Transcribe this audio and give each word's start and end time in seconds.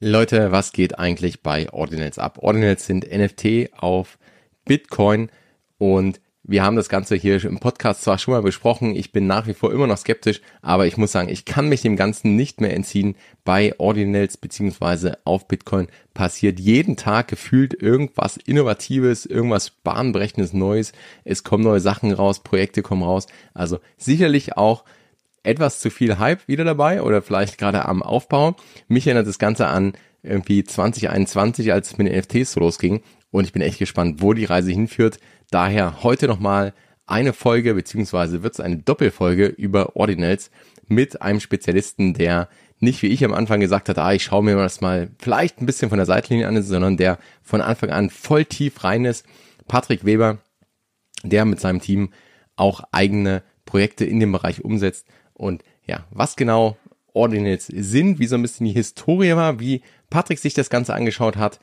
Leute, 0.00 0.52
was 0.52 0.70
geht 0.70 0.96
eigentlich 0.96 1.42
bei 1.42 1.72
Ordinals 1.72 2.20
ab? 2.20 2.38
Ordinals 2.40 2.86
sind 2.86 3.04
NFT 3.10 3.72
auf 3.76 4.16
Bitcoin 4.64 5.28
und 5.76 6.20
wir 6.44 6.62
haben 6.62 6.76
das 6.76 6.88
Ganze 6.88 7.16
hier 7.16 7.44
im 7.44 7.58
Podcast 7.58 8.02
zwar 8.02 8.16
schon 8.16 8.32
mal 8.32 8.42
besprochen, 8.42 8.94
ich 8.94 9.10
bin 9.10 9.26
nach 9.26 9.48
wie 9.48 9.54
vor 9.54 9.72
immer 9.72 9.88
noch 9.88 9.98
skeptisch, 9.98 10.40
aber 10.62 10.86
ich 10.86 10.96
muss 10.96 11.10
sagen, 11.10 11.28
ich 11.28 11.44
kann 11.44 11.68
mich 11.68 11.82
dem 11.82 11.96
Ganzen 11.96 12.36
nicht 12.36 12.60
mehr 12.60 12.74
entziehen. 12.74 13.16
Bei 13.44 13.74
Ordinals 13.78 14.36
beziehungsweise 14.36 15.18
auf 15.24 15.48
Bitcoin 15.48 15.88
passiert 16.14 16.60
jeden 16.60 16.96
Tag 16.96 17.26
gefühlt 17.26 17.74
irgendwas 17.74 18.36
Innovatives, 18.36 19.26
irgendwas 19.26 19.70
bahnbrechendes 19.70 20.52
Neues. 20.52 20.92
Es 21.24 21.42
kommen 21.42 21.64
neue 21.64 21.80
Sachen 21.80 22.12
raus, 22.12 22.44
Projekte 22.44 22.82
kommen 22.82 23.02
raus. 23.02 23.26
Also 23.52 23.80
sicherlich 23.96 24.56
auch 24.56 24.84
etwas 25.42 25.80
zu 25.80 25.90
viel 25.90 26.18
Hype 26.18 26.46
wieder 26.48 26.64
dabei 26.64 27.02
oder 27.02 27.22
vielleicht 27.22 27.58
gerade 27.58 27.84
am 27.86 28.02
Aufbau. 28.02 28.56
Mich 28.88 29.06
erinnert 29.06 29.26
das 29.26 29.38
Ganze 29.38 29.66
an 29.66 29.92
irgendwie 30.22 30.64
2021, 30.64 31.72
als 31.72 31.92
es 31.92 31.98
mit 31.98 32.08
den 32.08 32.18
NFTs 32.18 32.52
so 32.52 32.60
losging. 32.60 33.02
Und 33.30 33.44
ich 33.44 33.52
bin 33.52 33.62
echt 33.62 33.78
gespannt, 33.78 34.22
wo 34.22 34.32
die 34.32 34.44
Reise 34.44 34.70
hinführt. 34.70 35.18
Daher 35.50 36.02
heute 36.02 36.26
nochmal 36.26 36.74
eine 37.06 37.32
Folge, 37.32 37.74
beziehungsweise 37.74 38.42
wird 38.42 38.54
es 38.54 38.60
eine 38.60 38.78
Doppelfolge 38.78 39.46
über 39.46 39.96
Ordinals 39.96 40.50
mit 40.86 41.22
einem 41.22 41.40
Spezialisten, 41.40 42.14
der 42.14 42.48
nicht 42.80 43.02
wie 43.02 43.08
ich 43.08 43.24
am 43.24 43.34
Anfang 43.34 43.60
gesagt 43.60 43.88
hat, 43.88 43.98
ah, 43.98 44.12
ich 44.12 44.24
schaue 44.24 44.44
mir 44.44 44.56
das 44.56 44.80
mal 44.80 45.10
vielleicht 45.18 45.60
ein 45.60 45.66
bisschen 45.66 45.88
von 45.88 45.98
der 45.98 46.06
Seitlinie 46.06 46.46
an, 46.46 46.62
sondern 46.62 46.96
der 46.96 47.18
von 47.42 47.60
Anfang 47.60 47.90
an 47.90 48.10
voll 48.10 48.44
tief 48.44 48.84
rein 48.84 49.04
ist. 49.04 49.26
Patrick 49.66 50.04
Weber, 50.04 50.38
der 51.24 51.44
mit 51.44 51.60
seinem 51.60 51.80
Team 51.80 52.12
auch 52.56 52.82
eigene 52.92 53.42
Projekte 53.64 54.04
in 54.04 54.20
dem 54.20 54.32
Bereich 54.32 54.64
umsetzt 54.64 55.06
und 55.38 55.62
ja, 55.86 56.04
was 56.10 56.36
genau 56.36 56.76
Ordinals 57.14 57.66
sind, 57.66 58.18
wie 58.18 58.26
so 58.26 58.36
ein 58.36 58.42
bisschen 58.42 58.66
die 58.66 58.72
Historie 58.72 59.34
war, 59.34 59.58
wie 59.58 59.80
Patrick 60.10 60.38
sich 60.38 60.52
das 60.52 60.68
Ganze 60.68 60.94
angeschaut 60.94 61.36
hat, 61.36 61.58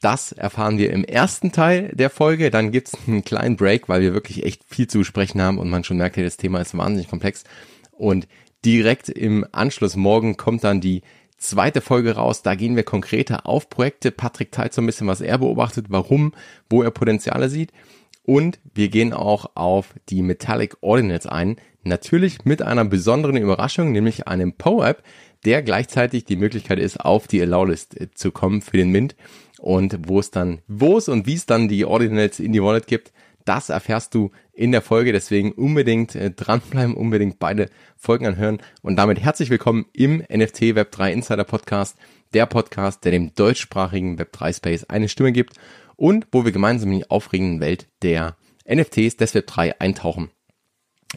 das 0.00 0.32
erfahren 0.32 0.78
wir 0.78 0.90
im 0.90 1.04
ersten 1.04 1.52
Teil 1.52 1.90
der 1.94 2.10
Folge. 2.10 2.50
Dann 2.50 2.72
gibt's 2.72 2.96
einen 3.06 3.24
kleinen 3.24 3.56
Break, 3.56 3.88
weil 3.88 4.00
wir 4.00 4.14
wirklich 4.14 4.44
echt 4.44 4.64
viel 4.66 4.88
zu 4.88 4.98
besprechen 4.98 5.40
haben 5.42 5.58
und 5.58 5.68
man 5.68 5.84
schon 5.84 5.98
merkt, 5.98 6.16
das 6.16 6.38
Thema 6.38 6.60
ist 6.60 6.76
wahnsinnig 6.76 7.08
komplex. 7.08 7.44
Und 7.92 8.26
direkt 8.64 9.08
im 9.08 9.46
Anschluss 9.52 9.96
morgen 9.96 10.36
kommt 10.36 10.64
dann 10.64 10.80
die 10.80 11.02
zweite 11.36 11.80
Folge 11.80 12.16
raus. 12.16 12.42
Da 12.42 12.54
gehen 12.54 12.76
wir 12.76 12.82
konkreter 12.82 13.46
auf 13.46 13.68
Projekte. 13.68 14.10
Patrick 14.10 14.52
teilt 14.52 14.72
so 14.72 14.80
ein 14.80 14.86
bisschen, 14.86 15.06
was 15.06 15.20
er 15.20 15.38
beobachtet, 15.38 15.86
warum, 15.88 16.32
wo 16.70 16.82
er 16.82 16.90
Potenziale 16.90 17.48
sieht. 17.50 17.72
Und 18.24 18.58
wir 18.74 18.88
gehen 18.88 19.12
auch 19.12 19.50
auf 19.54 19.94
die 20.08 20.22
Metallic 20.22 20.76
Ordinals 20.80 21.26
ein. 21.26 21.56
Natürlich 21.82 22.44
mit 22.44 22.60
einer 22.60 22.84
besonderen 22.84 23.36
Überraschung, 23.36 23.92
nämlich 23.92 24.28
einem 24.28 24.52
PO-App, 24.52 25.02
der 25.44 25.62
gleichzeitig 25.62 26.24
die 26.24 26.36
Möglichkeit 26.36 26.78
ist, 26.78 27.00
auf 27.00 27.26
die 27.26 27.40
Allow-List 27.40 27.98
äh, 27.98 28.10
zu 28.12 28.30
kommen 28.32 28.60
für 28.60 28.76
den 28.76 28.90
Mint. 28.90 29.16
Und 29.58 30.08
wo 30.08 30.20
es 30.20 30.30
dann, 30.30 30.60
wo 30.68 30.98
es 30.98 31.08
und 31.08 31.26
wie 31.26 31.34
es 31.34 31.46
dann 31.46 31.68
die 31.68 31.84
Ordinals 31.84 32.40
in 32.40 32.52
die 32.52 32.62
Wallet 32.62 32.86
gibt, 32.86 33.12
das 33.44 33.70
erfährst 33.70 34.14
du 34.14 34.30
in 34.52 34.72
der 34.72 34.82
Folge. 34.82 35.12
Deswegen 35.12 35.52
unbedingt 35.52 36.14
äh, 36.14 36.30
dranbleiben, 36.30 36.94
unbedingt 36.94 37.38
beide 37.38 37.70
Folgen 37.96 38.26
anhören. 38.26 38.58
Und 38.82 38.96
damit 38.96 39.20
herzlich 39.20 39.48
willkommen 39.48 39.86
im 39.92 40.22
NFT 40.30 40.74
Web 40.74 40.92
3 40.92 41.12
Insider 41.12 41.44
Podcast, 41.44 41.96
der 42.34 42.46
Podcast, 42.46 43.04
der 43.04 43.12
dem 43.12 43.34
deutschsprachigen 43.34 44.18
Web 44.18 44.32
3 44.32 44.52
Space 44.52 44.84
eine 44.84 45.08
Stimme 45.08 45.32
gibt 45.32 45.54
und 45.96 46.26
wo 46.32 46.44
wir 46.44 46.52
gemeinsam 46.52 46.92
in 46.92 46.98
die 46.98 47.10
aufregende 47.10 47.64
Welt 47.64 47.86
der 48.02 48.36
NFTs 48.68 49.16
des 49.16 49.34
Web 49.34 49.46
3 49.46 49.80
eintauchen. 49.80 50.30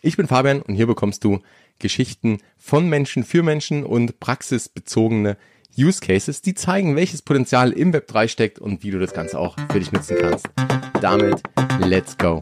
Ich 0.02 0.18
bin 0.18 0.28
Fabian 0.28 0.62
und 0.62 0.74
hier 0.74 0.88
bekommst 0.88 1.24
du 1.24 1.40
Geschichten 1.80 2.40
von 2.58 2.90
Menschen 2.90 3.24
für 3.24 3.44
Menschen 3.44 3.86
und 3.86 4.20
praxisbezogene 4.20 5.38
Use 5.78 6.02
Cases, 6.02 6.42
die 6.42 6.56
zeigen, 6.56 6.96
welches 6.96 7.22
Potenzial 7.22 7.72
im 7.72 7.94
Web 7.94 8.08
3 8.08 8.28
steckt 8.28 8.60
und 8.60 8.84
wie 8.84 8.92
du 8.92 9.00
das 9.00 9.14
Ganze 9.14 9.40
auch 9.40 9.56
für 9.72 9.80
dich 9.80 9.92
nutzen 9.92 10.18
kannst. 10.20 10.48
Damit, 11.00 11.42
let's 11.80 12.18
go! 12.18 12.42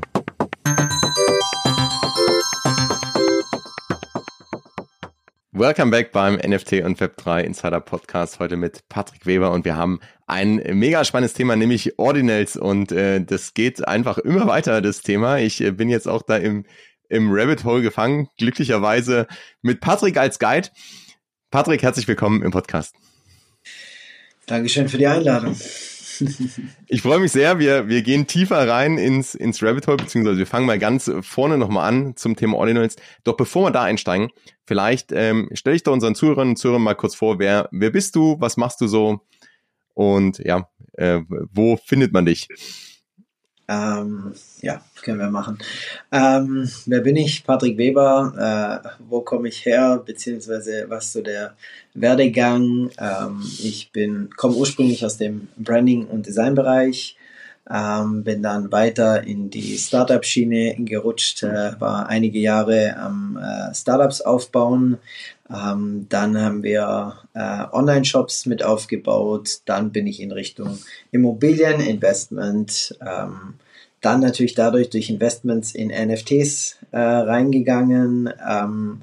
Welcome 5.54 5.92
back 5.92 6.12
beim 6.12 6.36
NFT 6.36 6.82
und 6.84 7.00
Web3 7.00 7.42
Insider 7.42 7.82
Podcast 7.82 8.40
heute 8.40 8.56
mit 8.56 8.88
Patrick 8.88 9.26
Weber 9.26 9.52
und 9.52 9.66
wir 9.66 9.76
haben 9.76 10.00
ein 10.26 10.56
mega 10.74 11.04
spannendes 11.04 11.34
Thema, 11.34 11.56
nämlich 11.56 12.00
Ordinals 12.00 12.56
und 12.56 12.92
äh, 12.94 13.24
das 13.24 13.54
geht 13.54 13.86
einfach 13.86 14.18
immer 14.18 14.48
weiter, 14.48 14.82
das 14.82 15.02
Thema. 15.02 15.38
Ich 15.40 15.62
äh, 15.62 15.72
bin 15.72 15.90
jetzt 15.90 16.08
auch 16.08 16.22
da 16.22 16.38
im 16.38 16.66
im 17.12 17.30
Rabbit 17.32 17.66
Hole 17.66 17.82
gefangen, 17.82 18.30
glücklicherweise 18.38 19.28
mit 19.62 19.82
Patrick 19.82 20.18
als 20.18 20.40
Guide. 20.40 20.70
Patrick, 21.52 21.84
herzlich 21.84 22.08
willkommen 22.08 22.42
im 22.42 22.52
Podcast. 22.52 22.96
Dankeschön 24.46 24.88
für 24.88 24.98
die 24.98 25.08
Einladung. 25.08 25.56
Ich 26.88 27.02
freue 27.02 27.20
mich 27.20 27.32
sehr. 27.32 27.60
Wir, 27.60 27.88
wir 27.88 28.04
gehen 28.04 28.28
tiefer 28.28 28.68
rein 28.68 28.98
ins, 28.98 29.36
ins 29.36 29.62
Rabbit 29.62 29.88
Hole, 29.88 29.98
beziehungsweise 29.98 30.38
wir 30.38 30.48
fangen 30.48 30.68
mal 30.68 30.80
ganz 30.80 31.12
vorne 31.22 31.58
nochmal 31.58 31.90
an 31.90 32.16
zum 32.16 32.36
Thema 32.36 32.58
Ordinals. 32.58 32.96
Doch 33.24 33.36
bevor 33.36 33.66
wir 33.66 33.72
da 33.72 33.84
einsteigen, 33.84 34.30
vielleicht 34.66 35.12
ähm, 35.12 35.50
stelle 35.54 35.76
ich 35.76 35.84
doch 35.84 35.94
unseren 35.94 36.16
Zuhörerinnen 36.16 36.52
und 36.52 36.58
Zuhörern 36.58 36.82
mal 36.82 36.96
kurz 36.96 37.16
vor, 37.16 37.40
wer, 37.40 37.68
wer 37.72 37.90
bist 37.90 38.16
du, 38.16 38.38
was 38.40 38.56
machst 38.56 38.80
du 38.82 38.88
so 38.88 39.22
und 39.96 40.40
ja, 40.40 40.70
äh, 40.94 41.22
wo 41.28 41.78
findet 41.78 42.14
man 42.14 42.26
dich? 42.26 42.48
Ähm, 43.72 44.34
ja, 44.62 44.82
können 45.02 45.20
wir 45.20 45.30
machen. 45.30 45.58
Ähm, 46.12 46.70
wer 46.86 47.00
bin 47.00 47.16
ich? 47.16 47.46
Patrick 47.46 47.78
Weber. 47.78 48.82
Äh, 48.86 48.90
wo 49.08 49.22
komme 49.22 49.48
ich 49.48 49.66
her? 49.66 50.02
Beziehungsweise 50.06 50.86
was 50.90 51.14
so 51.14 51.22
der 51.22 51.56
Werdegang? 51.94 52.90
Ähm, 53.00 53.42
ich 53.60 53.92
bin 53.94 54.30
komme 54.36 54.56
ursprünglich 54.56 55.06
aus 55.06 55.18
dem 55.18 55.48
Branding- 55.58 56.08
und 56.08 56.26
Designbereich. 56.26 57.18
Ähm, 57.70 58.24
bin 58.24 58.44
dann 58.44 58.72
weiter 58.72 59.24
in 59.24 59.50
die 59.50 59.78
Startup-Schiene 59.78 60.76
gerutscht, 60.80 61.44
äh, 61.44 61.80
war 61.80 62.10
einige 62.10 62.40
Jahre 62.40 62.98
am 62.98 63.38
äh, 63.38 63.74
Startups 63.74 64.20
aufbauen, 64.20 64.98
ähm, 65.54 66.08
dann 66.10 66.40
haben 66.40 66.64
wir 66.64 67.20
äh, 67.34 67.66
Online-Shops 67.72 68.46
mit 68.46 68.64
aufgebaut. 68.64 69.62
Dann 69.66 69.92
bin 69.92 70.08
ich 70.08 70.20
in 70.22 70.32
Richtung 70.32 70.80
Immobilieninvestment. 71.12 72.98
Ähm, 73.02 73.56
dann 74.02 74.22
natürlich 74.22 74.56
dadurch 74.56 74.90
durch 74.90 75.10
Investments 75.10 75.76
in 75.76 75.90
NFTs 75.90 76.78
äh, 76.92 77.00
reingegangen. 77.00 78.32
Ähm, 78.50 79.02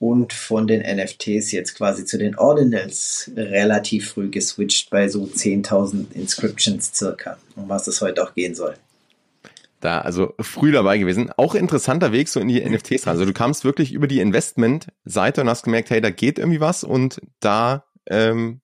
und 0.00 0.32
von 0.32 0.68
den 0.68 0.82
NFTs 0.82 1.50
jetzt 1.50 1.74
quasi 1.74 2.04
zu 2.04 2.18
den 2.18 2.38
Ordinals 2.38 3.32
relativ 3.34 4.10
früh 4.10 4.30
geswitcht 4.30 4.90
bei 4.90 5.08
so 5.08 5.24
10.000 5.24 6.12
Inscriptions 6.12 6.92
circa, 6.94 7.36
um 7.56 7.68
was 7.68 7.88
es 7.88 8.00
heute 8.00 8.22
auch 8.22 8.32
gehen 8.32 8.54
soll 8.54 8.76
da 9.80 10.00
also 10.00 10.34
früh 10.40 10.72
dabei 10.72 10.98
gewesen. 10.98 11.30
Auch 11.36 11.54
interessanter 11.54 12.12
Weg 12.12 12.28
so 12.28 12.40
in 12.40 12.48
die 12.48 12.60
NFTs 12.60 13.06
rein. 13.06 13.12
Also 13.12 13.24
du 13.24 13.32
kamst 13.32 13.64
wirklich 13.64 13.92
über 13.92 14.06
die 14.06 14.20
Investment-Seite 14.20 15.42
und 15.42 15.48
hast 15.48 15.64
gemerkt, 15.64 15.90
hey, 15.90 16.00
da 16.00 16.10
geht 16.10 16.38
irgendwie 16.38 16.60
was 16.60 16.84
und 16.84 17.20
da, 17.40 17.84
ähm, 18.06 18.60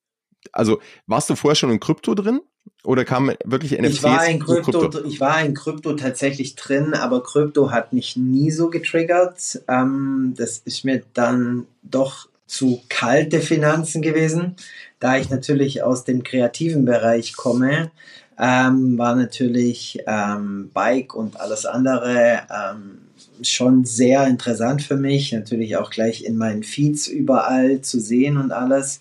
also 0.51 0.79
warst 1.07 1.29
du 1.29 1.35
vorher 1.35 1.55
schon 1.55 1.71
in 1.71 1.79
Krypto 1.79 2.15
drin? 2.15 2.41
Oder 2.83 3.05
kam 3.05 3.31
wirklich 3.43 3.71
NFTs? 3.71 3.95
Ich 3.95 4.03
war 4.03 4.27
in 4.27 4.39
Krypto, 4.39 4.79
Krypto, 4.79 5.03
ich 5.05 5.19
war 5.19 5.41
in 5.43 5.53
Krypto 5.53 5.93
tatsächlich 5.93 6.55
drin, 6.55 6.93
aber 6.93 7.23
Krypto 7.23 7.71
hat 7.71 7.93
mich 7.93 8.15
nie 8.15 8.51
so 8.51 8.69
getriggert. 8.69 9.61
Ähm, 9.67 10.33
das 10.37 10.59
ist 10.59 10.83
mir 10.83 11.03
dann 11.13 11.65
doch 11.81 12.27
zu 12.47 12.81
kalte 12.89 13.41
Finanzen 13.41 14.01
gewesen, 14.01 14.55
da 14.99 15.17
ich 15.17 15.29
natürlich 15.29 15.81
aus 15.81 16.03
dem 16.03 16.23
kreativen 16.23 16.85
Bereich 16.85 17.35
komme 17.35 17.91
ähm, 18.37 18.97
war 18.97 19.15
natürlich 19.15 19.99
ähm, 20.07 20.69
Bike 20.73 21.15
und 21.15 21.39
alles 21.39 21.65
andere 21.65 22.41
ähm, 22.49 22.99
schon 23.41 23.85
sehr 23.85 24.27
interessant 24.27 24.81
für 24.81 24.97
mich. 24.97 25.31
Natürlich 25.31 25.77
auch 25.77 25.89
gleich 25.89 26.23
in 26.23 26.37
meinen 26.37 26.63
Feeds 26.63 27.07
überall 27.07 27.81
zu 27.81 27.99
sehen 27.99 28.37
und 28.37 28.51
alles. 28.51 28.99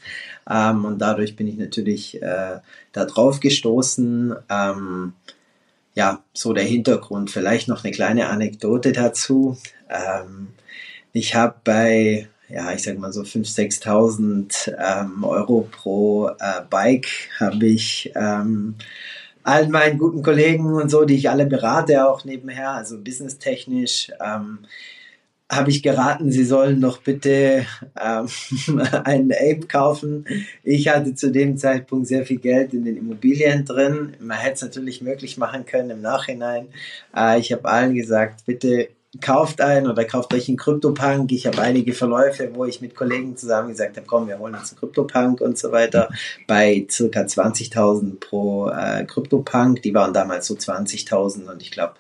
Ähm, 0.49 0.84
und 0.84 0.99
dadurch 0.99 1.37
bin 1.37 1.49
ich 1.49 1.56
natürlich 1.56 2.23
äh, 2.23 2.59
da 2.93 3.05
drauf 3.05 3.41
gestoßen. 3.41 4.35
Ähm, 4.49 5.12
ja, 5.94 6.23
so 6.32 6.53
der 6.53 6.64
Hintergrund. 6.64 7.31
Vielleicht 7.31 7.69
noch 7.69 7.85
eine 7.85 7.93
kleine 7.93 8.29
Anekdote 8.29 8.93
dazu. 8.93 9.58
Ähm, 9.88 10.49
ich 11.12 11.35
habe 11.35 11.56
bei 11.64 12.29
ja, 12.49 12.73
ich 12.73 12.82
sag 12.82 12.99
mal 12.99 13.12
so 13.12 13.23
5.000, 13.23 13.82
6.000 13.82 14.75
ähm, 14.79 15.25
Euro 15.25 15.67
pro 15.70 16.29
äh, 16.29 16.61
Bike 16.69 17.08
habe 17.41 17.67
ich 17.67 18.12
ähm, 18.14 18.75
allen 19.44 19.70
meinen 19.70 19.99
guten 19.99 20.23
Kollegen 20.23 20.75
und 20.75 20.91
so, 20.91 21.05
die 21.05 21.14
ich 21.14 21.31
alle 21.31 21.46
berate, 21.46 22.08
auch 22.08 22.25
nebenher, 22.25 22.70
also 22.70 22.99
businesstechnisch, 22.99 24.11
ähm, 24.20 24.61
habe 25.52 25.70
ich 25.70 25.82
geraten, 25.82 26.32
sie 26.32 26.44
sollen 26.44 26.81
doch 26.81 26.99
bitte 26.99 27.67
ähm, 28.00 28.29
einen 29.05 29.32
Ape 29.32 29.67
kaufen. 29.69 30.25
Ich 30.62 30.88
hatte 30.88 31.14
zu 31.14 31.31
dem 31.31 31.58
Zeitpunkt 31.58 32.06
sehr 32.06 32.25
viel 32.25 32.38
Geld 32.38 32.73
in 32.73 32.85
den 32.85 32.96
Immobilien 32.96 33.64
drin. 33.64 34.14
Man 34.20 34.38
hätte 34.38 34.55
es 34.55 34.62
natürlich 34.62 35.02
möglich 35.02 35.37
machen 35.37 35.67
können 35.67 35.91
im 35.91 36.00
Nachhinein. 36.00 36.69
Äh, 37.14 37.38
ich 37.38 37.52
habe 37.52 37.69
allen 37.69 37.94
gesagt, 37.94 38.46
bitte 38.46 38.88
kauft 39.20 39.61
ein 39.61 39.87
oder 39.87 40.05
kauft 40.05 40.34
euch 40.34 40.49
einen 40.49 40.56
Krypto-Punk. 40.56 41.32
Ich 41.32 41.46
habe 41.46 41.61
einige 41.61 41.94
Verläufe, 41.94 42.50
wo 42.55 42.64
ich 42.64 42.81
mit 42.81 42.94
Kollegen 42.94 43.37
zusammen 43.37 43.69
gesagt 43.69 43.96
habe, 43.96 44.06
komm, 44.06 44.28
wir 44.28 44.38
holen 44.38 44.55
uns 44.55 44.70
einen 44.70 44.81
Krypto-Punk 44.81 45.40
und 45.40 45.58
so 45.58 45.72
weiter. 45.72 46.08
Bei 46.46 46.87
circa 46.90 47.20
20.000 47.20 48.20
pro 48.20 48.69
äh, 48.70 49.05
Krypto-Punk. 49.05 49.82
Die 49.82 49.94
waren 49.94 50.12
damals 50.12 50.46
so 50.46 50.55
20.000 50.55 51.50
und 51.50 51.62
ich 51.62 51.70
glaube, 51.70 51.94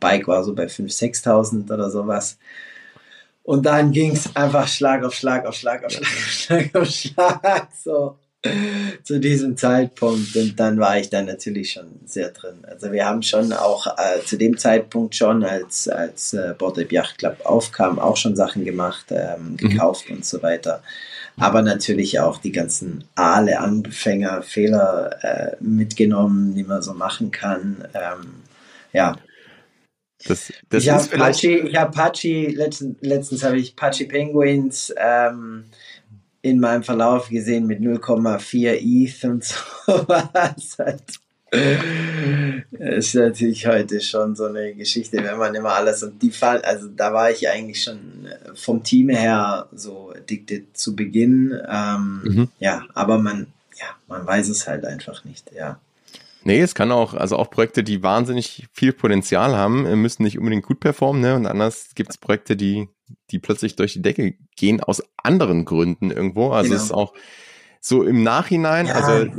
Bike 0.00 0.28
war 0.28 0.44
so 0.44 0.54
bei 0.54 0.66
5.000, 0.66 1.24
6.000 1.24 1.72
oder 1.72 1.90
sowas. 1.90 2.38
Und 3.42 3.66
dann 3.66 3.92
ging 3.92 4.12
es 4.12 4.34
einfach 4.34 4.66
Schlag 4.66 5.04
auf 5.04 5.14
Schlag 5.14 5.44
auf 5.44 5.54
Schlag 5.54 5.84
auf 5.84 5.92
Schlag 5.92 6.08
auf 6.14 6.30
Schlag 6.30 6.74
auf 6.74 6.88
Schlag. 6.88 7.68
So 7.74 8.16
zu 9.02 9.20
diesem 9.20 9.56
Zeitpunkt 9.56 10.36
und 10.36 10.58
dann 10.60 10.78
war 10.78 10.98
ich 10.98 11.10
dann 11.10 11.26
natürlich 11.26 11.72
schon 11.72 12.00
sehr 12.04 12.30
drin. 12.30 12.64
Also 12.68 12.92
wir 12.92 13.06
haben 13.06 13.22
schon 13.22 13.52
auch 13.52 13.86
äh, 13.86 14.22
zu 14.24 14.36
dem 14.36 14.58
Zeitpunkt 14.58 15.14
schon, 15.14 15.44
als, 15.44 15.88
als 15.88 16.34
äh, 16.34 16.54
Board 16.56 16.90
Yacht 16.90 17.18
Club 17.18 17.38
aufkam, 17.44 17.98
auch 17.98 18.16
schon 18.16 18.36
Sachen 18.36 18.64
gemacht, 18.64 19.06
ähm, 19.10 19.52
mhm. 19.52 19.56
gekauft 19.56 20.10
mhm. 20.10 20.16
und 20.16 20.26
so 20.26 20.42
weiter. 20.42 20.82
Aber 21.36 21.62
natürlich 21.62 22.20
auch 22.20 22.38
die 22.38 22.52
ganzen 22.52 23.04
Aale 23.16 23.58
Anfänger 23.58 24.42
Fehler 24.42 25.18
äh, 25.22 25.56
mitgenommen, 25.60 26.54
die 26.54 26.62
man 26.62 26.82
so 26.82 26.94
machen 26.94 27.30
kann. 27.30 27.88
Ähm, 27.94 28.34
ja. 28.92 29.16
Das, 30.26 30.52
das 30.70 30.84
ich 30.84 30.90
habe 30.90 31.04
Pachi, 31.08 31.58
ich 31.58 31.76
hab 31.76 31.94
Pachi, 31.94 32.46
letztens, 32.46 32.96
letztens 33.00 33.42
habe 33.42 33.58
ich 33.58 33.74
Pachi 33.74 34.06
Penguins 34.06 34.94
ähm, 34.96 35.64
in 36.44 36.60
meinem 36.60 36.82
Verlauf 36.82 37.30
gesehen 37.30 37.66
mit 37.66 37.80
0,4 37.80 38.74
ETH 38.78 39.24
und 39.24 39.44
sowas. 39.86 40.76
Das 42.70 43.06
ist 43.06 43.14
natürlich 43.14 43.66
heute 43.66 44.00
schon 44.02 44.36
so 44.36 44.44
eine 44.44 44.74
Geschichte, 44.74 45.24
wenn 45.24 45.38
man 45.38 45.54
immer 45.54 45.72
alles 45.72 46.02
und 46.02 46.20
die 46.20 46.32
Fall, 46.32 46.60
also 46.60 46.88
da 46.88 47.14
war 47.14 47.30
ich 47.30 47.48
eigentlich 47.48 47.82
schon 47.82 48.28
vom 48.54 48.82
Team 48.82 49.08
her 49.08 49.68
so 49.72 50.12
addicted 50.14 50.76
zu 50.76 50.94
Beginn. 50.94 51.58
Ähm, 51.66 52.20
mhm. 52.24 52.48
Ja, 52.58 52.82
aber 52.92 53.18
man, 53.18 53.46
ja, 53.80 53.86
man 54.06 54.26
weiß 54.26 54.48
es 54.50 54.68
halt 54.68 54.84
einfach 54.84 55.24
nicht, 55.24 55.50
ja. 55.56 55.80
Nee, 56.42 56.60
es 56.60 56.74
kann 56.74 56.92
auch, 56.92 57.14
also 57.14 57.38
auch 57.38 57.50
Projekte, 57.50 57.82
die 57.82 58.02
wahnsinnig 58.02 58.66
viel 58.74 58.92
Potenzial 58.92 59.56
haben, 59.56 59.86
äh, 59.86 59.96
müssen 59.96 60.24
nicht 60.24 60.36
unbedingt 60.38 60.66
gut 60.66 60.78
performen, 60.78 61.22
ne? 61.22 61.36
Und 61.36 61.46
anders 61.46 61.92
gibt 61.94 62.10
es 62.10 62.18
Projekte, 62.18 62.54
die, 62.54 62.88
die 63.30 63.38
plötzlich 63.38 63.76
durch 63.76 63.92
die 63.92 64.02
Decke 64.02 64.34
gehen 64.56 64.80
aus 64.80 65.02
anderen 65.16 65.64
Gründen 65.64 66.10
irgendwo. 66.10 66.50
Also 66.50 66.70
genau. 66.70 66.76
es 66.76 66.84
ist 66.84 66.92
auch 66.92 67.14
so 67.80 68.02
im 68.02 68.22
Nachhinein, 68.22 68.86
ja. 68.86 68.94
also 68.94 69.30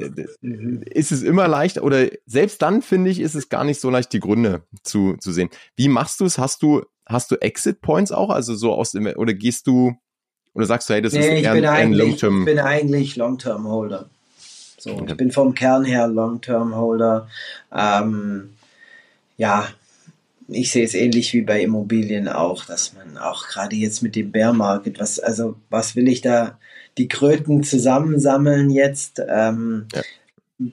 mhm. 0.41 0.83
ist 0.83 1.11
es 1.11 1.23
immer 1.23 1.47
leicht, 1.47 1.81
oder 1.81 2.07
selbst 2.27 2.61
dann 2.61 2.83
finde 2.83 3.09
ich, 3.09 3.19
ist 3.19 3.33
es 3.33 3.49
gar 3.49 3.63
nicht 3.63 3.81
so 3.81 3.89
leicht, 3.89 4.13
die 4.13 4.19
Gründe 4.19 4.61
zu, 4.83 5.17
zu 5.17 5.31
sehen. 5.31 5.49
Wie 5.75 5.87
machst 5.87 6.19
du 6.19 6.25
es? 6.25 6.37
Hast 6.37 6.61
du, 6.61 6.83
hast 7.07 7.31
du 7.31 7.37
Exit 7.41 7.81
Points 7.81 8.11
auch? 8.11 8.29
Also 8.29 8.53
so 8.53 8.73
aus 8.73 8.91
dem, 8.91 9.07
oder 9.07 9.33
gehst 9.33 9.65
du, 9.65 9.95
oder 10.53 10.67
sagst 10.67 10.87
du, 10.89 10.93
hey, 10.93 11.01
das 11.01 11.13
nee, 11.13 11.21
ist 11.21 11.43
eher 11.43 11.53
ein, 11.53 11.65
ein 11.65 11.93
Long-Term? 11.93 12.41
Ich 12.41 12.45
bin 12.45 12.59
eigentlich 12.59 13.15
Long-Term-Holder. 13.15 14.09
So, 14.77 14.91
okay. 14.91 15.05
ich 15.07 15.17
bin 15.17 15.31
vom 15.31 15.55
Kern 15.55 15.83
her 15.83 16.07
Long-Term-Holder. 16.07 17.27
Ähm, 17.73 18.53
ja, 19.37 19.67
ich 20.47 20.71
sehe 20.71 20.85
es 20.85 20.93
ähnlich 20.93 21.33
wie 21.33 21.41
bei 21.41 21.61
Immobilien 21.61 22.27
auch, 22.27 22.65
dass 22.65 22.93
man 22.93 23.17
auch 23.17 23.47
gerade 23.47 23.75
jetzt 23.75 24.03
mit 24.03 24.15
dem 24.15 24.31
Bear 24.31 24.53
Market, 24.53 24.99
was, 24.99 25.19
also, 25.19 25.55
was 25.69 25.95
will 25.95 26.07
ich 26.07 26.21
da, 26.21 26.59
die 26.97 27.07
Kröten 27.07 27.63
zusammensammeln 27.63 28.69
jetzt? 28.69 29.21
Ähm, 29.27 29.87
ja. 29.93 30.01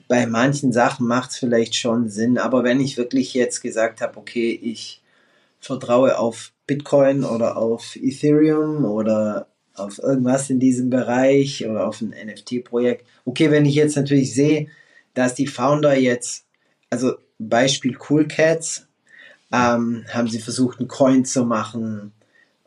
Bei 0.07 0.25
manchen 0.27 0.71
Sachen 0.71 1.07
macht 1.07 1.31
es 1.31 1.37
vielleicht 1.37 1.75
schon 1.75 2.07
Sinn, 2.07 2.37
aber 2.37 2.63
wenn 2.63 2.79
ich 2.79 2.97
wirklich 2.97 3.33
jetzt 3.33 3.61
gesagt 3.61 3.99
habe, 3.99 4.17
okay, 4.17 4.57
ich 4.61 5.01
vertraue 5.59 6.17
auf 6.17 6.53
Bitcoin 6.67 7.23
oder 7.23 7.57
auf 7.57 7.95
Ethereum 7.95 8.85
oder 8.85 9.47
auf 9.75 9.99
irgendwas 9.99 10.49
in 10.49 10.59
diesem 10.59 10.89
Bereich 10.89 11.65
oder 11.65 11.87
auf 11.87 11.99
ein 12.01 12.09
NFT-Projekt. 12.11 13.05
Okay, 13.25 13.51
wenn 13.51 13.65
ich 13.65 13.75
jetzt 13.75 13.95
natürlich 13.95 14.33
sehe, 14.33 14.67
dass 15.13 15.35
die 15.35 15.47
Founder 15.47 15.97
jetzt, 15.97 16.45
also 16.89 17.15
Beispiel 17.39 17.97
Cool 18.09 18.27
Cats, 18.27 18.87
ähm, 19.53 20.03
haben 20.11 20.27
sie 20.27 20.39
versucht, 20.39 20.79
einen 20.79 20.87
Coin 20.87 21.25
zu 21.25 21.45
machen, 21.45 22.11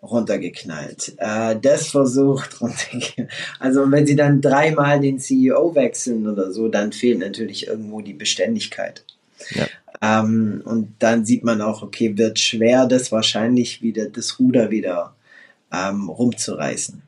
runtergeknallt. 0.00 1.14
Äh, 1.18 1.56
das 1.60 1.88
versucht 1.88 2.60
runtergeknallt. 2.60 3.30
Also 3.58 3.90
wenn 3.90 4.06
sie 4.06 4.14
dann 4.14 4.40
dreimal 4.40 5.00
den 5.00 5.18
CEO 5.18 5.74
wechseln 5.74 6.28
oder 6.28 6.52
so, 6.52 6.68
dann 6.68 6.92
fehlt 6.92 7.18
natürlich 7.18 7.66
irgendwo 7.66 8.00
die 8.00 8.14
Beständigkeit. 8.14 9.04
Ja. 9.50 9.66
Ähm, 10.00 10.62
und 10.64 10.94
dann 11.00 11.24
sieht 11.24 11.42
man 11.42 11.60
auch, 11.60 11.82
okay, 11.82 12.16
wird 12.16 12.38
schwer, 12.38 12.86
das 12.86 13.10
wahrscheinlich 13.10 13.82
wieder, 13.82 14.08
das 14.08 14.38
Ruder 14.38 14.70
wieder 14.70 15.16
ähm, 15.72 16.08
rumzureißen. 16.08 17.02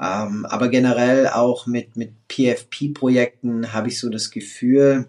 Ähm, 0.00 0.46
aber 0.46 0.68
generell 0.68 1.28
auch 1.28 1.66
mit, 1.66 1.96
mit 1.96 2.12
PFP-Projekten 2.28 3.72
habe 3.72 3.88
ich 3.88 3.98
so 3.98 4.08
das 4.08 4.30
Gefühl, 4.30 5.08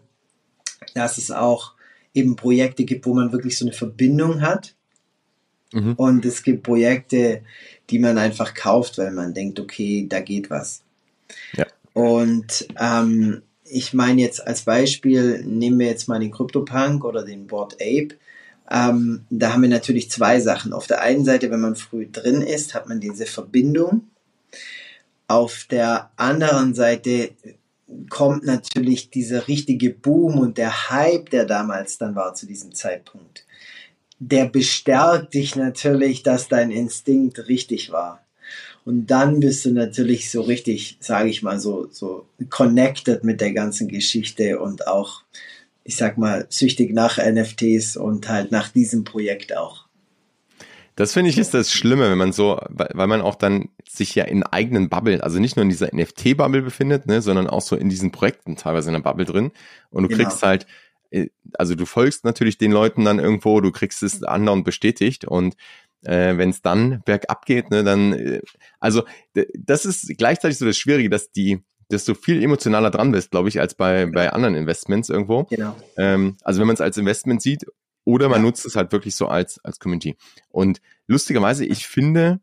dass 0.95 1.17
es 1.19 1.29
auch 1.29 1.73
eben 2.13 2.35
Projekte 2.35 2.83
gibt, 2.83 3.05
wo 3.05 3.13
man 3.13 3.31
wirklich 3.31 3.57
so 3.57 3.65
eine 3.65 3.73
Verbindung 3.73 4.41
hat. 4.41 4.75
Mhm. 5.73 5.93
Und 5.93 6.25
es 6.25 6.43
gibt 6.43 6.63
Projekte, 6.63 7.41
die 7.89 7.99
man 7.99 8.17
einfach 8.17 8.53
kauft, 8.53 8.97
weil 8.97 9.11
man 9.11 9.33
denkt, 9.33 9.59
okay, 9.59 10.05
da 10.09 10.19
geht 10.19 10.49
was. 10.49 10.83
Ja. 11.53 11.65
Und 11.93 12.67
ähm, 12.79 13.41
ich 13.63 13.93
meine 13.93 14.21
jetzt 14.21 14.45
als 14.45 14.63
Beispiel, 14.63 15.43
nehmen 15.45 15.79
wir 15.79 15.87
jetzt 15.87 16.07
mal 16.07 16.19
den 16.19 16.31
CryptoPunk 16.31 17.05
oder 17.05 17.23
den 17.23 17.47
Board 17.47 17.75
Ape. 17.75 18.15
Ähm, 18.69 19.25
da 19.29 19.53
haben 19.53 19.61
wir 19.61 19.69
natürlich 19.69 20.11
zwei 20.11 20.39
Sachen. 20.39 20.73
Auf 20.73 20.87
der 20.87 21.01
einen 21.01 21.25
Seite, 21.25 21.51
wenn 21.51 21.61
man 21.61 21.75
früh 21.75 22.07
drin 22.09 22.41
ist, 22.41 22.73
hat 22.73 22.87
man 22.87 22.99
diese 22.99 23.25
Verbindung. 23.25 24.07
Auf 25.27 25.65
der 25.69 26.11
anderen 26.17 26.73
Seite 26.73 27.31
kommt 28.09 28.45
natürlich 28.45 29.09
dieser 29.09 29.47
richtige 29.47 29.89
Boom 29.89 30.39
und 30.39 30.57
der 30.57 30.89
Hype, 30.89 31.29
der 31.29 31.45
damals 31.45 31.97
dann 31.97 32.15
war 32.15 32.33
zu 32.33 32.45
diesem 32.45 32.73
Zeitpunkt. 32.73 33.45
Der 34.19 34.45
bestärkt 34.45 35.33
dich 35.33 35.55
natürlich, 35.55 36.23
dass 36.23 36.47
dein 36.47 36.71
Instinkt 36.71 37.47
richtig 37.47 37.91
war. 37.91 38.23
Und 38.83 39.07
dann 39.07 39.39
bist 39.39 39.65
du 39.65 39.71
natürlich 39.71 40.31
so 40.31 40.41
richtig, 40.41 40.97
sage 40.99 41.29
ich 41.29 41.43
mal, 41.43 41.59
so, 41.59 41.87
so 41.91 42.25
connected 42.49 43.23
mit 43.23 43.41
der 43.41 43.53
ganzen 43.53 43.87
Geschichte 43.87 44.59
und 44.59 44.87
auch 44.87 45.23
ich 45.83 45.95
sag 45.95 46.17
mal, 46.17 46.45
süchtig 46.49 46.93
nach 46.93 47.17
NFTs 47.17 47.97
und 47.97 48.29
halt 48.29 48.51
nach 48.51 48.69
diesem 48.69 49.03
Projekt 49.03 49.55
auch. 49.55 49.85
Das 50.95 51.13
finde 51.13 51.29
ich 51.29 51.37
ist 51.37 51.53
das 51.53 51.71
Schlimme, 51.71 52.09
wenn 52.09 52.17
man 52.17 52.31
so, 52.33 52.59
weil 52.69 53.07
man 53.07 53.21
auch 53.21 53.35
dann 53.35 53.69
sich 53.87 54.13
ja 54.15 54.25
in 54.25 54.43
eigenen 54.43 54.89
Bubble, 54.89 55.23
also 55.23 55.39
nicht 55.39 55.55
nur 55.55 55.63
in 55.63 55.69
dieser 55.69 55.93
NFT-Bubble 55.93 56.61
befindet, 56.61 57.07
ne, 57.07 57.21
sondern 57.21 57.47
auch 57.47 57.61
so 57.61 57.75
in 57.75 57.89
diesen 57.89 58.11
Projekten 58.11 58.55
teilweise 58.55 58.89
in 58.89 58.93
der 58.93 59.01
Bubble 59.01 59.25
drin. 59.25 59.51
Und 59.89 60.03
du 60.03 60.09
genau. 60.09 60.23
kriegst 60.23 60.43
halt, 60.43 60.67
äh, 61.11 61.27
also 61.53 61.75
du 61.75 61.85
folgst 61.85 62.25
natürlich 62.25 62.57
den 62.57 62.71
Leuten 62.71 63.05
dann 63.05 63.19
irgendwo, 63.19 63.61
du 63.61 63.71
kriegst 63.71 64.03
es 64.03 64.23
anderen 64.23 64.63
bestätigt 64.63 65.25
und 65.25 65.55
äh, 66.03 66.37
wenn 66.37 66.49
es 66.49 66.61
dann 66.61 67.01
bergab 67.05 67.45
geht, 67.45 67.69
ne, 67.71 67.83
dann, 67.83 68.13
äh, 68.13 68.41
also 68.79 69.03
das 69.53 69.85
ist 69.85 70.17
gleichzeitig 70.17 70.57
so 70.57 70.65
das 70.65 70.77
Schwierige, 70.77 71.09
dass 71.09 71.31
die 71.31 71.63
dass 71.91 72.05
du 72.05 72.15
viel 72.15 72.41
emotionaler 72.41 72.89
dran 72.89 73.11
bist, 73.11 73.31
glaube 73.31 73.49
ich, 73.49 73.59
als 73.59 73.75
bei, 73.75 74.05
bei 74.05 74.31
anderen 74.31 74.55
Investments 74.55 75.09
irgendwo. 75.09 75.43
Genau. 75.43 75.75
Ähm, 75.97 76.37
also 76.41 76.61
wenn 76.61 76.67
man 76.67 76.75
es 76.75 76.79
als 76.79 76.97
Investment 76.97 77.41
sieht 77.41 77.65
oder 78.03 78.29
man 78.29 78.39
ja. 78.39 78.45
nutzt 78.45 78.65
es 78.65 78.75
halt 78.75 78.91
wirklich 78.91 79.15
so 79.15 79.27
als, 79.27 79.63
als 79.63 79.79
Community. 79.79 80.17
Und 80.49 80.81
lustigerweise, 81.07 81.65
ich 81.65 81.87
finde, 81.87 82.39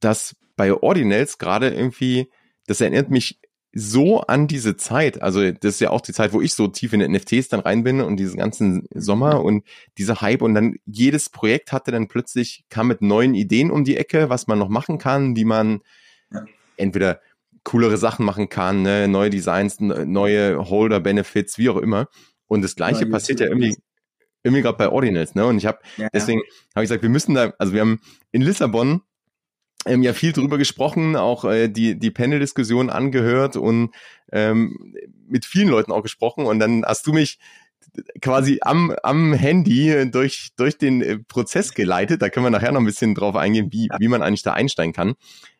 dass 0.00 0.36
bei 0.56 0.72
Ordinals 0.72 1.38
gerade 1.38 1.70
irgendwie, 1.70 2.30
das 2.66 2.80
erinnert 2.80 3.10
mich 3.10 3.40
so 3.78 4.22
an 4.22 4.46
diese 4.46 4.76
Zeit. 4.76 5.20
Also 5.20 5.50
das 5.52 5.74
ist 5.74 5.80
ja 5.80 5.90
auch 5.90 6.00
die 6.00 6.14
Zeit, 6.14 6.32
wo 6.32 6.40
ich 6.40 6.54
so 6.54 6.66
tief 6.66 6.94
in 6.94 7.00
den 7.00 7.12
NFTs 7.12 7.48
dann 7.48 7.60
rein 7.60 7.84
bin 7.84 8.00
und 8.00 8.16
diesen 8.16 8.38
ganzen 8.38 8.86
Sommer 8.94 9.44
und 9.44 9.64
dieser 9.98 10.22
Hype 10.22 10.40
und 10.40 10.54
dann 10.54 10.76
jedes 10.86 11.28
Projekt 11.28 11.72
hatte 11.72 11.90
dann 11.90 12.08
plötzlich, 12.08 12.64
kam 12.70 12.88
mit 12.88 13.02
neuen 13.02 13.34
Ideen 13.34 13.70
um 13.70 13.84
die 13.84 13.98
Ecke, 13.98 14.30
was 14.30 14.46
man 14.46 14.58
noch 14.58 14.70
machen 14.70 14.96
kann, 14.96 15.36
wie 15.36 15.44
man 15.44 15.80
entweder 16.78 17.20
coolere 17.64 17.98
Sachen 17.98 18.24
machen 18.24 18.48
kann, 18.48 18.80
ne? 18.80 19.08
neue 19.08 19.28
Designs, 19.28 19.78
neue 19.78 20.70
Holder-Benefits, 20.70 21.58
wie 21.58 21.68
auch 21.68 21.76
immer. 21.76 22.08
Und 22.46 22.62
das 22.62 22.76
gleiche 22.76 23.04
ja, 23.04 23.10
passiert 23.10 23.40
ja 23.40 23.46
irgendwie, 23.46 23.76
irgendwie 24.46 24.62
gerade 24.62 24.78
bei 24.78 24.88
Ordinals, 24.88 25.34
ne? 25.34 25.44
Und 25.44 25.58
ich 25.58 25.66
habe, 25.66 25.78
ja, 25.96 26.08
deswegen 26.12 26.40
habe 26.74 26.84
ich 26.84 26.88
gesagt, 26.88 27.02
wir 27.02 27.10
müssen 27.10 27.34
da, 27.34 27.52
also 27.58 27.72
wir 27.72 27.80
haben 27.80 28.00
in 28.32 28.42
Lissabon 28.42 29.02
ähm, 29.86 30.02
ja 30.02 30.12
viel 30.12 30.32
drüber 30.32 30.58
gesprochen, 30.58 31.16
auch 31.16 31.44
äh, 31.44 31.68
die, 31.68 31.98
die 31.98 32.10
Panel-Diskussion 32.10 32.90
angehört 32.90 33.56
und 33.56 33.90
ähm, 34.32 34.94
mit 35.28 35.44
vielen 35.44 35.68
Leuten 35.68 35.92
auch 35.92 36.02
gesprochen. 36.02 36.46
Und 36.46 36.58
dann 36.58 36.84
hast 36.84 37.06
du 37.06 37.12
mich 37.12 37.38
quasi 38.20 38.58
am, 38.62 38.94
am 39.02 39.32
Handy 39.32 40.10
durch, 40.10 40.50
durch 40.56 40.78
den 40.78 41.02
äh, 41.02 41.18
Prozess 41.18 41.74
geleitet. 41.74 42.22
Da 42.22 42.28
können 42.28 42.46
wir 42.46 42.50
nachher 42.50 42.72
noch 42.72 42.80
ein 42.80 42.86
bisschen 42.86 43.14
drauf 43.14 43.36
eingehen, 43.36 43.72
wie, 43.72 43.88
wie 43.98 44.08
man 44.08 44.22
eigentlich 44.22 44.42
da 44.42 44.52
einsteigen 44.52 44.92
kann. 44.92 45.14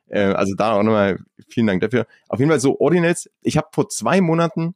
Äh, 0.08 0.20
also 0.20 0.54
da 0.54 0.72
auch 0.72 0.82
nochmal 0.82 1.18
vielen 1.48 1.66
Dank 1.66 1.80
dafür. 1.80 2.06
Auf 2.28 2.38
jeden 2.38 2.50
Fall 2.50 2.60
so 2.60 2.78
Ordinals. 2.80 3.30
Ich 3.42 3.56
habe 3.56 3.68
vor 3.72 3.88
zwei 3.88 4.20
Monaten, 4.20 4.74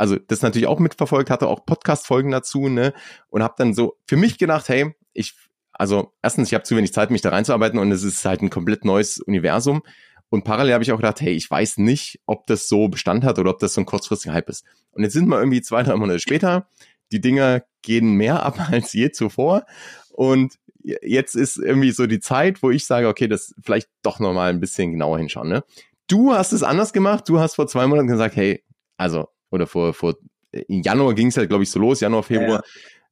also 0.00 0.16
das 0.16 0.40
natürlich 0.40 0.66
auch 0.66 0.78
mitverfolgt, 0.78 1.28
hatte 1.28 1.46
auch 1.46 1.66
Podcast-Folgen 1.66 2.30
dazu, 2.30 2.68
ne? 2.68 2.94
Und 3.28 3.42
habe 3.42 3.54
dann 3.58 3.74
so 3.74 3.98
für 4.06 4.16
mich 4.16 4.38
gedacht, 4.38 4.70
hey, 4.70 4.94
ich 5.12 5.34
also 5.74 6.12
erstens, 6.22 6.48
ich 6.48 6.54
habe 6.54 6.64
zu 6.64 6.76
wenig 6.76 6.92
Zeit, 6.92 7.10
mich 7.10 7.20
da 7.20 7.28
reinzuarbeiten 7.28 7.78
und 7.78 7.92
es 7.92 8.02
ist 8.02 8.24
halt 8.24 8.42
ein 8.42 8.50
komplett 8.50 8.84
neues 8.84 9.18
Universum. 9.18 9.82
Und 10.30 10.44
parallel 10.44 10.74
habe 10.74 10.84
ich 10.84 10.92
auch 10.92 10.96
gedacht, 10.96 11.20
hey, 11.20 11.32
ich 11.34 11.50
weiß 11.50 11.78
nicht, 11.78 12.20
ob 12.26 12.46
das 12.46 12.68
so 12.68 12.88
Bestand 12.88 13.24
hat 13.24 13.38
oder 13.38 13.50
ob 13.50 13.58
das 13.58 13.74
so 13.74 13.80
ein 13.80 13.86
kurzfristiger 13.86 14.34
Hype 14.34 14.48
ist. 14.48 14.64
Und 14.92 15.02
jetzt 15.02 15.12
sind 15.12 15.26
wir 15.28 15.38
irgendwie 15.38 15.60
zwei, 15.60 15.82
drei 15.82 15.96
Monate 15.96 16.20
später. 16.20 16.68
Die 17.12 17.20
Dinger 17.20 17.62
gehen 17.82 18.12
mehr 18.12 18.42
ab 18.42 18.58
als 18.70 18.92
je 18.94 19.10
zuvor. 19.10 19.66
Und 20.12 20.54
jetzt 20.82 21.34
ist 21.34 21.56
irgendwie 21.56 21.90
so 21.90 22.06
die 22.06 22.20
Zeit, 22.20 22.62
wo 22.62 22.70
ich 22.70 22.86
sage, 22.86 23.08
okay, 23.08 23.28
das 23.28 23.54
vielleicht 23.62 23.88
doch 24.02 24.18
nochmal 24.18 24.50
ein 24.50 24.60
bisschen 24.60 24.92
genauer 24.92 25.18
hinschauen. 25.18 25.48
Ne? 25.48 25.64
Du 26.08 26.32
hast 26.32 26.52
es 26.52 26.62
anders 26.62 26.92
gemacht. 26.92 27.28
Du 27.28 27.38
hast 27.38 27.56
vor 27.56 27.66
zwei 27.66 27.86
Monaten 27.86 28.08
gesagt, 28.08 28.36
hey, 28.36 28.64
also, 28.96 29.28
oder 29.50 29.66
vor, 29.66 29.94
vor 29.94 30.16
im 30.52 30.82
Januar 30.82 31.14
ging 31.14 31.28
es 31.28 31.36
halt, 31.36 31.48
glaube 31.48 31.62
ich, 31.62 31.70
so 31.70 31.78
los, 31.78 32.00
Januar, 32.00 32.22
Februar. 32.22 32.62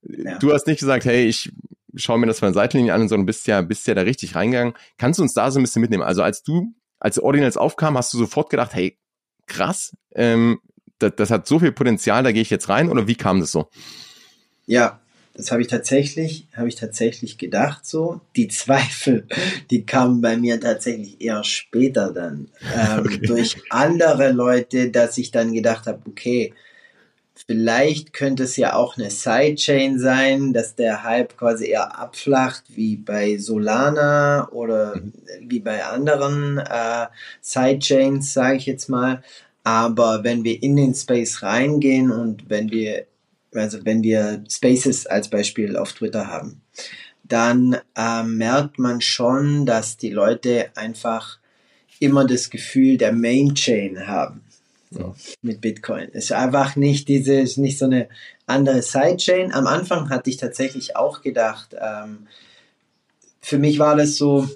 Ja, 0.02 0.30
ja. 0.32 0.38
Du 0.38 0.52
hast 0.52 0.66
nicht 0.66 0.80
gesagt, 0.80 1.04
hey, 1.04 1.26
ich 1.26 1.52
schaue 1.94 2.18
mir 2.18 2.26
das 2.26 2.38
von 2.38 2.46
der 2.46 2.54
Seitenlinie 2.54 2.94
an, 2.94 3.08
sondern 3.08 3.26
bist 3.26 3.46
ja, 3.46 3.62
bist 3.62 3.86
ja 3.86 3.94
da 3.94 4.02
richtig 4.02 4.34
reingegangen. 4.34 4.74
Kannst 4.96 5.18
du 5.18 5.22
uns 5.22 5.34
da 5.34 5.50
so 5.50 5.58
ein 5.58 5.62
bisschen 5.62 5.82
mitnehmen? 5.82 6.02
Also 6.02 6.22
als 6.22 6.42
du, 6.42 6.74
als 6.98 7.18
Ordinals 7.18 7.56
aufkam, 7.56 7.96
hast 7.96 8.12
du 8.12 8.18
sofort 8.18 8.50
gedacht, 8.50 8.74
hey, 8.74 8.98
krass, 9.46 9.96
ähm, 10.14 10.60
das, 10.98 11.12
das 11.16 11.30
hat 11.30 11.46
so 11.46 11.58
viel 11.58 11.72
Potenzial, 11.72 12.22
da 12.22 12.32
gehe 12.32 12.42
ich 12.42 12.50
jetzt 12.50 12.68
rein 12.68 12.88
oder 12.88 13.06
wie 13.06 13.14
kam 13.14 13.40
das 13.40 13.52
so? 13.52 13.70
Ja, 14.66 15.00
das 15.38 15.52
habe 15.52 15.62
ich 15.62 15.68
tatsächlich, 15.68 16.48
habe 16.56 16.66
ich 16.66 16.74
tatsächlich 16.74 17.38
gedacht 17.38 17.86
so. 17.86 18.20
Die 18.34 18.48
Zweifel, 18.48 19.24
die 19.70 19.86
kamen 19.86 20.20
bei 20.20 20.36
mir 20.36 20.60
tatsächlich 20.60 21.20
eher 21.20 21.44
später 21.44 22.12
dann 22.12 22.48
ähm, 22.76 22.98
okay. 23.06 23.18
durch 23.24 23.56
andere 23.70 24.32
Leute, 24.32 24.90
dass 24.90 25.16
ich 25.16 25.30
dann 25.30 25.52
gedacht 25.52 25.86
habe, 25.86 26.00
okay, 26.08 26.54
vielleicht 27.46 28.12
könnte 28.12 28.42
es 28.42 28.56
ja 28.56 28.74
auch 28.74 28.98
eine 28.98 29.12
Sidechain 29.12 30.00
sein, 30.00 30.52
dass 30.52 30.74
der 30.74 31.04
Hype 31.04 31.36
quasi 31.36 31.68
eher 31.68 31.96
abflacht, 31.96 32.64
wie 32.74 32.96
bei 32.96 33.38
Solana 33.38 34.48
oder 34.50 34.96
mhm. 34.96 35.12
wie 35.42 35.60
bei 35.60 35.84
anderen 35.84 36.58
äh, 36.58 37.06
Sidechains, 37.40 38.32
sage 38.32 38.56
ich 38.56 38.66
jetzt 38.66 38.88
mal. 38.88 39.22
Aber 39.62 40.24
wenn 40.24 40.42
wir 40.42 40.60
in 40.60 40.74
den 40.74 40.94
Space 40.94 41.44
reingehen 41.44 42.10
und 42.10 42.50
wenn 42.50 42.72
wir 42.72 43.06
also 43.54 43.84
wenn 43.84 44.02
wir 44.02 44.44
Spaces 44.48 45.06
als 45.06 45.28
Beispiel 45.28 45.76
auf 45.76 45.92
Twitter 45.92 46.28
haben, 46.28 46.60
dann 47.24 47.78
äh, 47.96 48.22
merkt 48.22 48.78
man 48.78 49.00
schon, 49.00 49.66
dass 49.66 49.96
die 49.96 50.10
Leute 50.10 50.70
einfach 50.74 51.38
immer 52.00 52.26
das 52.26 52.50
Gefühl 52.50 52.96
der 52.96 53.12
Main 53.12 53.54
Chain 53.54 54.06
haben. 54.06 54.42
So, 54.90 55.14
mit 55.42 55.60
Bitcoin. 55.60 56.08
Es 56.12 56.26
ist 56.26 56.32
einfach 56.32 56.74
nicht 56.74 57.08
diese, 57.08 57.34
ist 57.34 57.58
nicht 57.58 57.78
so 57.78 57.84
eine 57.84 58.08
andere 58.46 58.80
Sidechain. 58.80 59.52
Am 59.52 59.66
Anfang 59.66 60.08
hatte 60.08 60.30
ich 60.30 60.38
tatsächlich 60.38 60.96
auch 60.96 61.20
gedacht, 61.20 61.76
ähm, 61.78 62.26
für 63.42 63.58
mich 63.58 63.78
war 63.78 63.96
das 63.96 64.16
so 64.16 64.48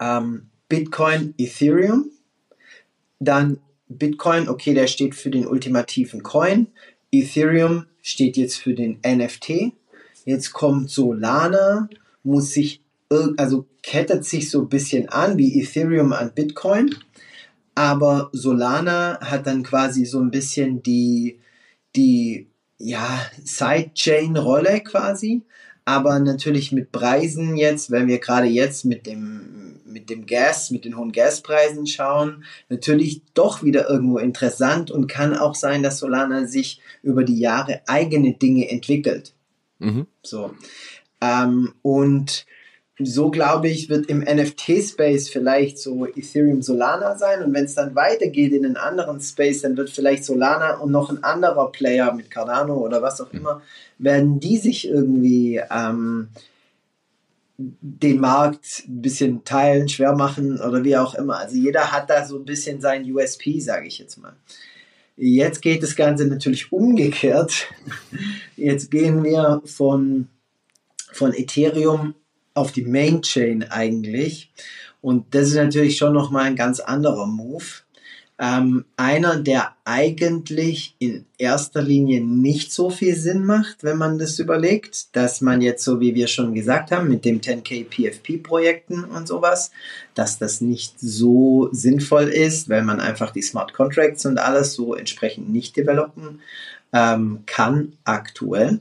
ähm, 0.00 0.48
Bitcoin, 0.68 1.34
Ethereum, 1.38 2.10
dann 3.20 3.60
Bitcoin, 3.88 4.48
okay, 4.48 4.74
der 4.74 4.86
steht 4.86 5.14
für 5.14 5.30
den 5.30 5.46
ultimativen 5.46 6.22
Coin. 6.22 6.68
Ethereum 7.20 7.86
steht 8.02 8.36
jetzt 8.36 8.56
für 8.56 8.74
den 8.74 8.98
NFT. 9.06 9.72
Jetzt 10.24 10.52
kommt 10.52 10.90
Solana, 10.90 11.88
muss 12.22 12.52
sich, 12.52 12.82
also 13.36 13.66
kettet 13.82 14.24
sich 14.24 14.50
so 14.50 14.62
ein 14.62 14.68
bisschen 14.68 15.08
an 15.08 15.36
wie 15.38 15.60
Ethereum 15.60 16.12
an 16.12 16.32
Bitcoin. 16.34 16.94
Aber 17.74 18.30
Solana 18.32 19.18
hat 19.20 19.46
dann 19.46 19.62
quasi 19.62 20.04
so 20.04 20.20
ein 20.20 20.30
bisschen 20.30 20.82
die, 20.82 21.40
die, 21.96 22.46
ja, 22.78 23.20
Sidechain-Rolle 23.42 24.80
quasi. 24.80 25.42
Aber 25.84 26.18
natürlich 26.18 26.72
mit 26.72 26.92
Preisen 26.92 27.56
jetzt, 27.56 27.90
wenn 27.90 28.06
wir 28.06 28.18
gerade 28.18 28.46
jetzt 28.46 28.84
mit 28.84 29.06
dem, 29.06 29.80
mit 29.94 30.10
dem 30.10 30.26
Gas, 30.26 30.70
mit 30.70 30.84
den 30.84 30.98
hohen 30.98 31.12
Gaspreisen 31.12 31.86
schauen, 31.86 32.44
natürlich 32.68 33.22
doch 33.32 33.62
wieder 33.62 33.88
irgendwo 33.88 34.18
interessant 34.18 34.90
und 34.90 35.06
kann 35.06 35.34
auch 35.34 35.54
sein, 35.54 35.82
dass 35.82 36.00
Solana 36.00 36.46
sich 36.46 36.80
über 37.02 37.24
die 37.24 37.38
Jahre 37.38 37.80
eigene 37.86 38.34
Dinge 38.34 38.68
entwickelt. 38.68 39.32
Mhm. 39.78 40.06
So. 40.22 40.54
Ähm, 41.22 41.72
und 41.80 42.44
so 42.98 43.30
glaube 43.30 43.68
ich, 43.68 43.88
wird 43.88 44.06
im 44.06 44.20
NFT-Space 44.20 45.28
vielleicht 45.28 45.78
so 45.78 46.06
Ethereum 46.06 46.62
Solana 46.62 47.16
sein. 47.16 47.42
Und 47.42 47.52
wenn 47.52 47.64
es 47.64 47.74
dann 47.74 47.94
weitergeht 47.94 48.52
in 48.52 48.64
einen 48.64 48.76
anderen 48.76 49.20
Space, 49.20 49.62
dann 49.62 49.76
wird 49.76 49.90
vielleicht 49.90 50.24
Solana 50.24 50.76
und 50.76 50.92
noch 50.92 51.10
ein 51.10 51.24
anderer 51.24 51.72
Player 51.72 52.12
mit 52.12 52.30
Cardano 52.30 52.76
oder 52.76 53.02
was 53.02 53.20
auch 53.20 53.32
immer, 53.32 53.62
werden 53.98 54.38
die 54.38 54.58
sich 54.58 54.88
irgendwie 54.88 55.60
ähm, 55.70 56.28
den 57.56 58.20
Markt 58.20 58.84
ein 58.88 59.02
bisschen 59.02 59.44
teilen, 59.44 59.88
schwer 59.88 60.14
machen 60.14 60.60
oder 60.60 60.82
wie 60.82 60.96
auch 60.96 61.14
immer. 61.14 61.38
Also 61.38 61.56
jeder 61.56 61.92
hat 61.92 62.10
da 62.10 62.24
so 62.24 62.38
ein 62.38 62.44
bisschen 62.44 62.80
sein 62.80 63.10
USP, 63.10 63.60
sage 63.60 63.86
ich 63.86 63.98
jetzt 63.98 64.16
mal. 64.18 64.34
Jetzt 65.16 65.62
geht 65.62 65.82
das 65.82 65.94
Ganze 65.94 66.26
natürlich 66.26 66.72
umgekehrt. 66.72 67.68
Jetzt 68.56 68.90
gehen 68.90 69.22
wir 69.22 69.62
von, 69.64 70.28
von 71.12 71.32
Ethereum 71.32 72.14
auf 72.54 72.72
die 72.72 72.84
Main 72.84 73.22
Chain 73.22 73.62
eigentlich. 73.70 74.50
Und 75.00 75.34
das 75.34 75.48
ist 75.48 75.54
natürlich 75.54 75.96
schon 75.96 76.14
nochmal 76.14 76.44
ein 76.44 76.56
ganz 76.56 76.80
anderer 76.80 77.26
Move. 77.26 77.64
Ähm, 78.36 78.84
einer, 78.96 79.36
der 79.36 79.76
eigentlich 79.84 80.96
in 80.98 81.24
erster 81.38 81.80
Linie 81.82 82.20
nicht 82.20 82.72
so 82.72 82.90
viel 82.90 83.14
Sinn 83.14 83.44
macht, 83.44 83.84
wenn 83.84 83.96
man 83.96 84.18
das 84.18 84.40
überlegt, 84.40 85.14
dass 85.14 85.40
man 85.40 85.60
jetzt, 85.60 85.84
so 85.84 86.00
wie 86.00 86.16
wir 86.16 86.26
schon 86.26 86.52
gesagt 86.52 86.90
haben, 86.90 87.08
mit 87.08 87.24
dem 87.24 87.40
10k 87.40 87.84
PFP-Projekten 87.84 89.04
und 89.04 89.28
sowas, 89.28 89.70
dass 90.14 90.38
das 90.38 90.60
nicht 90.60 90.98
so 90.98 91.68
sinnvoll 91.70 92.24
ist, 92.24 92.68
weil 92.68 92.82
man 92.82 92.98
einfach 92.98 93.30
die 93.30 93.42
Smart 93.42 93.72
Contracts 93.72 94.26
und 94.26 94.38
alles 94.38 94.74
so 94.74 94.94
entsprechend 94.94 95.50
nicht 95.50 95.76
developen 95.76 96.40
ähm, 96.92 97.44
kann 97.46 97.92
aktuell. 98.04 98.80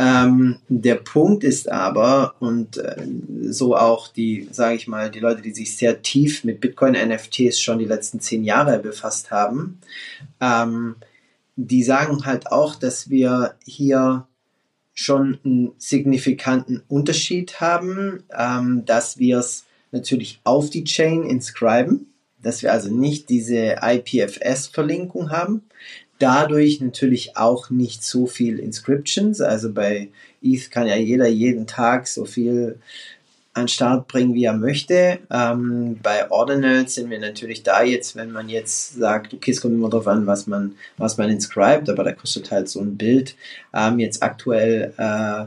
Ähm, 0.00 0.56
der 0.70 0.94
Punkt 0.94 1.44
ist 1.44 1.70
aber, 1.70 2.34
und 2.40 2.78
äh, 2.78 3.06
so 3.50 3.76
auch 3.76 4.08
die, 4.08 4.48
sage 4.50 4.76
ich 4.76 4.88
mal, 4.88 5.10
die 5.10 5.20
Leute, 5.20 5.42
die 5.42 5.52
sich 5.52 5.76
sehr 5.76 6.00
tief 6.00 6.42
mit 6.42 6.62
Bitcoin-NFTs 6.62 7.60
schon 7.60 7.78
die 7.78 7.84
letzten 7.84 8.18
zehn 8.18 8.42
Jahre 8.42 8.78
befasst 8.78 9.30
haben, 9.30 9.78
ähm, 10.40 10.96
die 11.56 11.82
sagen 11.82 12.24
halt 12.24 12.50
auch, 12.50 12.76
dass 12.76 13.10
wir 13.10 13.56
hier 13.66 14.26
schon 14.94 15.38
einen 15.44 15.72
signifikanten 15.76 16.82
Unterschied 16.88 17.60
haben, 17.60 18.22
ähm, 18.34 18.86
dass 18.86 19.18
wir 19.18 19.40
es 19.40 19.66
natürlich 19.92 20.40
auf 20.44 20.70
die 20.70 20.84
Chain 20.84 21.24
inscriben, 21.24 22.06
dass 22.42 22.62
wir 22.62 22.72
also 22.72 22.90
nicht 22.90 23.28
diese 23.28 23.76
IPFS-Verlinkung 23.82 25.30
haben, 25.30 25.62
dadurch 26.20 26.80
natürlich 26.80 27.36
auch 27.36 27.70
nicht 27.70 28.04
so 28.04 28.26
viel 28.26 28.58
Inscriptions. 28.60 29.40
Also 29.40 29.72
bei 29.72 30.08
ETH 30.42 30.70
kann 30.70 30.86
ja 30.86 30.96
jeder 30.96 31.26
jeden 31.26 31.66
Tag 31.66 32.06
so 32.06 32.24
viel 32.24 32.78
an 33.52 33.66
Start 33.66 34.06
bringen, 34.06 34.34
wie 34.34 34.44
er 34.44 34.52
möchte. 34.52 35.18
Ähm, 35.30 35.98
bei 36.02 36.30
Ordinals 36.30 36.94
sind 36.94 37.10
wir 37.10 37.18
natürlich 37.18 37.64
da 37.64 37.82
jetzt, 37.82 38.14
wenn 38.14 38.30
man 38.30 38.48
jetzt 38.48 38.94
sagt, 38.94 39.34
okay, 39.34 39.50
es 39.50 39.60
kommt 39.60 39.74
immer 39.74 39.90
darauf 39.90 40.06
an, 40.06 40.26
was 40.26 40.46
man, 40.46 40.76
was 40.98 41.18
man 41.18 41.30
inscribt, 41.30 41.90
aber 41.90 42.04
da 42.04 42.12
kostet 42.12 42.50
halt 42.50 42.68
so 42.68 42.80
ein 42.80 42.96
Bild 42.96 43.34
ähm, 43.74 43.98
jetzt 43.98 44.22
aktuell 44.22 44.94
äh, 44.96 45.46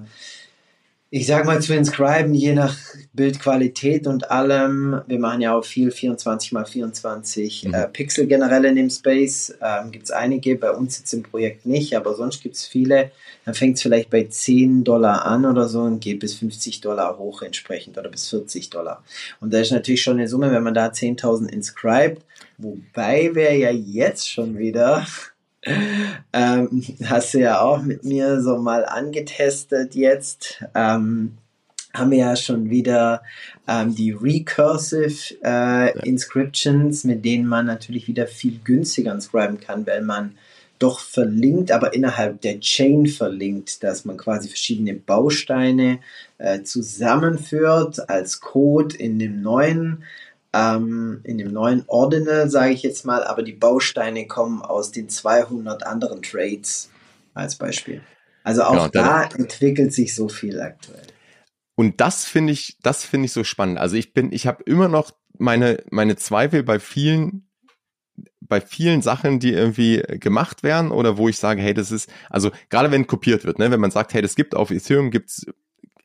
ich 1.15 1.27
sag 1.27 1.46
mal 1.46 1.62
zu 1.62 1.75
inscriben, 1.75 2.34
je 2.34 2.55
nach 2.55 2.75
Bildqualität 3.13 4.08
und 4.08 4.32
allem. 4.32 5.00
Wir 5.05 5.20
machen 5.20 5.41
ja 5.41 5.55
auch 5.55 5.63
viel 5.63 5.91
24 5.91 6.51
x 6.51 6.70
24 6.72 7.65
mhm. 7.65 7.74
äh, 7.75 7.88
Pixel 7.88 8.25
generell 8.25 8.65
in 8.65 8.75
dem 8.75 8.89
Space. 8.89 9.53
Ähm, 9.62 9.91
gibt 9.91 10.05
es 10.05 10.12
einige, 10.12 10.55
bei 10.55 10.72
uns 10.72 10.98
jetzt 10.98 11.13
im 11.13 11.22
Projekt 11.22 11.67
nicht, 11.67 11.96
aber 11.96 12.15
sonst 12.15 12.41
gibt 12.41 12.55
es 12.55 12.65
viele. 12.65 13.12
Dann 13.46 13.53
fängt 13.53 13.75
es 13.75 13.84
vielleicht 13.84 14.10
bei 14.10 14.24
10 14.24 14.84
Dollar 14.86 15.24
an 15.27 15.46
oder 15.46 15.70
so 15.70 15.82
und 15.82 16.00
geht 16.00 16.20
bis 16.20 16.34
50 16.34 16.82
Dollar 16.82 17.20
hoch 17.20 17.43
entsprechend 17.43 17.96
oder 17.96 18.10
bis 18.10 18.27
40 18.32 18.72
Dollar. 18.72 19.03
Und 19.39 19.53
da 19.53 19.60
ist 19.60 19.72
natürlich 19.72 20.01
schon 20.01 20.17
eine 20.17 20.27
Summe, 20.27 20.51
wenn 20.51 20.63
man 20.63 20.74
da 20.74 20.88
10.000 20.88 21.48
inscribt, 21.48 22.24
wobei 22.58 23.36
wir 23.36 23.55
ja 23.55 23.70
jetzt 23.70 24.32
schon 24.32 24.58
wieder 24.58 25.05
ähm, 26.34 26.84
hast 27.05 27.34
du 27.34 27.39
ja 27.39 27.62
auch 27.62 27.82
mit 27.82 28.03
mir 28.03 28.41
so 28.41 28.58
mal 28.58 28.86
angetestet 28.86 29.96
jetzt. 29.96 30.63
Ähm, 30.75 31.38
haben 31.93 32.12
wir 32.12 32.17
ja 32.17 32.36
schon 32.36 32.70
wieder 32.70 33.22
ähm, 33.67 33.93
die 33.93 34.12
Recursive 34.12 35.36
äh, 35.43 35.98
Inscriptions, 36.08 37.03
mit 37.03 37.24
denen 37.24 37.48
man 37.48 37.67
natürlich 37.67 38.08
wieder 38.08 38.25
viel 38.25 38.60
günstiger 38.63 39.13
inscriben 39.13 39.60
kann, 39.60 39.86
weil 39.86 40.01
man 40.01 40.36
doch 40.79 41.00
verlinkt, 41.00 41.72
aber 41.72 41.93
innerhalb 41.93 42.41
der 42.41 42.60
Chain 42.60 43.05
verlinkt, 43.05 43.84
dass 43.84 44.05
man 44.05 44.17
quasi 44.17 44.50
verschiedene 44.50 44.93
Bausteine 44.93 46.00
äh, 46.39 46.63
zusammenführt 46.63 48.10
als 48.10 48.41
Code 48.41 48.98
in 48.98 49.20
dem 49.20 49.41
neuen 49.41 50.03
ähm, 50.53 51.22
in 51.24 51.38
dem 51.38 51.51
neuen 51.51 51.83
Ordinal, 51.88 52.50
sage 52.50 52.74
ich 52.74 52.83
jetzt 52.83 53.05
mal, 53.05 53.24
aber 53.24 53.43
die 53.43 53.53
Bausteine 53.53 54.27
kommen 54.27 54.62
aus 54.62 54.91
den 54.91 55.10
200 55.10 55.86
anderen 55.86 56.22
Trades 56.22 56.89
als 57.33 57.55
Beispiel. 57.55 58.01
Also 58.43 58.63
auch 58.63 58.72
genau, 58.72 58.88
da 58.89 59.24
entwickelt 59.24 59.93
sich 59.93 60.13
so 60.13 60.29
viel 60.29 60.62
aktuell. 60.62 61.07
und 61.75 62.00
das 62.01 62.25
finde 62.25 62.53
ich, 62.53 62.77
das 62.83 63.03
finde 63.03 63.25
ich 63.25 63.33
so 63.33 63.43
spannend. 63.43 63.79
Also 63.79 63.95
ich 63.95 64.13
bin, 64.13 64.31
ich 64.31 64.45
habe 64.45 64.63
immer 64.63 64.88
noch 64.89 65.12
meine, 65.38 65.83
meine 65.89 66.17
Zweifel 66.17 66.62
bei 66.62 66.79
vielen, 66.79 67.48
bei 68.41 68.62
vielen 68.62 69.01
Sachen, 69.01 69.39
die 69.39 69.53
irgendwie 69.53 70.03
gemacht 70.19 70.62
werden 70.62 70.91
oder 70.91 71.17
wo 71.17 71.29
ich 71.29 71.38
sage, 71.38 71.62
hey, 71.62 71.74
das 71.74 71.91
ist, 71.91 72.12
also 72.29 72.51
gerade 72.69 72.91
wenn 72.91 73.07
kopiert 73.07 73.45
wird, 73.45 73.57
ne, 73.57 73.72
wenn 73.72 73.79
man 73.79 73.91
sagt, 73.91 74.13
hey, 74.13 74.22
das 74.22 74.36
gibt 74.36 74.55
auf 74.55 74.69
Ethereum 74.69 75.10
gibt's 75.10 75.48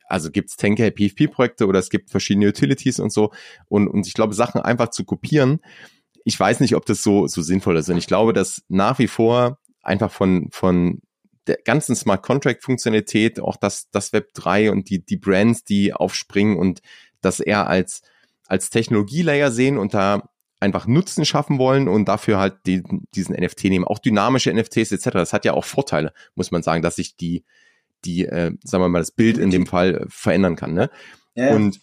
also 0.09 0.31
gibt's 0.31 0.57
10k 0.57 0.91
PFP-Projekte 0.91 1.67
oder 1.67 1.79
es 1.79 1.89
gibt 1.89 2.09
verschiedene 2.09 2.47
Utilities 2.47 2.99
und 2.99 3.13
so 3.13 3.31
und, 3.67 3.87
und 3.87 4.07
ich 4.07 4.13
glaube, 4.13 4.33
Sachen 4.33 4.61
einfach 4.61 4.89
zu 4.89 5.05
kopieren, 5.05 5.59
ich 6.25 6.39
weiß 6.39 6.59
nicht, 6.59 6.75
ob 6.75 6.85
das 6.85 7.01
so, 7.01 7.27
so 7.27 7.41
sinnvoll 7.41 7.77
ist. 7.77 7.89
Und 7.89 7.97
ich 7.97 8.07
glaube, 8.07 8.33
dass 8.33 8.63
nach 8.67 8.99
wie 8.99 9.07
vor 9.07 9.59
einfach 9.81 10.11
von, 10.11 10.49
von 10.51 11.01
der 11.47 11.57
ganzen 11.63 11.95
Smart 11.95 12.21
Contract 12.21 12.63
Funktionalität, 12.63 13.39
auch 13.39 13.57
das, 13.57 13.89
das 13.91 14.13
Web 14.13 14.33
3 14.33 14.71
und 14.71 14.89
die, 14.89 15.03
die 15.03 15.17
Brands, 15.17 15.63
die 15.63 15.93
aufspringen 15.93 16.57
und 16.57 16.81
das 17.21 17.39
eher 17.39 17.67
als, 17.67 18.01
als 18.45 18.69
Technologielayer 18.69 19.51
sehen 19.51 19.77
und 19.77 19.93
da 19.93 20.29
einfach 20.59 20.85
Nutzen 20.87 21.25
schaffen 21.25 21.57
wollen 21.57 21.87
und 21.87 22.05
dafür 22.05 22.37
halt 22.37 22.57
die, 22.65 22.83
diesen 23.15 23.35
NFT 23.35 23.65
nehmen. 23.65 23.85
Auch 23.85 23.99
dynamische 23.99 24.53
NFTs 24.53 24.91
etc. 24.91 25.09
Das 25.13 25.33
hat 25.33 25.45
ja 25.45 25.53
auch 25.53 25.63
Vorteile, 25.63 26.13
muss 26.35 26.51
man 26.51 26.61
sagen, 26.61 26.83
dass 26.83 26.97
sich 26.97 27.15
die, 27.15 27.43
die, 28.05 28.25
äh, 28.25 28.51
sagen 28.63 28.83
wir 28.83 28.89
mal, 28.89 28.99
das 28.99 29.11
Bild 29.11 29.37
in 29.37 29.49
dem 29.49 29.65
Fall 29.65 30.05
verändern 30.09 30.55
kann. 30.55 30.73
Ne? 30.73 30.89
Ja. 31.35 31.53
Und 31.53 31.79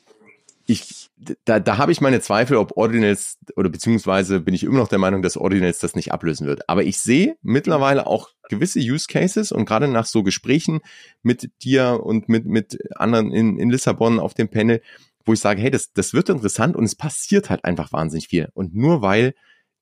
ich, 0.66 1.10
da, 1.44 1.60
da 1.60 1.78
habe 1.78 1.92
ich 1.92 2.00
meine 2.00 2.20
Zweifel, 2.20 2.56
ob 2.56 2.76
Ordinals 2.76 3.38
oder 3.54 3.68
beziehungsweise 3.68 4.40
bin 4.40 4.54
ich 4.54 4.64
immer 4.64 4.78
noch 4.78 4.88
der 4.88 4.98
Meinung, 4.98 5.22
dass 5.22 5.36
Ordinals 5.36 5.78
das 5.78 5.94
nicht 5.94 6.12
ablösen 6.12 6.46
wird. 6.46 6.68
Aber 6.68 6.82
ich 6.82 6.98
sehe 6.98 7.36
mittlerweile 7.42 8.06
auch 8.06 8.30
gewisse 8.48 8.80
Use 8.80 9.06
Cases 9.08 9.52
und 9.52 9.64
gerade 9.64 9.86
nach 9.86 10.06
so 10.06 10.24
Gesprächen 10.24 10.80
mit 11.22 11.50
dir 11.62 12.00
und 12.02 12.28
mit, 12.28 12.46
mit 12.46 12.78
anderen 12.96 13.32
in, 13.32 13.58
in 13.58 13.70
Lissabon 13.70 14.18
auf 14.18 14.34
dem 14.34 14.48
Panel, 14.48 14.82
wo 15.24 15.32
ich 15.32 15.40
sage, 15.40 15.62
hey, 15.62 15.70
das, 15.70 15.92
das 15.92 16.14
wird 16.14 16.28
interessant 16.28 16.74
und 16.74 16.84
es 16.84 16.96
passiert 16.96 17.48
halt 17.48 17.64
einfach 17.64 17.92
wahnsinnig 17.92 18.28
viel. 18.28 18.48
Und 18.54 18.74
nur 18.74 19.02
weil 19.02 19.34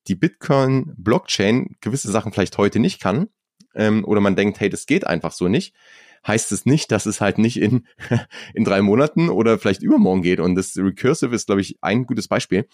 die 0.06 0.14
Bitcoin-Blockchain 0.14 1.76
gewisse 1.80 2.10
Sachen 2.10 2.32
vielleicht 2.32 2.58
heute 2.58 2.78
nicht 2.78 3.00
kann, 3.00 3.28
ähm, 3.74 4.04
oder 4.04 4.20
man 4.20 4.36
denkt, 4.36 4.60
hey, 4.60 4.68
das 4.68 4.86
geht 4.86 5.06
einfach 5.06 5.32
so 5.32 5.48
nicht, 5.48 5.74
heißt 6.26 6.52
es 6.52 6.66
nicht, 6.66 6.90
dass 6.90 7.06
es 7.06 7.20
halt 7.20 7.38
nicht 7.38 7.60
in, 7.60 7.86
in 8.54 8.64
drei 8.64 8.82
Monaten 8.82 9.28
oder 9.28 9.58
vielleicht 9.58 9.82
übermorgen 9.82 10.22
geht. 10.22 10.40
Und 10.40 10.54
das 10.54 10.76
Recursive 10.76 11.34
ist, 11.34 11.46
glaube 11.46 11.60
ich, 11.60 11.78
ein 11.80 12.06
gutes 12.06 12.28
Beispiel. 12.28 12.66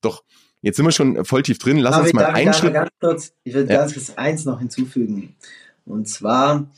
Doch 0.00 0.24
jetzt 0.62 0.76
sind 0.76 0.84
wir 0.84 0.92
schon 0.92 1.24
voll 1.24 1.42
tief 1.42 1.58
drin. 1.58 1.78
Lass 1.78 1.98
uns 1.98 2.12
mal 2.12 2.26
einen 2.26 2.54
Schritt. 2.54 2.74
Ganz 2.74 2.90
kurz, 3.00 3.32
ich 3.44 3.54
würde 3.54 3.72
ja. 3.72 3.80
ganz 3.80 3.94
kurz 3.94 4.10
eins 4.16 4.44
noch 4.44 4.58
hinzufügen. 4.58 5.36
Und 5.84 6.08
zwar 6.08 6.70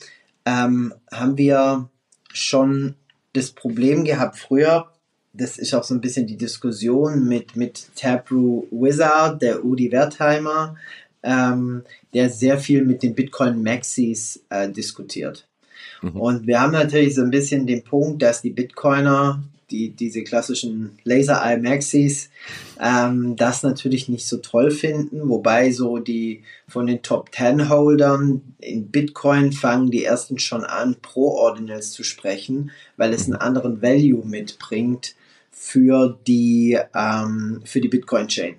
ähm, 0.44 0.94
haben 1.12 1.36
wir 1.36 1.88
schon 2.32 2.94
das 3.32 3.50
Problem 3.50 4.04
gehabt 4.04 4.38
früher, 4.38 4.90
das 5.32 5.58
ist 5.58 5.74
auch 5.74 5.84
so 5.84 5.94
ein 5.94 6.00
bisschen 6.00 6.26
die 6.26 6.36
Diskussion 6.36 7.28
mit, 7.28 7.54
mit 7.54 7.88
Taproot 7.94 8.66
Wizard, 8.70 9.40
der 9.42 9.64
Udi 9.64 9.92
Wertheimer, 9.92 10.76
ähm, 11.22 11.84
der 12.14 12.30
sehr 12.30 12.58
viel 12.58 12.84
mit 12.84 13.02
den 13.02 13.14
Bitcoin 13.14 13.62
Maxis 13.62 14.44
äh, 14.48 14.68
diskutiert. 14.70 15.46
Mhm. 16.02 16.20
Und 16.20 16.46
wir 16.46 16.60
haben 16.60 16.72
natürlich 16.72 17.14
so 17.14 17.22
ein 17.22 17.30
bisschen 17.30 17.66
den 17.66 17.84
Punkt, 17.84 18.22
dass 18.22 18.42
die 18.42 18.50
Bitcoiner, 18.50 19.42
die, 19.70 19.90
diese 19.90 20.24
klassischen 20.24 20.98
Laser 21.04 21.42
Eye 21.44 21.60
Maxis, 21.60 22.30
ähm, 22.80 23.36
das 23.36 23.62
natürlich 23.62 24.08
nicht 24.08 24.26
so 24.26 24.38
toll 24.38 24.70
finden, 24.70 25.28
wobei 25.28 25.70
so 25.70 25.98
die 25.98 26.42
von 26.66 26.86
den 26.86 27.02
Top 27.02 27.30
10 27.34 27.68
Holdern 27.68 28.54
in 28.58 28.88
Bitcoin 28.88 29.52
fangen 29.52 29.90
die 29.90 30.04
ersten 30.04 30.38
schon 30.38 30.64
an, 30.64 30.96
pro 31.00 31.28
Ordinals 31.36 31.92
zu 31.92 32.02
sprechen, 32.02 32.70
weil 32.96 33.12
es 33.12 33.26
einen 33.26 33.36
anderen 33.36 33.82
Value 33.82 34.24
mitbringt 34.26 35.14
für 35.52 36.18
die, 36.26 36.78
ähm, 36.94 37.60
für 37.64 37.80
die 37.80 37.88
Bitcoin 37.88 38.28
Chain. 38.28 38.54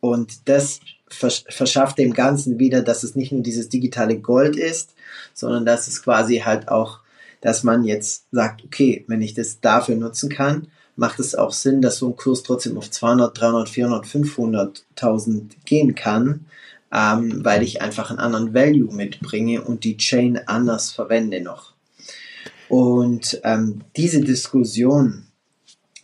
Und 0.00 0.48
das 0.48 0.80
verschafft 1.14 1.98
dem 1.98 2.12
Ganzen 2.12 2.58
wieder, 2.58 2.82
dass 2.82 3.02
es 3.02 3.14
nicht 3.14 3.32
nur 3.32 3.42
dieses 3.42 3.68
digitale 3.68 4.18
Gold 4.18 4.56
ist, 4.56 4.94
sondern 5.34 5.64
dass 5.64 5.88
es 5.88 6.02
quasi 6.02 6.38
halt 6.38 6.68
auch, 6.68 7.00
dass 7.40 7.62
man 7.62 7.84
jetzt 7.84 8.26
sagt, 8.30 8.64
okay, 8.64 9.04
wenn 9.08 9.22
ich 9.22 9.34
das 9.34 9.60
dafür 9.60 9.96
nutzen 9.96 10.28
kann, 10.30 10.68
macht 10.96 11.20
es 11.20 11.34
auch 11.34 11.52
Sinn, 11.52 11.82
dass 11.82 11.98
so 11.98 12.08
ein 12.08 12.16
Kurs 12.16 12.42
trotzdem 12.42 12.76
auf 12.78 12.90
200, 12.90 13.38
300, 13.38 13.68
400, 13.68 14.06
500.000 14.06 15.50
gehen 15.64 15.94
kann, 15.94 16.46
ähm, 16.92 17.44
weil 17.44 17.62
ich 17.62 17.80
einfach 17.80 18.10
einen 18.10 18.18
anderen 18.18 18.54
Value 18.54 18.92
mitbringe 18.94 19.62
und 19.62 19.84
die 19.84 19.96
Chain 19.96 20.40
anders 20.46 20.90
verwende 20.90 21.40
noch. 21.40 21.72
Und 22.68 23.40
ähm, 23.44 23.82
diese 23.96 24.20
Diskussion 24.20 25.26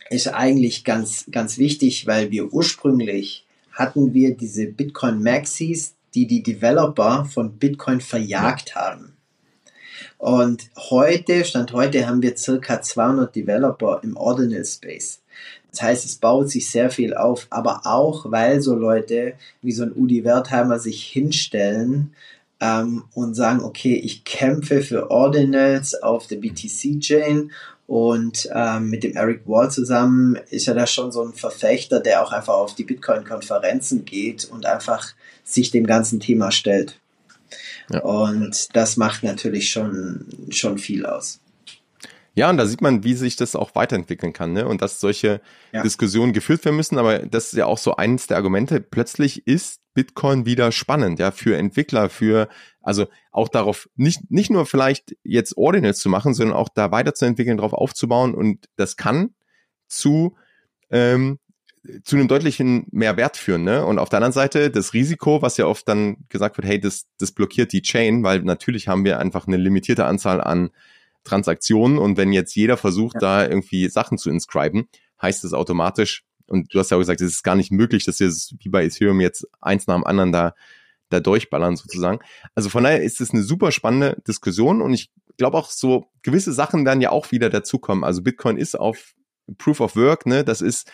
ist 0.09 0.27
eigentlich 0.27 0.83
ganz, 0.83 1.25
ganz 1.31 1.57
wichtig, 1.57 2.07
weil 2.07 2.31
wir 2.31 2.51
ursprünglich 2.51 3.45
hatten 3.79 4.13
wir 4.13 4.35
diese 4.35 4.67
Bitcoin 4.67 5.23
Maxis, 5.23 5.95
die 6.13 6.27
die 6.27 6.43
Developer 6.43 7.25
von 7.25 7.53
Bitcoin 7.57 8.01
verjagt 8.01 8.75
haben. 8.75 9.13
Und 10.17 10.69
heute, 10.75 11.45
Stand 11.45 11.71
heute, 11.71 12.05
haben 12.05 12.21
wir 12.21 12.35
circa 12.35 12.81
200 12.81 13.33
Developer 13.33 14.01
im 14.03 14.17
Ordinal 14.17 14.65
Space. 14.65 15.21
Das 15.71 15.81
heißt, 15.81 16.05
es 16.05 16.15
baut 16.15 16.49
sich 16.49 16.69
sehr 16.69 16.89
viel 16.89 17.13
auf, 17.13 17.47
aber 17.49 17.81
auch, 17.85 18.29
weil 18.29 18.61
so 18.61 18.75
Leute 18.75 19.35
wie 19.61 19.71
so 19.71 19.83
ein 19.83 19.93
Udi 19.95 20.25
Wertheimer 20.25 20.77
sich 20.77 21.03
hinstellen 21.03 22.13
ähm, 22.59 23.05
und 23.13 23.35
sagen, 23.35 23.63
okay, 23.63 23.95
ich 23.95 24.25
kämpfe 24.25 24.81
für 24.81 25.09
Ordinals 25.09 25.95
auf 26.01 26.27
der 26.27 26.37
BTC-Chain 26.37 27.51
und 27.89 28.47
ähm, 28.53 28.91
mit 28.91 29.03
dem 29.03 29.15
Eric 29.15 29.47
Wall 29.47 29.71
zusammen 29.71 30.37
ist 30.51 30.67
er 30.67 30.75
da 30.75 30.85
schon 30.85 31.11
so 31.11 31.23
ein 31.23 31.33
Verfechter, 31.33 31.99
der 31.99 32.23
auch 32.23 32.31
einfach 32.31 32.53
auf 32.53 32.75
die 32.75 32.83
Bitcoin-Konferenzen 32.83 34.05
geht 34.05 34.45
und 34.45 34.67
einfach 34.67 35.15
sich 35.43 35.71
dem 35.71 35.87
ganzen 35.87 36.19
Thema 36.19 36.51
stellt. 36.51 36.99
Ja. 37.91 38.01
Und 38.01 38.75
das 38.75 38.95
macht 38.95 39.23
natürlich 39.23 39.71
schon, 39.71 40.27
schon 40.51 40.77
viel 40.77 41.07
aus. 41.07 41.39
Ja, 42.35 42.49
und 42.49 42.57
da 42.57 42.65
sieht 42.65 42.81
man, 42.81 43.03
wie 43.03 43.15
sich 43.15 43.35
das 43.35 43.55
auch 43.55 43.75
weiterentwickeln 43.75 44.33
kann, 44.33 44.53
ne? 44.53 44.67
Und 44.67 44.81
dass 44.81 44.99
solche 44.99 45.41
ja. 45.71 45.81
Diskussionen 45.81 46.33
geführt 46.33 46.63
werden 46.63 46.77
müssen. 46.77 46.97
Aber 46.97 47.19
das 47.19 47.47
ist 47.47 47.57
ja 47.57 47.65
auch 47.65 47.77
so 47.77 47.95
eines 47.95 48.27
der 48.27 48.37
Argumente. 48.37 48.79
Plötzlich 48.79 49.45
ist 49.47 49.81
Bitcoin 49.93 50.45
wieder 50.45 50.71
spannend, 50.71 51.19
ja, 51.19 51.31
für 51.31 51.57
Entwickler, 51.57 52.09
für, 52.09 52.47
also 52.81 53.07
auch 53.31 53.49
darauf, 53.49 53.89
nicht, 53.95 54.31
nicht 54.31 54.49
nur 54.49 54.65
vielleicht 54.65 55.15
jetzt 55.23 55.57
Ordinals 55.57 55.99
zu 55.99 56.09
machen, 56.09 56.33
sondern 56.33 56.55
auch 56.55 56.69
da 56.69 56.91
weiterzuentwickeln, 56.91 57.57
darauf 57.57 57.73
aufzubauen. 57.73 58.33
Und 58.33 58.69
das 58.75 58.95
kann 58.95 59.31
zu, 59.87 60.37
ähm, 60.91 61.39
zu 62.03 62.15
einem 62.15 62.27
deutlichen 62.27 62.85
Mehrwert 62.91 63.37
führen, 63.37 63.63
ne? 63.63 63.85
Und 63.85 63.99
auf 63.99 64.09
der 64.09 64.17
anderen 64.17 64.33
Seite 64.33 64.69
das 64.69 64.93
Risiko, 64.93 65.41
was 65.41 65.57
ja 65.57 65.65
oft 65.65 65.87
dann 65.87 66.17
gesagt 66.29 66.57
wird, 66.57 66.67
hey, 66.67 66.79
das, 66.79 67.07
das 67.17 67.31
blockiert 67.31 67.73
die 67.73 67.81
Chain, 67.81 68.23
weil 68.23 68.41
natürlich 68.43 68.87
haben 68.87 69.03
wir 69.03 69.19
einfach 69.19 69.47
eine 69.47 69.57
limitierte 69.57 70.05
Anzahl 70.05 70.39
an 70.41 70.69
Transaktionen 71.23 71.97
und 71.97 72.17
wenn 72.17 72.33
jetzt 72.33 72.55
jeder 72.55 72.77
versucht, 72.77 73.15
ja. 73.15 73.19
da 73.19 73.47
irgendwie 73.47 73.89
Sachen 73.89 74.17
zu 74.17 74.29
inscriben, 74.29 74.87
heißt 75.21 75.43
es 75.43 75.53
automatisch, 75.53 76.23
und 76.49 76.73
du 76.73 76.79
hast 76.79 76.89
ja 76.89 76.97
auch 76.97 77.01
gesagt, 77.01 77.21
es 77.21 77.31
ist 77.31 77.43
gar 77.43 77.55
nicht 77.55 77.71
möglich, 77.71 78.05
dass 78.05 78.19
wir 78.19 78.29
wie 78.29 78.69
bei 78.69 78.83
Ethereum 78.83 79.21
jetzt 79.21 79.47
eins 79.61 79.87
nach 79.87 79.95
dem 79.95 80.03
anderen 80.03 80.31
da, 80.31 80.55
da 81.09 81.19
durchballern 81.19 81.75
sozusagen. 81.75 82.19
Also 82.55 82.69
von 82.69 82.83
daher 82.83 83.03
ist 83.03 83.21
es 83.21 83.31
eine 83.31 83.43
super 83.43 83.71
spannende 83.71 84.21
Diskussion 84.27 84.81
und 84.81 84.93
ich 84.93 85.11
glaube 85.37 85.57
auch 85.57 85.69
so 85.69 86.07
gewisse 86.23 86.51
Sachen 86.51 86.85
werden 86.85 87.01
ja 87.01 87.11
auch 87.11 87.31
wieder 87.31 87.49
dazukommen. 87.49 88.03
Also 88.03 88.21
Bitcoin 88.23 88.57
ist 88.57 88.77
auf 88.77 89.13
Proof 89.57 89.79
of 89.79 89.95
Work, 89.95 90.25
ne, 90.25 90.43
das 90.43 90.61
ist, 90.61 90.91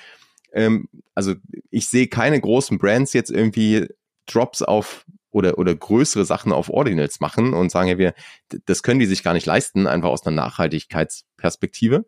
ähm, 0.53 0.87
also 1.13 1.35
ich 1.71 1.87
sehe 1.87 2.07
keine 2.07 2.39
großen 2.39 2.77
Brands 2.77 3.13
jetzt 3.13 3.31
irgendwie 3.31 3.87
Drops 4.27 4.61
auf 4.61 5.05
oder, 5.35 5.57
oder 5.57 5.75
größere 5.75 6.23
Sachen 6.23 6.53
auf 6.53 6.69
Ordinals 6.69 7.19
machen 7.19 7.53
und 7.53 7.69
sagen, 7.69 7.89
ja, 7.89 7.97
wir, 7.97 8.13
das 8.65 8.83
können 8.83 9.01
die 9.01 9.05
sich 9.05 9.21
gar 9.21 9.33
nicht 9.33 9.45
leisten, 9.45 9.85
einfach 9.85 10.09
aus 10.09 10.25
einer 10.25 10.35
Nachhaltigkeitsperspektive. 10.35 12.05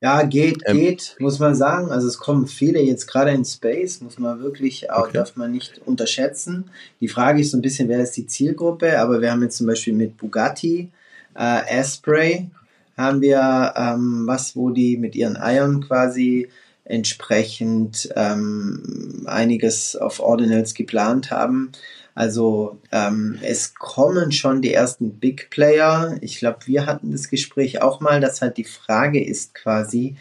Ja, 0.00 0.22
geht, 0.22 0.62
ähm, 0.66 0.78
geht, 0.78 1.16
muss 1.18 1.40
man 1.40 1.56
sagen. 1.56 1.90
Also 1.90 2.06
es 2.06 2.18
kommen 2.18 2.46
viele 2.46 2.80
jetzt 2.80 3.06
gerade 3.06 3.32
in 3.32 3.44
Space, 3.44 4.00
muss 4.00 4.20
man 4.20 4.40
wirklich, 4.40 4.90
auch 4.90 5.08
okay. 5.08 5.14
darf 5.14 5.34
man 5.34 5.50
nicht 5.50 5.80
unterschätzen. 5.84 6.70
Die 7.00 7.08
Frage 7.08 7.40
ist 7.40 7.50
so 7.50 7.58
ein 7.58 7.62
bisschen, 7.62 7.88
wer 7.88 8.00
ist 8.00 8.16
die 8.16 8.26
Zielgruppe? 8.26 9.00
Aber 9.00 9.20
wir 9.20 9.32
haben 9.32 9.42
jetzt 9.42 9.58
zum 9.58 9.66
Beispiel 9.66 9.92
mit 9.92 10.16
Bugatti, 10.16 10.90
äh, 11.34 11.78
Asprey, 11.78 12.48
haben 12.96 13.20
wir 13.20 13.74
ähm, 13.76 14.22
was, 14.26 14.54
wo 14.54 14.70
die 14.70 14.96
mit 14.96 15.16
ihren 15.16 15.36
Eiern 15.36 15.80
quasi 15.80 16.48
entsprechend 16.84 18.10
ähm, 18.16 19.22
einiges 19.26 19.96
auf 19.96 20.20
Ordinals 20.20 20.74
geplant 20.74 21.30
haben. 21.30 21.72
Also 22.14 22.78
ähm, 22.92 23.38
es 23.42 23.74
kommen 23.74 24.32
schon 24.32 24.62
die 24.62 24.74
ersten 24.74 25.18
Big 25.18 25.50
Player. 25.50 26.16
Ich 26.20 26.38
glaube, 26.38 26.58
wir 26.66 26.86
hatten 26.86 27.12
das 27.12 27.28
Gespräch 27.28 27.82
auch 27.82 28.00
mal, 28.00 28.20
dass 28.20 28.42
halt 28.42 28.56
die 28.56 28.64
Frage 28.64 29.24
ist 29.24 29.54
quasi, 29.54 30.16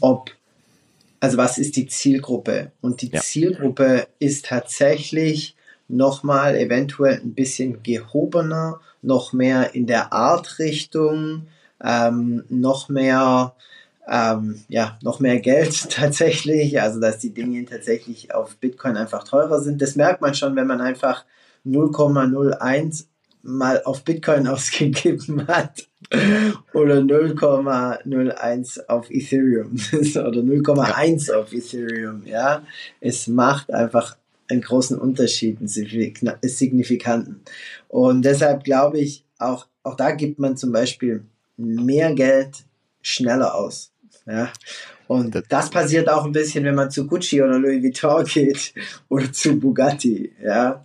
ob, 0.00 0.30
also 1.20 1.36
was 1.36 1.58
ist 1.58 1.76
die 1.76 1.86
Zielgruppe? 1.86 2.72
Und 2.80 3.02
die 3.02 3.10
ja. 3.10 3.20
Zielgruppe 3.20 4.06
ist 4.18 4.46
tatsächlich 4.46 5.56
nochmal 5.88 6.56
eventuell 6.56 7.20
ein 7.20 7.34
bisschen 7.34 7.82
gehobener, 7.82 8.80
noch 9.02 9.32
mehr 9.32 9.74
in 9.74 9.86
der 9.86 10.12
Art 10.12 10.58
Richtung, 10.58 11.46
ähm, 11.82 12.44
noch 12.48 12.88
mehr 12.88 13.54
ähm, 14.10 14.60
ja, 14.68 14.98
noch 15.02 15.20
mehr 15.20 15.38
Geld 15.38 15.88
tatsächlich, 15.90 16.82
also 16.82 17.00
dass 17.00 17.18
die 17.18 17.32
Dinge 17.32 17.64
tatsächlich 17.64 18.34
auf 18.34 18.56
Bitcoin 18.56 18.96
einfach 18.96 19.24
teurer 19.24 19.60
sind. 19.60 19.80
Das 19.80 19.94
merkt 19.94 20.20
man 20.20 20.34
schon, 20.34 20.56
wenn 20.56 20.66
man 20.66 20.80
einfach 20.80 21.24
0,01 21.64 23.04
mal 23.42 23.82
auf 23.84 24.02
Bitcoin 24.02 24.46
ausgegeben 24.48 25.46
hat 25.46 25.86
oder 26.74 26.96
0,01 26.96 28.86
auf 28.88 29.08
Ethereum 29.10 29.76
oder 29.92 30.40
0,1 30.40 31.32
auf 31.32 31.52
Ethereum, 31.52 32.22
ja. 32.26 32.62
Es 33.00 33.28
macht 33.28 33.72
einfach 33.72 34.16
einen 34.48 34.62
großen 34.62 34.98
Unterschied, 34.98 35.58
einen 35.60 35.68
signifikanten. 35.68 37.42
Und 37.86 38.24
deshalb 38.24 38.64
glaube 38.64 38.98
ich, 38.98 39.24
auch, 39.38 39.68
auch 39.84 39.94
da 39.94 40.10
gibt 40.10 40.40
man 40.40 40.56
zum 40.56 40.72
Beispiel 40.72 41.24
mehr 41.56 42.12
Geld 42.14 42.64
schneller 43.02 43.54
aus. 43.54 43.89
Ja. 44.30 44.52
Und 45.08 45.42
das 45.48 45.70
passiert 45.70 46.08
auch 46.08 46.24
ein 46.24 46.32
bisschen, 46.32 46.64
wenn 46.64 46.76
man 46.76 46.90
zu 46.90 47.06
Gucci 47.06 47.42
oder 47.42 47.58
Louis 47.58 47.82
Vuitton 47.82 48.24
geht 48.32 48.74
oder 49.08 49.32
zu 49.32 49.58
Bugatti. 49.58 50.32
Ja. 50.42 50.84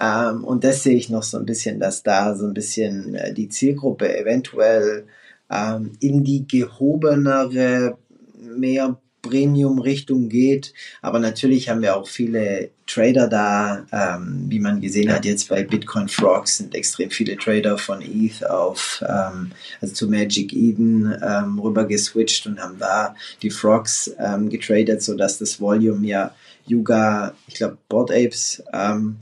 Ähm, 0.00 0.44
und 0.44 0.64
das 0.64 0.82
sehe 0.82 0.96
ich 0.96 1.08
noch 1.10 1.22
so 1.22 1.38
ein 1.38 1.46
bisschen, 1.46 1.78
dass 1.78 2.02
da 2.02 2.34
so 2.34 2.46
ein 2.46 2.54
bisschen 2.54 3.14
äh, 3.14 3.32
die 3.32 3.48
Zielgruppe 3.48 4.18
eventuell 4.18 5.06
ähm, 5.50 5.92
in 6.00 6.24
die 6.24 6.48
gehobenere, 6.48 7.98
mehr 8.40 8.98
Premium-Richtung 9.22 10.28
geht. 10.28 10.72
Aber 11.02 11.18
natürlich 11.18 11.68
haben 11.68 11.82
wir 11.82 11.96
auch 11.96 12.08
viele 12.08 12.70
Trader 12.86 13.28
da. 13.28 13.86
Ähm, 13.92 14.46
wie 14.48 14.58
man 14.58 14.80
gesehen 14.80 15.12
hat, 15.12 15.24
jetzt 15.24 15.48
bei 15.48 15.62
Bitcoin 15.62 16.08
Frogs 16.08 16.56
sind 16.58 16.74
extrem 16.74 17.10
viele 17.10 17.36
Trader 17.36 17.78
von 17.78 18.02
ETH 18.02 18.44
auf, 18.44 19.02
ähm, 19.06 19.52
also 19.80 19.94
zu 19.94 20.08
Magic 20.08 20.52
Eden 20.52 21.14
ähm, 21.22 21.58
rüber 21.58 21.84
geswitcht 21.84 22.46
und 22.46 22.60
haben 22.60 22.78
da 22.78 23.14
die 23.42 23.50
Frogs 23.50 24.10
ähm, 24.18 24.48
getradet, 24.48 25.02
sodass 25.02 25.38
das 25.38 25.60
Volume 25.60 26.06
ja 26.06 26.34
Yuga, 26.66 27.34
ich 27.48 27.54
glaube, 27.54 27.78
Board 27.88 28.10
Apes, 28.10 28.62
ähm, 28.72 29.16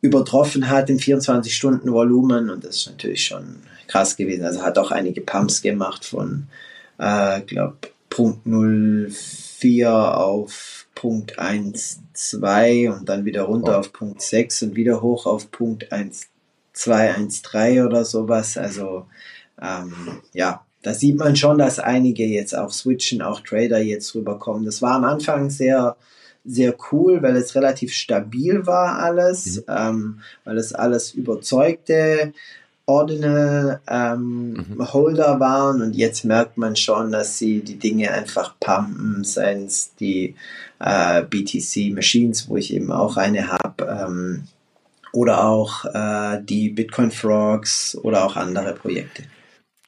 übertroffen 0.00 0.68
hat 0.68 0.90
im 0.90 0.98
24-Stunden-Volumen 0.98 2.50
und 2.50 2.64
das 2.64 2.76
ist 2.76 2.86
natürlich 2.86 3.24
schon 3.24 3.56
krass 3.88 4.16
gewesen. 4.16 4.44
Also 4.44 4.62
hat 4.62 4.78
auch 4.78 4.90
einige 4.90 5.20
Pumps 5.20 5.60
gemacht 5.60 6.04
von, 6.04 6.46
äh, 6.98 7.40
glaube 7.42 7.78
Punkt 8.18 8.44
04 8.46 10.16
auf 10.16 10.88
Punkt 10.96 11.38
1,2 11.38 12.90
und 12.92 13.08
dann 13.08 13.24
wieder 13.24 13.42
runter 13.42 13.76
oh. 13.76 13.78
auf 13.78 13.92
Punkt 13.92 14.22
6 14.22 14.64
und 14.64 14.74
wieder 14.74 15.02
hoch 15.02 15.26
auf 15.26 15.52
Punkt 15.52 15.92
1,213 15.92 17.86
oder 17.86 18.04
sowas. 18.04 18.58
Also 18.58 19.06
ähm, 19.62 19.92
ja, 20.32 20.64
da 20.82 20.94
sieht 20.94 21.16
man 21.16 21.36
schon, 21.36 21.58
dass 21.58 21.78
einige 21.78 22.26
jetzt 22.26 22.56
auch 22.56 22.72
switchen, 22.72 23.22
auch 23.22 23.38
Trader 23.38 23.78
jetzt 23.78 24.12
rüberkommen. 24.16 24.64
Das 24.64 24.82
war 24.82 24.96
am 24.96 25.04
Anfang 25.04 25.48
sehr 25.48 25.96
sehr 26.44 26.74
cool, 26.90 27.22
weil 27.22 27.36
es 27.36 27.54
relativ 27.54 27.92
stabil 27.92 28.66
war 28.66 28.98
alles, 28.98 29.58
mhm. 29.58 29.62
ähm, 29.68 30.20
weil 30.42 30.58
es 30.58 30.72
alles 30.72 31.14
überzeugte 31.14 32.32
Ordinal 32.88 33.80
ähm, 33.86 34.52
mhm. 34.52 34.92
Holder 34.92 35.38
waren 35.40 35.82
und 35.82 35.94
jetzt 35.94 36.24
merkt 36.24 36.56
man 36.56 36.74
schon, 36.74 37.12
dass 37.12 37.36
sie 37.36 37.60
die 37.60 37.78
Dinge 37.78 38.10
einfach 38.12 38.54
pumpen, 38.58 39.24
seien 39.24 39.66
es 39.66 39.94
die 39.94 40.34
äh, 40.80 41.22
BTC 41.22 41.92
Machines, 41.92 42.48
wo 42.48 42.56
ich 42.56 42.72
eben 42.72 42.90
auch 42.90 43.18
eine 43.18 43.48
habe, 43.48 43.84
ähm, 43.84 44.44
oder 45.12 45.44
auch 45.44 45.84
äh, 45.84 46.42
die 46.42 46.70
Bitcoin 46.70 47.10
Frogs 47.10 47.94
oder 48.02 48.24
auch 48.24 48.36
andere 48.36 48.72
Projekte. 48.74 49.24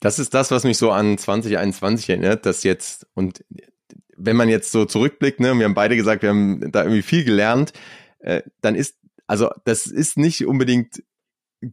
Das 0.01 0.19
ist 0.19 0.35
das, 0.35 0.51
was 0.51 0.65
mich 0.65 0.77
so 0.77 0.91
an 0.91 1.17
2021 1.17 2.11
erinnert, 2.11 2.45
dass 2.45 2.65
jetzt, 2.65 3.07
und 3.15 3.43
wenn 4.15 4.37
man 4.37 4.51
jetzt 4.51 4.73
so 4.73 4.85
zurückblickt, 4.85 5.41
ne, 5.41 5.55
wir 5.55 5.65
haben 5.65 5.75
beide 5.75 5.97
gesagt, 5.97 6.23
wir 6.23 6.31
haben 6.31 6.71
da 6.71 6.83
irgendwie 6.83 7.03
viel 7.03 7.25
gelernt, 7.25 7.73
äh, 8.19 8.43
dann 8.61 8.75
ist, 8.75 8.97
also 9.27 9.49
das 9.65 9.87
ist 9.87 10.19
nicht 10.19 10.47
unbedingt 10.47 11.03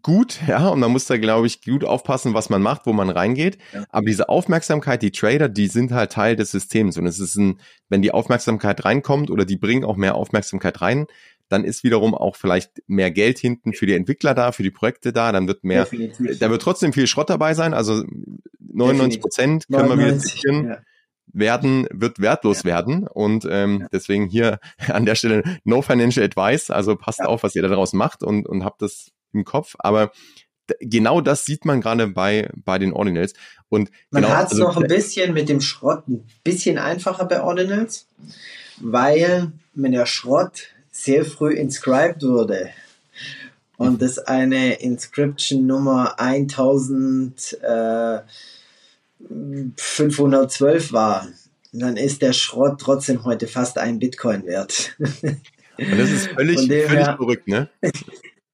gut, 0.01 0.39
ja, 0.47 0.67
und 0.69 0.79
man 0.79 0.91
muss 0.91 1.05
da, 1.05 1.17
glaube 1.17 1.47
ich, 1.47 1.63
gut 1.63 1.83
aufpassen, 1.83 2.33
was 2.33 2.49
man 2.49 2.61
macht, 2.61 2.85
wo 2.85 2.93
man 2.93 3.09
reingeht. 3.09 3.57
Ja. 3.73 3.85
Aber 3.89 4.05
diese 4.05 4.29
Aufmerksamkeit, 4.29 5.01
die 5.01 5.11
Trader, 5.11 5.49
die 5.49 5.67
sind 5.67 5.91
halt 5.91 6.11
Teil 6.11 6.35
des 6.35 6.51
Systems. 6.51 6.97
Und 6.97 7.05
es 7.05 7.19
ist 7.19 7.35
ein, 7.35 7.59
wenn 7.89 8.01
die 8.01 8.11
Aufmerksamkeit 8.11 8.83
reinkommt 8.83 9.29
oder 9.31 9.45
die 9.45 9.57
bringen 9.57 9.85
auch 9.85 9.95
mehr 9.95 10.15
Aufmerksamkeit 10.15 10.81
rein, 10.81 11.07
dann 11.49 11.63
ist 11.63 11.85
wiederum 11.85 12.13
auch 12.13 12.35
vielleicht 12.35 12.83
mehr 12.87 13.09
Geld 13.11 13.39
hinten 13.39 13.73
für 13.73 13.85
die 13.85 13.93
Entwickler 13.93 14.33
da, 14.33 14.51
für 14.51 14.63
die 14.63 14.71
Projekte 14.71 15.13
da, 15.13 15.31
dann 15.31 15.47
wird 15.47 15.63
mehr, 15.63 15.85
Definitiv. 15.85 16.39
da 16.39 16.49
wird 16.49 16.61
trotzdem 16.61 16.91
viel 16.91 17.07
Schrott 17.07 17.29
dabei 17.29 17.53
sein, 17.53 17.73
also 17.73 18.03
99 18.59 19.21
Prozent 19.21 19.67
können 19.67 19.87
99, 19.87 20.43
wir 20.43 20.53
wieder. 20.53 20.69
Ja 20.69 20.77
werden, 21.33 21.87
wird 21.91 22.19
wertlos 22.19 22.59
ja. 22.59 22.65
werden. 22.65 23.07
Und 23.07 23.47
ähm, 23.49 23.81
ja. 23.81 23.87
deswegen 23.91 24.27
hier 24.27 24.59
an 24.87 25.05
der 25.05 25.15
Stelle 25.15 25.43
no 25.63 25.81
financial 25.81 26.25
advice. 26.25 26.69
Also 26.69 26.95
passt 26.95 27.19
ja. 27.19 27.25
auf, 27.25 27.43
was 27.43 27.55
ihr 27.55 27.61
da 27.61 27.67
draus 27.67 27.93
macht 27.93 28.23
und, 28.23 28.47
und 28.47 28.63
habt 28.63 28.81
das 28.81 29.11
im 29.33 29.45
Kopf. 29.45 29.75
Aber 29.79 30.11
genau 30.79 31.21
das 31.21 31.45
sieht 31.45 31.65
man 31.65 31.81
gerade 31.81 32.07
bei, 32.07 32.49
bei 32.65 32.79
den 32.79 32.93
Ordinals. 32.93 33.33
Und 33.69 33.91
man 34.11 34.23
genau, 34.23 34.35
hat 34.35 34.47
es 34.47 34.51
also, 34.53 34.63
noch 34.63 34.77
ein 34.77 34.87
bisschen 34.87 35.33
mit 35.33 35.49
dem 35.49 35.61
Schrott 35.61 36.07
ein 36.07 36.25
bisschen 36.43 36.77
einfacher 36.77 37.25
bei 37.25 37.41
Ordinals, 37.41 38.07
weil 38.77 39.51
wenn 39.73 39.91
der 39.91 40.05
Schrott 40.05 40.67
sehr 40.91 41.25
früh 41.25 41.53
inscribed 41.53 42.23
wurde 42.23 42.69
und 43.77 44.01
das 44.01 44.19
eine 44.19 44.75
Inscription 44.75 45.67
Nummer 45.67 46.19
1000 46.19 47.59
äh, 47.61 48.19
512 49.75 50.93
war, 50.93 51.27
dann 51.73 51.97
ist 51.97 52.21
der 52.21 52.33
Schrott 52.33 52.79
trotzdem 52.79 53.23
heute 53.25 53.47
fast 53.47 53.77
ein 53.77 53.99
Bitcoin 53.99 54.45
wert. 54.45 54.95
Und 54.99 55.97
das 55.97 56.09
ist 56.09 56.27
völlig, 56.35 56.59
völlig 56.59 56.89
her, 56.89 57.15
verrückt, 57.17 57.47
ne? 57.47 57.69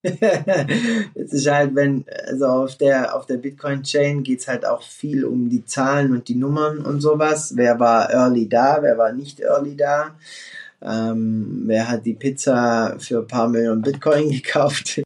es 1.16 1.32
ist 1.32 1.50
halt, 1.50 1.76
wenn, 1.76 2.04
also 2.28 2.46
auf 2.48 2.78
der, 2.78 3.16
auf 3.16 3.26
der 3.26 3.38
Bitcoin-Chain 3.38 4.24
geht 4.24 4.42
es 4.42 4.48
halt 4.50 4.66
auch 4.66 4.84
viel 4.84 5.24
um 5.24 5.50
die 5.50 5.66
Zahlen 5.66 6.12
und 6.12 6.28
die 6.28 6.36
Nummern 6.36 6.80
und 6.80 7.00
sowas. 7.00 7.54
Wer 7.56 7.80
war 7.80 8.12
early 8.12 8.50
da, 8.50 8.80
wer 8.82 8.98
war 8.98 9.14
nicht 9.14 9.40
early 9.40 9.78
da? 9.78 10.16
Ähm, 10.82 11.64
wer 11.66 11.88
hat 11.88 12.06
die 12.06 12.16
Pizza 12.16 12.98
für 13.00 13.20
ein 13.20 13.28
paar 13.28 13.48
Millionen 13.48 13.82
Bitcoin 13.82 14.30
gekauft? 14.42 15.02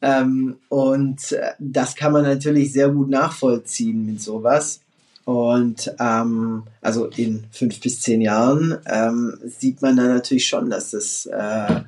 ähm, 0.00 0.56
und 0.68 1.32
äh, 1.32 1.50
das 1.58 1.96
kann 1.96 2.12
man 2.12 2.22
natürlich 2.22 2.72
sehr 2.72 2.90
gut 2.90 3.10
nachvollziehen 3.10 4.06
mit 4.06 4.22
sowas. 4.22 4.80
Und 5.24 5.92
ähm, 5.98 6.62
also 6.80 7.06
in 7.06 7.44
fünf 7.50 7.80
bis 7.80 8.00
zehn 8.00 8.20
Jahren 8.20 8.78
ähm, 8.86 9.36
sieht 9.44 9.82
man 9.82 9.96
dann 9.96 10.08
natürlich 10.08 10.46
schon, 10.46 10.70
dass 10.70 10.92
das 10.92 11.26
äh, 11.26 11.80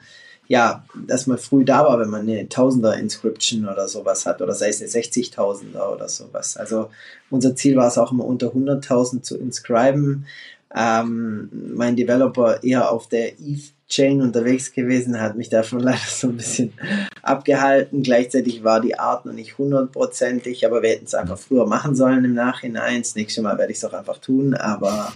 ja, 0.52 0.84
dass 1.06 1.26
man 1.26 1.38
früh 1.38 1.64
da 1.64 1.82
war, 1.86 1.98
wenn 1.98 2.10
man 2.10 2.28
eine 2.28 2.46
Tausender 2.46 2.98
Inscription 2.98 3.66
oder 3.66 3.88
sowas 3.88 4.26
hat 4.26 4.42
oder 4.42 4.52
sei 4.52 4.68
es 4.68 4.82
eine 4.82 4.90
60.000er 4.90 5.94
oder 5.94 6.10
sowas. 6.10 6.58
Also 6.58 6.90
unser 7.30 7.56
Ziel 7.56 7.74
war 7.74 7.88
es 7.88 7.96
auch 7.96 8.12
immer 8.12 8.26
unter 8.26 8.48
100.000 8.48 9.22
zu 9.22 9.38
inscriben. 9.38 10.26
Ähm, 10.76 11.48
mein 11.74 11.96
Developer 11.96 12.62
eher 12.62 12.92
auf 12.92 13.08
der 13.08 13.40
ETH 13.40 13.72
Chain 13.88 14.20
unterwegs 14.20 14.74
gewesen, 14.74 15.18
hat 15.18 15.36
mich 15.36 15.48
davon 15.48 15.80
leider 15.80 15.96
so 16.06 16.28
ein 16.28 16.36
bisschen 16.36 16.74
abgehalten. 17.22 18.02
Gleichzeitig 18.02 18.62
war 18.62 18.82
die 18.82 18.98
Art 18.98 19.24
noch 19.24 19.32
nicht 19.32 19.56
hundertprozentig, 19.56 20.66
aber 20.66 20.82
wir 20.82 20.90
hätten 20.90 21.06
es 21.06 21.14
einfach 21.14 21.38
früher 21.38 21.64
machen 21.64 21.94
sollen 21.94 22.26
im 22.26 22.34
Nachhinein. 22.34 23.00
Das 23.00 23.14
nächste 23.14 23.40
Mal 23.40 23.56
werde 23.56 23.72
ich 23.72 23.78
es 23.78 23.86
auch 23.86 23.94
einfach 23.94 24.18
tun, 24.18 24.52
aber 24.52 25.14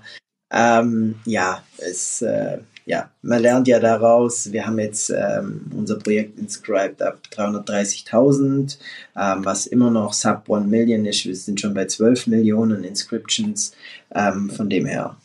ähm, 0.51 1.16
ja, 1.27 1.62
es, 1.77 2.22
äh, 2.22 2.57
ja, 2.87 3.11
man 3.22 3.42
lernt 3.42 3.66
ja 3.66 3.81
daraus. 3.81 4.53
Wir 4.53 4.64
haben 4.64 4.79
jetzt 4.79 5.11
ähm, 5.11 5.66
unser 5.77 5.99
Projekt 5.99 6.38
inscribed 6.38 7.03
ab 7.03 7.18
330.000, 7.33 8.79
ähm, 9.16 9.44
was 9.44 9.66
immer 9.66 9.90
noch 9.90 10.12
sub 10.12 10.49
1 10.49 10.66
Million 10.66 11.05
ist. 11.05 11.27
Wir 11.27 11.35
sind 11.35 11.61
schon 11.61 11.75
bei 11.75 11.87
12 11.87 12.29
Millionen 12.29 12.85
Inscriptions. 12.85 13.72
Ähm, 14.14 14.51
von 14.51 14.70
dem 14.70 14.87
her, 14.87 15.16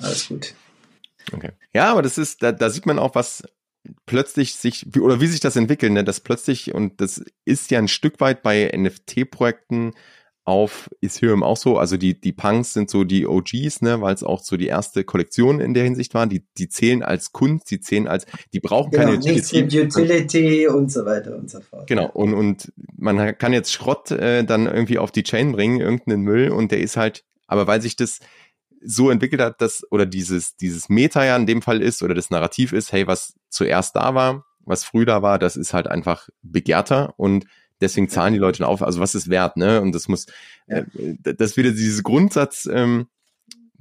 alles 0.00 0.26
gut. 0.28 0.54
Okay. 1.32 1.50
Ja, 1.74 1.92
aber 1.92 2.00
das 2.00 2.16
ist, 2.16 2.42
da, 2.42 2.50
da 2.50 2.70
sieht 2.70 2.86
man 2.86 2.98
auch, 2.98 3.14
was 3.14 3.42
plötzlich 4.06 4.54
sich, 4.54 4.86
oder 4.98 5.20
wie 5.20 5.26
sich 5.26 5.40
das 5.40 5.56
entwickelt, 5.56 5.92
ne? 5.92 6.04
das 6.04 6.20
plötzlich, 6.20 6.72
und 6.72 6.98
das 7.02 7.22
ist 7.44 7.70
ja 7.70 7.78
ein 7.78 7.88
Stück 7.88 8.20
weit 8.20 8.42
bei 8.42 8.72
NFT-Projekten 8.74 9.92
auf 10.44 10.90
Ethereum 11.00 11.44
auch 11.44 11.56
so, 11.56 11.78
also 11.78 11.96
die, 11.96 12.20
die 12.20 12.32
Punks 12.32 12.72
sind 12.72 12.90
so 12.90 13.04
die 13.04 13.26
OGs, 13.26 13.80
ne, 13.80 14.00
weil 14.00 14.14
es 14.14 14.24
auch 14.24 14.42
so 14.42 14.56
die 14.56 14.66
erste 14.66 15.04
Kollektion 15.04 15.60
in 15.60 15.72
der 15.72 15.84
Hinsicht 15.84 16.14
war, 16.14 16.26
die, 16.26 16.44
die 16.58 16.68
zählen 16.68 17.02
als 17.02 17.30
Kunst, 17.30 17.70
die 17.70 17.80
zählen 17.80 18.08
als, 18.08 18.26
die 18.52 18.58
brauchen 18.58 18.90
genau, 18.90 19.04
keine 19.04 19.18
Utility. 19.18 19.62
Nichts 19.62 19.74
mit 19.74 19.74
Utility 19.74 20.66
und 20.66 20.90
so 20.90 21.04
weiter 21.04 21.36
und 21.36 21.48
so 21.48 21.60
fort. 21.60 21.86
Genau, 21.86 22.10
und, 22.10 22.34
und 22.34 22.72
man 22.96 23.38
kann 23.38 23.52
jetzt 23.52 23.72
Schrott 23.72 24.10
äh, 24.10 24.44
dann 24.44 24.66
irgendwie 24.66 24.98
auf 24.98 25.12
die 25.12 25.22
Chain 25.22 25.52
bringen, 25.52 25.80
irgendeinen 25.80 26.22
Müll, 26.22 26.50
und 26.50 26.72
der 26.72 26.80
ist 26.80 26.96
halt, 26.96 27.24
aber 27.46 27.68
weil 27.68 27.80
sich 27.80 27.94
das, 27.94 28.18
so 28.84 29.10
entwickelt 29.10 29.40
hat, 29.40 29.60
dass, 29.60 29.86
oder 29.90 30.06
dieses, 30.06 30.56
dieses 30.56 30.88
Meta 30.88 31.24
ja 31.24 31.36
in 31.36 31.46
dem 31.46 31.62
Fall 31.62 31.80
ist, 31.80 32.02
oder 32.02 32.14
das 32.14 32.30
Narrativ 32.30 32.72
ist, 32.72 32.92
hey, 32.92 33.06
was 33.06 33.34
zuerst 33.48 33.94
da 33.96 34.14
war, 34.14 34.44
was 34.64 34.84
früh 34.84 35.04
da 35.04 35.22
war, 35.22 35.38
das 35.38 35.56
ist 35.56 35.72
halt 35.72 35.86
einfach 35.86 36.28
begehrter 36.42 37.14
und 37.16 37.46
deswegen 37.82 38.08
zahlen 38.08 38.32
die 38.32 38.38
Leute 38.38 38.66
auf, 38.66 38.82
also 38.82 39.00
was 39.00 39.14
ist 39.14 39.28
wert, 39.28 39.56
ne? 39.56 39.80
Und 39.80 39.92
das 39.94 40.08
muss, 40.08 40.26
ja. 40.66 40.78
äh, 40.78 40.86
das 41.22 41.50
ist 41.50 41.56
wieder 41.56 41.72
dieses 41.72 42.02
Grundsatz, 42.02 42.68
ähm, 42.72 43.08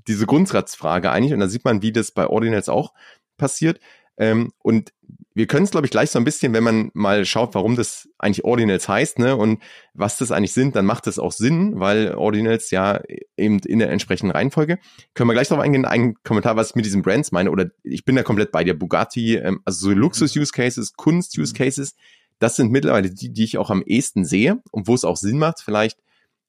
diese 0.08 0.26
Grundsatzfrage 0.26 1.12
eigentlich 1.12 1.34
und 1.34 1.40
da 1.40 1.48
sieht 1.48 1.64
man, 1.64 1.82
wie 1.82 1.92
das 1.92 2.12
bei 2.12 2.28
Ordinals 2.28 2.70
auch 2.70 2.94
passiert. 3.38 3.80
Ähm, 4.18 4.52
und 4.60 4.94
wir 5.34 5.48
können 5.48 5.64
es, 5.64 5.72
glaube 5.72 5.88
ich, 5.88 5.92
gleich 5.92 6.12
so 6.12 6.20
ein 6.20 6.26
bisschen, 6.26 6.54
wenn 6.54 6.64
man 6.64 6.92
mal 6.94 7.26
schaut, 7.26 7.56
warum 7.56 7.76
das 7.76 8.10
eigentlich 8.20 8.44
Ordinals 8.44 8.88
heißt, 8.90 9.18
ne, 9.18 9.36
und 9.36 9.64
was 9.94 10.18
das 10.18 10.32
eigentlich 10.32 10.54
sind, 10.54 10.76
dann 10.76 10.86
macht 10.86 11.08
das 11.08 11.20
auch 11.20 11.32
Sinn, 11.32 11.80
weil 11.80 12.14
Ordinals 12.16 12.70
ja 12.70 13.02
eben 13.38 13.60
in 13.60 13.80
der 13.80 13.90
entsprechenden 13.90 14.32
Reihenfolge. 14.32 14.78
Können 15.14 15.30
wir 15.30 15.34
gleich 15.34 15.48
darauf 15.48 15.64
eingehen, 15.64 15.86
ein 15.86 16.16
Kommentar, 16.24 16.58
was 16.58 16.72
ich 16.72 16.76
mit 16.76 16.86
diesen 16.86 17.02
Brands 17.02 17.32
meine, 17.32 17.50
oder 17.50 17.72
ich 17.84 18.04
bin 18.04 18.16
da 18.16 18.24
komplett 18.24 18.52
bei 18.52 18.64
dir, 18.64 18.78
Bugatti, 18.78 19.38
ähm, 19.38 19.62
also 19.64 19.88
so 19.88 19.94
Luxus-Use-Cases, 19.94 20.94
Kunst-Use-Cases, 20.94 21.96
das 22.42 22.56
sind 22.56 22.72
mittlerweile 22.72 23.12
die, 23.12 23.32
die 23.32 23.44
ich 23.44 23.58
auch 23.58 23.70
am 23.70 23.84
ehesten 23.86 24.26
sehe 24.26 24.62
und 24.72 24.88
wo 24.88 24.96
es 24.96 25.06
auch 25.06 25.16
Sinn 25.16 25.38
macht, 25.38 25.62
vielleicht 25.62 26.00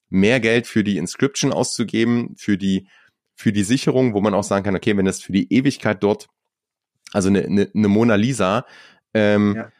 mehr 0.08 0.40
Geld 0.40 0.66
für 0.66 0.84
die 0.84 0.96
Inscription 0.96 1.52
auszugeben, 1.52 2.34
für 2.36 2.56
die, 2.56 2.88
für 3.34 3.52
die 3.52 3.62
Sicherung, 3.62 4.14
wo 4.14 4.20
man 4.20 4.34
auch 4.34 4.42
sagen 4.42 4.64
kann, 4.64 4.76
okay, 4.76 4.96
wenn 4.96 5.04
das 5.04 5.20
für 5.20 5.32
die 5.32 5.52
Ewigkeit 5.52 6.02
dort 6.02 6.28
also 7.12 7.28
eine, 7.28 7.44
eine, 7.44 7.70
eine 7.74 7.88
Mona 7.88 8.14
Lisa, 8.14 8.64
ähm, 9.12 9.54
ja. 9.56 9.70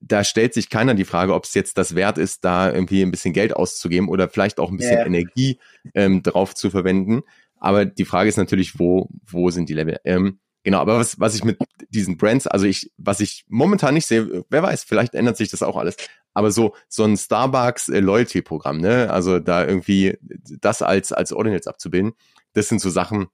da 0.00 0.24
stellt 0.24 0.54
sich 0.54 0.70
keiner 0.70 0.94
die 0.94 1.04
Frage, 1.04 1.34
ob 1.34 1.44
es 1.44 1.54
jetzt 1.54 1.78
das 1.78 1.94
wert 1.94 2.18
ist, 2.18 2.44
da 2.44 2.72
irgendwie 2.72 3.02
ein 3.02 3.12
bisschen 3.12 3.32
Geld 3.32 3.54
auszugeben 3.54 4.08
oder 4.08 4.28
vielleicht 4.28 4.58
auch 4.58 4.70
ein 4.70 4.76
bisschen 4.76 4.98
ja. 4.98 5.06
Energie 5.06 5.60
ähm, 5.94 6.22
drauf 6.24 6.56
zu 6.56 6.70
verwenden. 6.70 7.22
Aber 7.56 7.84
die 7.84 8.04
Frage 8.04 8.28
ist 8.28 8.38
natürlich, 8.38 8.78
wo, 8.78 9.08
wo 9.24 9.50
sind 9.50 9.68
die 9.68 9.74
Level? 9.74 10.00
Ähm, 10.04 10.40
genau, 10.64 10.78
aber 10.78 10.98
was, 10.98 11.18
was 11.20 11.34
ich 11.34 11.44
mit 11.44 11.58
diesen 11.90 12.16
Brands, 12.16 12.46
also 12.46 12.66
ich, 12.66 12.92
was 12.96 13.20
ich 13.20 13.44
momentan 13.48 13.94
nicht 13.94 14.06
sehe, 14.06 14.44
wer 14.48 14.62
weiß, 14.62 14.84
vielleicht 14.84 15.14
ändert 15.14 15.36
sich 15.36 15.50
das 15.50 15.62
auch 15.62 15.76
alles. 15.76 15.96
Aber 16.34 16.50
so, 16.50 16.74
so 16.88 17.04
ein 17.04 17.16
Starbucks 17.16 17.88
äh, 17.88 18.00
ne? 18.00 19.10
Also 19.10 19.38
da 19.38 19.66
irgendwie 19.66 20.18
das 20.60 20.82
als, 20.82 21.12
als 21.12 21.32
Ordinals 21.32 21.66
abzubilden, 21.66 22.12
das 22.52 22.68
sind 22.68 22.80
so 22.80 22.90
Sachen, 22.90 23.28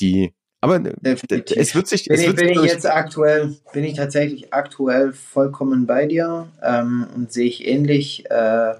die, 0.00 0.34
aber 0.60 0.78
Definitiv. 0.78 1.56
es 1.56 1.74
wird 1.74 1.88
sich. 1.88 2.04
Bin, 2.04 2.14
es 2.14 2.22
ich, 2.22 2.36
bin 2.36 2.50
ich 2.50 2.62
jetzt 2.62 2.88
aktuell, 2.88 3.56
bin 3.72 3.82
ich 3.82 3.94
tatsächlich 3.94 4.54
aktuell 4.54 5.12
vollkommen 5.12 5.86
bei 5.86 6.06
dir 6.06 6.48
ähm, 6.62 7.08
und 7.16 7.32
sehe 7.32 7.48
ich 7.48 7.66
ähnlich. 7.66 8.30
Äh, 8.30 8.74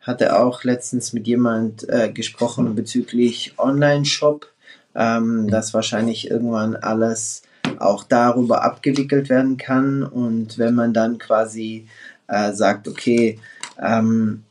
hatte 0.00 0.36
auch 0.36 0.64
letztens 0.64 1.12
mit 1.12 1.28
jemand 1.28 1.88
äh, 1.88 2.10
gesprochen 2.10 2.74
bezüglich 2.74 3.54
Online-Shop, 3.58 4.50
ähm, 4.98 5.44
mhm. 5.44 5.48
dass 5.48 5.72
wahrscheinlich 5.72 6.30
irgendwann 6.30 6.76
alles 6.76 7.42
auch 7.78 8.02
darüber 8.04 8.64
abgewickelt 8.64 9.28
werden 9.28 9.56
kann. 9.56 10.02
Und 10.02 10.58
wenn 10.58 10.74
man 10.74 10.92
dann 10.92 11.18
quasi 11.18 11.86
äh, 12.26 12.52
sagt, 12.52 12.88
okay, 12.88 13.38
ähm, 13.80 14.42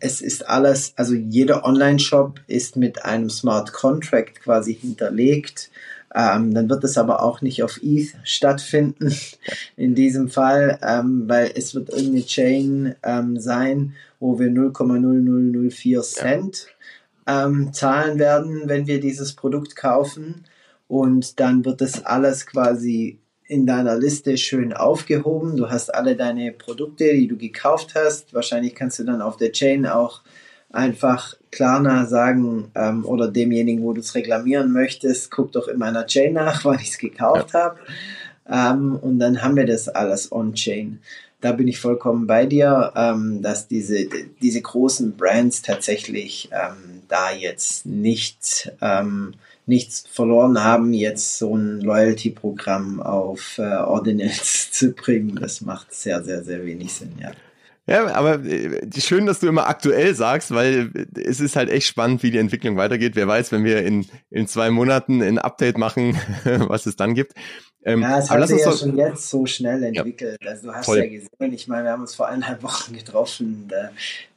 es 0.00 0.20
ist 0.20 0.48
alles, 0.48 0.92
also 0.96 1.14
jeder 1.14 1.64
Online-Shop 1.64 2.40
ist 2.46 2.76
mit 2.76 3.04
einem 3.04 3.30
Smart 3.30 3.72
Contract 3.72 4.40
quasi 4.40 4.74
hinterlegt. 4.74 5.70
Ähm, 6.14 6.52
dann 6.52 6.68
wird 6.68 6.84
es 6.84 6.98
aber 6.98 7.22
auch 7.22 7.40
nicht 7.40 7.62
auf 7.62 7.80
ETH 7.82 8.14
stattfinden 8.22 9.14
in 9.76 9.94
diesem 9.94 10.28
Fall, 10.28 10.78
ähm, 10.82 11.24
weil 11.26 11.52
es 11.54 11.74
wird 11.74 11.88
irgendeine 11.88 12.26
Chain 12.26 12.94
ähm, 13.02 13.40
sein, 13.40 13.94
wo 14.20 14.38
wir 14.38 14.48
0,0004 14.48 16.02
Cent 16.02 16.66
ähm, 17.26 17.72
zahlen 17.72 18.18
werden, 18.18 18.62
wenn 18.66 18.86
wir 18.86 19.00
dieses 19.00 19.34
Produkt 19.34 19.76
kaufen. 19.76 20.44
Und 20.88 21.40
dann 21.40 21.64
wird 21.64 21.80
das 21.80 22.04
alles 22.04 22.46
quasi 22.46 23.18
in 23.46 23.66
deiner 23.66 23.96
Liste 23.96 24.36
schön 24.36 24.72
aufgehoben. 24.72 25.56
Du 25.56 25.70
hast 25.70 25.94
alle 25.94 26.16
deine 26.16 26.52
Produkte, 26.52 27.12
die 27.12 27.28
du 27.28 27.36
gekauft 27.36 27.94
hast. 27.94 28.32
Wahrscheinlich 28.34 28.74
kannst 28.74 28.98
du 28.98 29.04
dann 29.04 29.22
auf 29.22 29.36
der 29.36 29.52
Chain 29.52 29.86
auch 29.86 30.22
einfach 30.72 31.34
Klarna 31.50 32.06
sagen 32.06 32.70
ähm, 32.74 33.04
oder 33.04 33.28
demjenigen, 33.28 33.82
wo 33.82 33.92
du 33.92 34.00
es 34.00 34.14
reklamieren 34.14 34.72
möchtest, 34.72 35.30
guck 35.30 35.52
doch 35.52 35.68
in 35.68 35.78
meiner 35.78 36.06
Chain 36.06 36.32
nach, 36.32 36.64
wann 36.64 36.80
ich 36.80 36.90
es 36.90 36.98
gekauft 36.98 37.50
ja. 37.52 37.60
habe. 37.60 37.78
Ähm, 38.48 38.96
und 38.96 39.18
dann 39.18 39.42
haben 39.42 39.56
wir 39.56 39.66
das 39.66 39.88
alles 39.88 40.32
on-chain. 40.32 41.00
Da 41.42 41.50
bin 41.50 41.66
ich 41.66 41.80
vollkommen 41.80 42.28
bei 42.28 42.46
dir, 42.46 42.92
ähm, 42.94 43.42
dass 43.42 43.66
diese, 43.66 44.06
diese 44.40 44.62
großen 44.62 45.16
Brands 45.16 45.60
tatsächlich 45.60 46.48
ähm, 46.52 47.02
da 47.08 47.32
jetzt 47.32 47.84
nicht, 47.84 48.72
ähm, 48.80 49.34
nichts 49.66 50.06
verloren 50.08 50.62
haben, 50.62 50.92
jetzt 50.92 51.38
so 51.38 51.56
ein 51.56 51.80
Loyalty-Programm 51.80 53.02
auf 53.02 53.58
äh, 53.58 53.74
Ordinals 53.74 54.70
zu 54.72 54.92
bringen. 54.92 55.34
Das 55.34 55.60
macht 55.60 55.92
sehr, 55.92 56.22
sehr, 56.22 56.44
sehr 56.44 56.64
wenig 56.64 56.92
Sinn, 56.92 57.12
ja. 57.20 57.32
Ja, 57.86 58.14
aber 58.14 58.44
äh, 58.44 58.88
schön, 58.98 59.26
dass 59.26 59.40
du 59.40 59.48
immer 59.48 59.66
aktuell 59.66 60.14
sagst, 60.14 60.52
weil 60.52 60.92
es 61.16 61.40
ist 61.40 61.56
halt 61.56 61.68
echt 61.68 61.88
spannend, 61.88 62.22
wie 62.22 62.30
die 62.30 62.38
Entwicklung 62.38 62.76
weitergeht. 62.76 63.16
Wer 63.16 63.26
weiß, 63.26 63.50
wenn 63.50 63.64
wir 63.64 63.82
in, 63.82 64.06
in 64.30 64.46
zwei 64.46 64.70
Monaten 64.70 65.20
ein 65.20 65.38
Update 65.38 65.78
machen, 65.78 66.16
was 66.44 66.86
es 66.86 66.94
dann 66.94 67.14
gibt. 67.14 67.34
Ähm, 67.84 68.02
ja, 68.02 68.18
es 68.18 68.30
hat 68.30 68.46
sich 68.46 68.60
ja 68.60 68.70
schon 68.70 68.96
jetzt 68.96 69.28
so 69.28 69.46
schnell 69.46 69.82
entwickelt. 69.82 70.38
Ja, 70.42 70.50
also 70.50 70.68
du 70.68 70.74
hast 70.74 70.86
voll. 70.86 70.98
ja 70.98 71.06
gesehen, 71.06 71.52
ich 71.52 71.66
meine, 71.66 71.84
wir 71.84 71.90
haben 71.90 72.02
uns 72.02 72.14
vor 72.14 72.28
eineinhalb 72.28 72.62
Wochen 72.62 72.92
getroffen. 72.92 73.66
Da, 73.68 73.90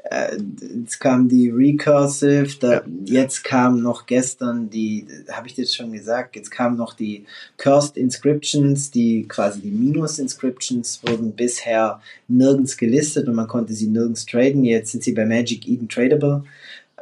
äh, 0.09 0.37
jetzt 0.79 0.99
kam 0.99 1.27
die 1.27 1.49
Recursive, 1.49 2.47
da, 2.59 2.73
ja. 2.73 2.83
jetzt 3.05 3.43
kam 3.43 3.81
noch 3.81 4.05
gestern 4.05 4.69
die, 4.69 5.07
habe 5.31 5.47
ich 5.47 5.55
das 5.55 5.73
schon 5.73 5.91
gesagt, 5.91 6.35
jetzt 6.35 6.51
kamen 6.51 6.77
noch 6.77 6.93
die 6.93 7.25
Cursed 7.57 7.97
Inscriptions, 7.97 8.91
die 8.91 9.27
quasi 9.27 9.61
die 9.61 9.71
Minus-Inscriptions 9.71 11.01
wurden 11.07 11.31
bisher 11.31 12.01
nirgends 12.27 12.77
gelistet 12.77 13.27
und 13.27 13.35
man 13.35 13.47
konnte 13.47 13.73
sie 13.73 13.87
nirgends 13.87 14.25
traden. 14.25 14.63
Jetzt 14.63 14.91
sind 14.91 15.03
sie 15.03 15.13
bei 15.13 15.25
Magic 15.25 15.67
Eden 15.67 15.89
tradable. 15.89 16.43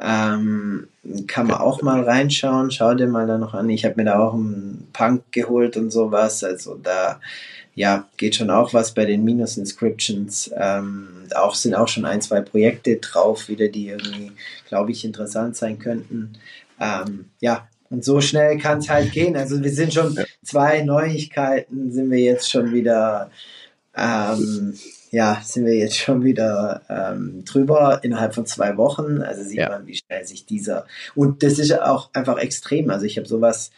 Ähm, 0.00 0.88
kann 1.26 1.46
man 1.46 1.58
auch 1.58 1.82
mal 1.82 2.02
reinschauen. 2.02 2.70
Schau 2.70 2.94
dir 2.94 3.06
mal 3.06 3.26
da 3.26 3.38
noch 3.38 3.54
an. 3.54 3.70
Ich 3.70 3.84
habe 3.84 3.96
mir 3.96 4.04
da 4.04 4.18
auch 4.18 4.34
einen 4.34 4.88
Punk 4.92 5.22
geholt 5.30 5.76
und 5.76 5.90
sowas. 5.90 6.42
Also 6.42 6.76
da 6.76 7.20
ja, 7.74 8.08
geht 8.16 8.36
schon 8.36 8.50
auch 8.50 8.72
was 8.72 8.94
bei 8.94 9.04
den 9.04 9.24
Minus 9.24 9.56
Inscriptions. 9.56 10.50
Ähm, 10.56 11.08
auch 11.34 11.54
sind 11.54 11.74
auch 11.74 11.88
schon 11.88 12.04
ein, 12.04 12.22
zwei 12.22 12.40
Projekte 12.40 12.96
drauf, 12.96 13.48
wieder 13.48 13.68
die 13.68 13.88
irgendwie, 13.88 14.32
glaube 14.68 14.92
ich, 14.92 15.04
interessant 15.04 15.56
sein 15.56 15.78
könnten. 15.78 16.34
Ähm, 16.80 17.26
ja, 17.40 17.68
und 17.90 18.04
so 18.04 18.20
schnell 18.20 18.58
kann 18.58 18.78
es 18.78 18.88
halt 18.88 19.12
gehen. 19.12 19.36
Also 19.36 19.62
wir 19.62 19.72
sind 19.72 19.92
schon 19.92 20.18
zwei 20.44 20.82
Neuigkeiten, 20.82 21.92
sind 21.92 22.10
wir 22.10 22.20
jetzt 22.20 22.50
schon 22.50 22.72
wieder 22.72 23.30
ähm, 23.96 24.74
ja, 25.14 25.40
sind 25.44 25.64
wir 25.64 25.76
jetzt 25.76 25.96
schon 25.96 26.24
wieder 26.24 26.82
ähm, 26.90 27.44
drüber 27.44 28.00
innerhalb 28.02 28.34
von 28.34 28.46
zwei 28.46 28.76
Wochen. 28.76 29.22
Also 29.22 29.44
sieht 29.44 29.58
ja. 29.58 29.68
man, 29.68 29.86
wie 29.86 29.94
schnell 29.94 30.26
sich 30.26 30.44
dieser. 30.44 30.86
Und 31.14 31.44
das 31.44 31.60
ist 31.60 31.80
auch 31.80 32.10
einfach 32.14 32.38
extrem. 32.38 32.90
Also 32.90 33.06
ich 33.06 33.16
habe 33.16 33.28
sowas 33.28 33.70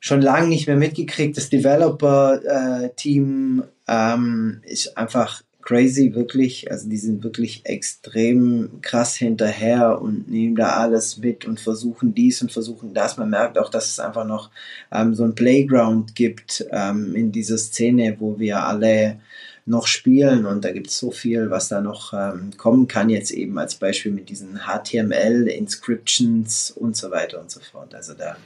schon 0.00 0.20
lange 0.20 0.48
nicht 0.48 0.66
mehr 0.66 0.74
mitgekriegt. 0.74 1.36
Das 1.36 1.50
Developer-Team 1.50 3.62
äh, 3.86 4.14
ähm, 4.14 4.60
ist 4.64 4.98
einfach 4.98 5.42
crazy, 5.62 6.16
wirklich. 6.16 6.68
Also 6.68 6.88
die 6.88 6.96
sind 6.96 7.22
wirklich 7.22 7.64
extrem 7.64 8.80
krass 8.82 9.14
hinterher 9.14 10.02
und 10.02 10.28
nehmen 10.28 10.56
da 10.56 10.70
alles 10.70 11.18
mit 11.18 11.44
und 11.44 11.60
versuchen 11.60 12.12
dies 12.12 12.42
und 12.42 12.50
versuchen 12.50 12.92
das. 12.92 13.18
Man 13.18 13.30
merkt 13.30 13.56
auch, 13.56 13.70
dass 13.70 13.86
es 13.86 14.00
einfach 14.00 14.26
noch 14.26 14.50
ähm, 14.90 15.14
so 15.14 15.22
ein 15.22 15.36
Playground 15.36 16.16
gibt 16.16 16.66
ähm, 16.72 17.14
in 17.14 17.30
dieser 17.30 17.56
Szene, 17.56 18.16
wo 18.18 18.40
wir 18.40 18.64
alle 18.64 19.20
noch 19.66 19.86
spielen 19.86 20.44
und 20.44 20.64
da 20.64 20.72
gibt 20.72 20.88
es 20.88 20.98
so 20.98 21.10
viel, 21.10 21.50
was 21.50 21.68
da 21.68 21.80
noch 21.80 22.12
ähm, 22.12 22.52
kommen 22.56 22.86
kann, 22.86 23.08
jetzt 23.08 23.30
eben 23.30 23.58
als 23.58 23.76
Beispiel 23.76 24.12
mit 24.12 24.28
diesen 24.28 24.60
HTML, 24.66 25.48
Inscriptions 25.48 26.70
und 26.70 26.96
so 26.96 27.10
weiter 27.10 27.40
und 27.40 27.50
so 27.50 27.60
fort. 27.60 27.94
Also 27.94 28.12
da 28.14 28.36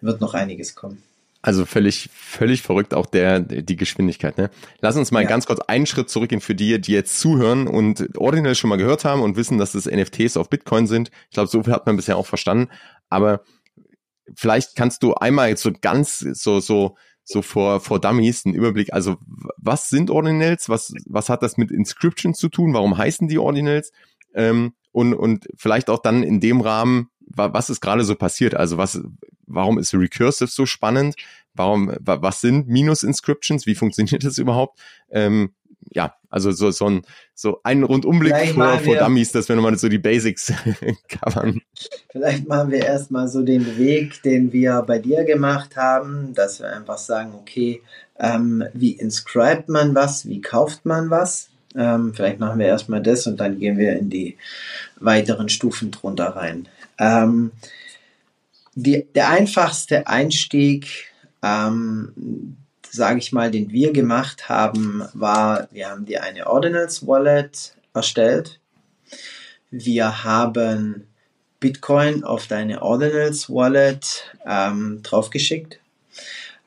wird 0.00 0.20
noch 0.20 0.34
einiges 0.34 0.74
kommen. 0.76 1.02
Also 1.42 1.64
völlig, 1.64 2.08
völlig 2.12 2.62
verrückt 2.62 2.92
auch 2.92 3.06
der, 3.06 3.38
die 3.38 3.76
Geschwindigkeit, 3.76 4.36
ne? 4.36 4.50
Lass 4.80 4.96
uns 4.96 5.12
mal 5.12 5.22
ja. 5.22 5.28
ganz 5.28 5.46
kurz 5.46 5.60
einen 5.60 5.86
Schritt 5.86 6.10
zurückgehen 6.10 6.40
für 6.40 6.56
die, 6.56 6.80
die 6.80 6.92
jetzt 6.92 7.20
zuhören 7.20 7.68
und 7.68 8.18
Ordinal 8.18 8.56
schon 8.56 8.68
mal 8.68 8.76
gehört 8.76 9.04
haben 9.04 9.22
und 9.22 9.36
wissen, 9.36 9.56
dass 9.56 9.70
das 9.70 9.86
NFTs 9.86 10.36
auf 10.36 10.50
Bitcoin 10.50 10.88
sind. 10.88 11.10
Ich 11.30 11.34
glaube, 11.34 11.48
so 11.48 11.62
viel 11.62 11.72
hat 11.72 11.86
man 11.86 11.94
bisher 11.94 12.16
auch 12.16 12.26
verstanden. 12.26 12.68
Aber 13.10 13.44
vielleicht 14.34 14.74
kannst 14.74 15.04
du 15.04 15.14
einmal 15.14 15.50
jetzt 15.50 15.62
so 15.62 15.70
ganz, 15.80 16.18
so, 16.18 16.58
so, 16.58 16.96
so 17.26 17.42
vor, 17.42 17.80
vor 17.80 18.00
Dummies 18.00 18.46
einen 18.46 18.54
Überblick. 18.54 18.92
Also 18.92 19.16
was 19.56 19.90
sind 19.90 20.10
Ordinals? 20.10 20.68
Was, 20.68 20.94
was 21.06 21.28
hat 21.28 21.42
das 21.42 21.56
mit 21.56 21.72
Inscriptions 21.72 22.38
zu 22.38 22.48
tun? 22.48 22.72
Warum 22.72 22.96
heißen 22.96 23.26
die 23.26 23.38
Ordinals? 23.38 23.92
Ähm, 24.32 24.74
und, 24.92 25.12
und 25.12 25.48
vielleicht 25.56 25.90
auch 25.90 25.98
dann 25.98 26.22
in 26.22 26.40
dem 26.40 26.60
Rahmen, 26.60 27.10
was 27.26 27.68
ist 27.68 27.80
gerade 27.80 28.04
so 28.04 28.14
passiert? 28.14 28.54
Also 28.54 28.78
was, 28.78 29.02
warum 29.46 29.78
ist 29.78 29.92
Recursive 29.92 30.48
so 30.48 30.66
spannend? 30.66 31.16
Warum, 31.52 31.92
was 32.00 32.40
sind 32.40 32.68
Minus-Inscriptions? 32.68 33.66
Wie 33.66 33.74
funktioniert 33.74 34.24
das 34.24 34.38
überhaupt? 34.38 34.78
Ähm, 35.10 35.50
ja, 35.90 36.14
also 36.30 36.50
so, 36.50 36.70
so 36.70 36.86
ein, 36.86 37.02
so 37.34 37.60
ein 37.62 37.82
Rundumblick 37.82 38.54
vor, 38.54 38.78
vor 38.78 38.96
Dummies, 38.96 39.32
dass 39.32 39.48
wir 39.48 39.56
nochmal 39.56 39.78
so 39.78 39.88
die 39.88 39.98
Basics 39.98 40.52
covern. 41.08 41.60
Vielleicht 42.10 42.48
machen 42.48 42.70
wir 42.70 42.84
erstmal 42.84 43.28
so 43.28 43.42
den 43.42 43.78
Weg, 43.78 44.22
den 44.22 44.52
wir 44.52 44.82
bei 44.82 44.98
dir 44.98 45.24
gemacht 45.24 45.76
haben, 45.76 46.34
dass 46.34 46.60
wir 46.60 46.72
einfach 46.72 46.98
sagen, 46.98 47.34
okay, 47.34 47.82
ähm, 48.18 48.64
wie 48.72 48.92
inscribt 48.92 49.68
man 49.68 49.94
was, 49.94 50.26
wie 50.26 50.40
kauft 50.40 50.84
man 50.84 51.10
was? 51.10 51.48
Ähm, 51.74 52.14
vielleicht 52.14 52.40
machen 52.40 52.58
wir 52.58 52.66
erstmal 52.66 53.02
das 53.02 53.26
und 53.26 53.38
dann 53.38 53.58
gehen 53.58 53.76
wir 53.76 53.98
in 53.98 54.08
die 54.08 54.36
weiteren 54.98 55.48
Stufen 55.48 55.90
drunter 55.90 56.28
rein. 56.28 56.68
Ähm, 56.98 57.52
die, 58.74 59.06
der 59.14 59.30
einfachste 59.30 60.06
Einstieg, 60.06 61.12
ähm, 61.42 62.56
sage 62.96 63.18
ich 63.18 63.32
mal, 63.32 63.50
den 63.50 63.70
wir 63.70 63.92
gemacht 63.92 64.48
haben, 64.48 65.04
war, 65.14 65.68
wir 65.70 65.90
haben 65.90 66.06
dir 66.06 66.22
eine 66.22 66.46
Ordinals 66.46 67.06
Wallet 67.06 67.74
erstellt. 67.94 68.58
Wir 69.70 70.24
haben 70.24 71.06
Bitcoin 71.60 72.24
auf 72.24 72.46
deine 72.46 72.82
Ordinals 72.82 73.48
Wallet 73.50 74.32
ähm, 74.44 75.00
draufgeschickt. 75.02 75.78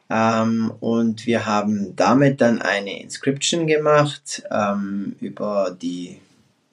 Ähm, 0.09 0.71
und 0.79 1.25
wir 1.25 1.45
haben 1.45 1.95
damit 1.95 2.41
dann 2.41 2.61
eine 2.61 3.01
Inscription 3.01 3.67
gemacht 3.67 4.43
ähm, 4.51 5.15
über 5.19 5.75
die 5.79 6.19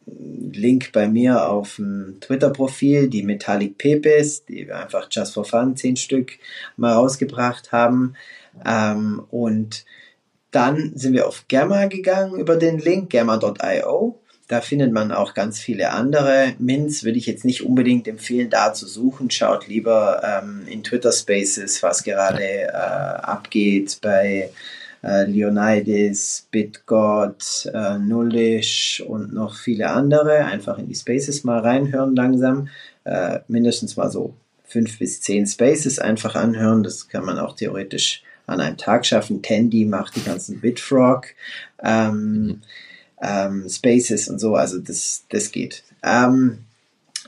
Link 0.07 0.93
bei 0.93 1.09
mir 1.09 1.49
auf 1.49 1.77
dem 1.77 2.19
Twitter-Profil, 2.21 3.09
die 3.09 3.23
Metallic 3.23 3.77
Pepes, 3.77 4.45
die 4.45 4.67
wir 4.69 4.79
einfach 4.79 5.09
just 5.11 5.35
for 5.35 5.45
fun, 5.45 5.77
zehn 5.77 5.97
Stück 5.97 6.39
mal 6.77 6.93
rausgebracht 6.93 7.73
haben. 7.73 8.15
Ähm, 8.65 9.25
und 9.31 9.85
dann 10.51 10.93
sind 10.95 11.13
wir 11.13 11.27
auf 11.27 11.45
Gamma 11.49 11.87
gegangen 11.87 12.39
über 12.39 12.57
den 12.57 12.79
Link, 12.79 13.11
gamma.io. 13.11 14.21
Da 14.49 14.61
findet 14.61 14.93
man 14.93 15.11
auch 15.11 15.35
ganz 15.35 15.59
viele 15.59 15.91
andere 15.91 16.55
Mints. 16.59 17.05
Würde 17.05 17.19
ich 17.19 17.27
jetzt 17.27 17.45
nicht 17.45 17.63
unbedingt 17.63 18.07
empfehlen, 18.07 18.49
da 18.49 18.73
zu 18.73 18.87
suchen. 18.87 19.31
Schaut 19.31 19.67
lieber 19.67 20.23
ähm, 20.25 20.63
in 20.69 20.85
Twitter 20.85 21.11
Spaces, 21.11 21.83
was 21.83 22.05
gerade 22.05 22.43
äh, 22.43 22.71
abgeht 22.71 23.99
bei 24.01 24.51
äh, 25.03 25.25
Leonidas, 25.25 26.47
BitGod, 26.53 27.71
äh, 27.75 27.99
Nullish 27.99 29.03
und 29.05 29.35
noch 29.35 29.57
viele 29.57 29.91
andere. 29.91 30.45
Einfach 30.45 30.79
in 30.79 30.89
die 30.89 30.95
Spaces 30.95 31.43
mal 31.43 31.59
reinhören 31.59 32.15
langsam. 32.15 32.69
Äh, 33.03 33.41
mindestens 33.49 33.97
mal 33.97 34.11
so 34.11 34.35
fünf 34.65 34.99
bis 35.01 35.21
zehn 35.21 35.47
Spaces 35.47 35.99
einfach 35.99 36.37
anhören. 36.37 36.85
Das 36.85 37.09
kann 37.09 37.25
man 37.25 37.39
auch 37.39 37.57
theoretisch 37.57 38.23
an 38.47 38.61
einem 38.61 38.77
Tag 38.77 39.05
schaffen. 39.05 39.43
Tandy 39.43 39.85
macht 39.85 40.17
die 40.17 40.25
ganzen 40.25 40.61
Bitfrog. 40.61 41.27
Ähm, 41.83 42.47
mhm 42.47 42.63
ähm, 43.21 43.69
Spaces 43.69 44.29
und 44.29 44.39
so, 44.39 44.55
also 44.55 44.79
das, 44.79 45.25
das 45.31 45.51
geht. 45.51 45.83
Ähm, 46.03 46.59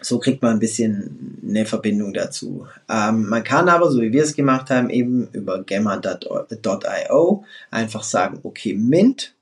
so 0.00 0.18
kriegt 0.18 0.42
man 0.42 0.52
ein 0.52 0.58
bisschen 0.60 1.40
eine 1.44 1.66
Verbindung 1.66 2.12
dazu. 2.12 2.66
Ähm, 2.88 3.28
man 3.28 3.42
kann 3.42 3.68
aber, 3.68 3.90
so 3.90 4.00
wie 4.00 4.12
wir 4.12 4.22
es 4.22 4.36
gemacht 4.36 4.70
haben, 4.70 4.90
eben 4.90 5.28
über 5.32 5.62
gamma.io 5.64 7.44
einfach 7.70 8.02
sagen, 8.04 8.40
okay, 8.42 8.74
Mint. 8.74 9.34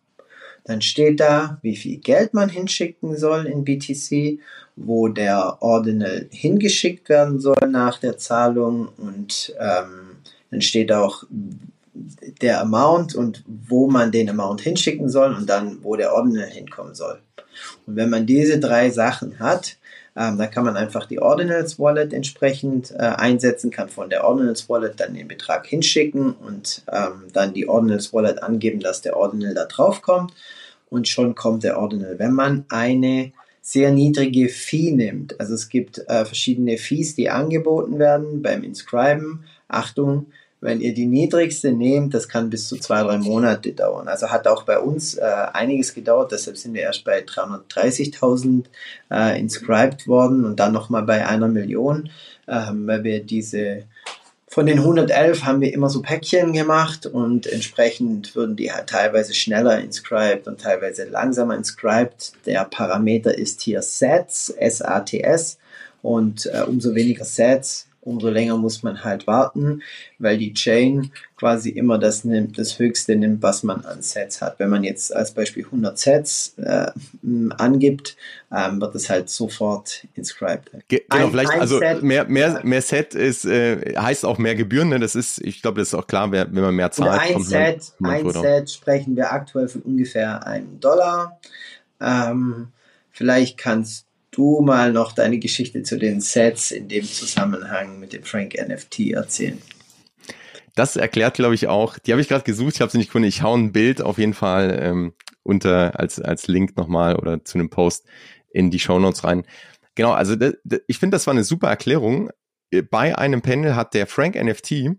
Dann 0.64 0.82
steht 0.82 1.20
da, 1.20 1.58
wie 1.62 1.76
viel 1.76 1.98
Geld 1.98 2.34
man 2.34 2.48
hinschicken 2.48 3.16
soll 3.16 3.46
in 3.46 3.64
BTC, 3.64 4.40
wo 4.74 5.06
der 5.06 5.58
Ordinal 5.60 6.26
hingeschickt 6.32 7.08
werden 7.08 7.38
soll 7.38 7.68
nach 7.70 8.00
der 8.00 8.18
Zahlung 8.18 8.88
und 8.96 9.54
ähm, 9.60 10.05
dann 10.50 10.60
steht 10.60 10.92
auch, 10.92 11.24
der 12.42 12.60
Amount 12.60 13.14
und 13.14 13.42
wo 13.46 13.88
man 13.88 14.12
den 14.12 14.28
Amount 14.28 14.60
hinschicken 14.60 15.08
soll 15.08 15.34
und 15.34 15.48
dann, 15.48 15.82
wo 15.82 15.96
der 15.96 16.12
Ordinal 16.12 16.48
hinkommen 16.48 16.94
soll. 16.94 17.20
Und 17.86 17.96
wenn 17.96 18.10
man 18.10 18.26
diese 18.26 18.58
drei 18.60 18.90
Sachen 18.90 19.38
hat, 19.38 19.76
ähm, 20.16 20.38
dann 20.38 20.50
kann 20.50 20.64
man 20.64 20.76
einfach 20.76 21.06
die 21.06 21.20
Ordinals 21.20 21.78
Wallet 21.78 22.12
entsprechend 22.12 22.90
äh, 22.92 23.02
einsetzen, 23.02 23.70
kann 23.70 23.88
von 23.88 24.08
der 24.08 24.24
Ordinals 24.24 24.68
Wallet 24.68 24.98
dann 24.98 25.14
den 25.14 25.28
Betrag 25.28 25.66
hinschicken 25.66 26.32
und 26.32 26.82
ähm, 26.90 27.24
dann 27.32 27.52
die 27.52 27.68
Ordinals 27.68 28.12
Wallet 28.12 28.42
angeben, 28.42 28.80
dass 28.80 29.02
der 29.02 29.16
Ordinal 29.16 29.54
da 29.54 29.64
drauf 29.66 30.02
kommt 30.02 30.32
und 30.88 31.08
schon 31.08 31.34
kommt 31.34 31.64
der 31.64 31.78
Ordinal. 31.78 32.18
Wenn 32.18 32.32
man 32.32 32.64
eine 32.68 33.32
sehr 33.60 33.90
niedrige 33.90 34.48
Fee 34.48 34.92
nimmt, 34.92 35.38
also 35.40 35.52
es 35.52 35.68
gibt 35.68 35.98
äh, 36.08 36.24
verschiedene 36.24 36.78
Fees, 36.78 37.14
die 37.14 37.28
angeboten 37.28 37.98
werden 37.98 38.40
beim 38.40 38.62
Inscriben, 38.62 39.44
Achtung, 39.68 40.26
wenn 40.60 40.80
ihr 40.80 40.94
die 40.94 41.06
niedrigste 41.06 41.72
nehmt, 41.72 42.14
das 42.14 42.28
kann 42.28 42.50
bis 42.50 42.68
zu 42.68 42.76
zwei, 42.76 43.02
drei 43.02 43.18
Monate 43.18 43.72
dauern. 43.72 44.08
Also 44.08 44.30
hat 44.30 44.46
auch 44.46 44.62
bei 44.62 44.78
uns 44.78 45.14
äh, 45.14 45.22
einiges 45.52 45.94
gedauert, 45.94 46.32
deshalb 46.32 46.56
sind 46.56 46.74
wir 46.74 46.82
erst 46.82 47.04
bei 47.04 47.20
330.000 47.20 48.64
äh, 49.10 49.38
inscribed 49.38 50.08
worden 50.08 50.44
und 50.44 50.58
dann 50.58 50.72
nochmal 50.72 51.02
bei 51.02 51.26
einer 51.26 51.48
Million, 51.48 52.10
ähm, 52.48 52.86
weil 52.86 53.04
wir 53.04 53.22
diese 53.22 53.84
von 54.48 54.64
den 54.64 54.78
111 54.78 55.44
haben 55.44 55.60
wir 55.60 55.74
immer 55.74 55.90
so 55.90 56.00
Päckchen 56.00 56.54
gemacht 56.54 57.04
und 57.04 57.46
entsprechend 57.46 58.34
würden 58.34 58.56
die 58.56 58.72
halt 58.72 58.88
teilweise 58.88 59.34
schneller 59.34 59.78
inscribed 59.80 60.46
und 60.46 60.60
teilweise 60.60 61.04
langsamer 61.04 61.56
inscribed. 61.56 62.32
Der 62.46 62.64
Parameter 62.64 63.36
ist 63.36 63.60
hier 63.60 63.82
Sats, 63.82 64.48
S-A-T-S 64.48 65.58
und 66.00 66.46
äh, 66.46 66.62
umso 66.62 66.94
weniger 66.94 67.26
Sats, 67.26 67.86
umso 68.06 68.30
länger 68.30 68.56
muss 68.56 68.82
man 68.82 69.04
halt 69.04 69.26
warten, 69.26 69.82
weil 70.18 70.38
die 70.38 70.54
Chain 70.54 71.10
quasi 71.36 71.70
immer 71.70 71.98
das 71.98 72.24
nimmt, 72.24 72.56
das 72.56 72.78
Höchste 72.78 73.16
nimmt, 73.16 73.42
was 73.42 73.62
man 73.62 73.84
an 73.84 74.00
Sets 74.00 74.40
hat. 74.40 74.58
Wenn 74.58 74.70
man 74.70 74.84
jetzt 74.84 75.14
als 75.14 75.32
Beispiel 75.32 75.64
100 75.64 75.98
Sets 75.98 76.54
äh, 76.56 76.86
angibt, 77.58 78.16
ähm, 78.50 78.80
wird 78.80 78.94
es 78.94 79.10
halt 79.10 79.28
sofort 79.28 80.06
inscribed. 80.14 80.70
Ge 80.88 81.02
genau, 81.08 81.24
ein, 81.24 81.30
vielleicht, 81.30 81.50
ein 81.50 81.60
also 81.60 81.78
Set, 81.78 82.02
mehr, 82.02 82.24
mehr, 82.26 82.60
mehr 82.64 82.82
Set 82.82 83.14
ist, 83.14 83.44
äh, 83.44 83.94
heißt 83.96 84.24
auch 84.24 84.38
mehr 84.38 84.54
Gebühren, 84.54 84.88
ne? 84.88 84.98
Das 84.98 85.14
ist, 85.14 85.38
ich 85.42 85.60
glaube, 85.60 85.80
das 85.80 85.88
ist 85.88 85.94
auch 85.94 86.06
klar, 86.06 86.30
wenn 86.30 86.52
man 86.54 86.74
mehr 86.74 86.90
zahlt. 86.90 87.20
ein 87.20 87.42
Set, 87.42 87.92
man, 87.98 88.14
ein 88.14 88.30
Set 88.30 88.70
sprechen 88.70 89.16
wir 89.16 89.32
aktuell 89.32 89.68
von 89.68 89.82
ungefähr 89.82 90.46
einem 90.46 90.80
Dollar. 90.80 91.38
Ähm, 92.00 92.68
vielleicht 93.10 93.58
kannst 93.58 94.05
du 94.36 94.60
mal 94.60 94.92
noch 94.92 95.12
deine 95.12 95.38
Geschichte 95.38 95.82
zu 95.82 95.98
den 95.98 96.20
Sets 96.20 96.70
in 96.70 96.88
dem 96.88 97.04
Zusammenhang 97.04 97.98
mit 97.98 98.12
dem 98.12 98.22
Frank 98.22 98.54
NFT 98.54 99.12
erzählen? 99.12 99.58
Das 100.74 100.96
erklärt, 100.96 101.34
glaube 101.34 101.54
ich, 101.54 101.68
auch, 101.68 101.98
die 101.98 102.12
habe 102.12 102.20
ich 102.20 102.28
gerade 102.28 102.44
gesucht, 102.44 102.74
ich 102.74 102.80
habe 102.82 102.90
sie 102.92 102.98
nicht 102.98 103.08
gefunden, 103.08 103.28
ich 103.28 103.42
hau 103.42 103.56
ein 103.56 103.72
Bild 103.72 104.02
auf 104.02 104.18
jeden 104.18 104.34
Fall 104.34 104.78
ähm, 104.82 105.14
unter 105.42 105.98
als, 105.98 106.20
als 106.20 106.48
Link 106.48 106.76
nochmal 106.76 107.16
oder 107.16 107.42
zu 107.44 107.56
einem 107.56 107.70
Post 107.70 108.06
in 108.50 108.70
die 108.70 108.78
Show 108.78 108.98
Notes 108.98 109.24
rein. 109.24 109.44
Genau, 109.94 110.12
also 110.12 110.36
ich 110.86 110.98
finde, 110.98 111.14
das 111.14 111.26
war 111.26 111.32
eine 111.32 111.44
super 111.44 111.68
Erklärung. 111.68 112.30
Bei 112.90 113.16
einem 113.16 113.40
Panel 113.40 113.74
hat 113.74 113.94
der 113.94 114.06
Frank 114.06 114.34
NFT, 114.34 114.90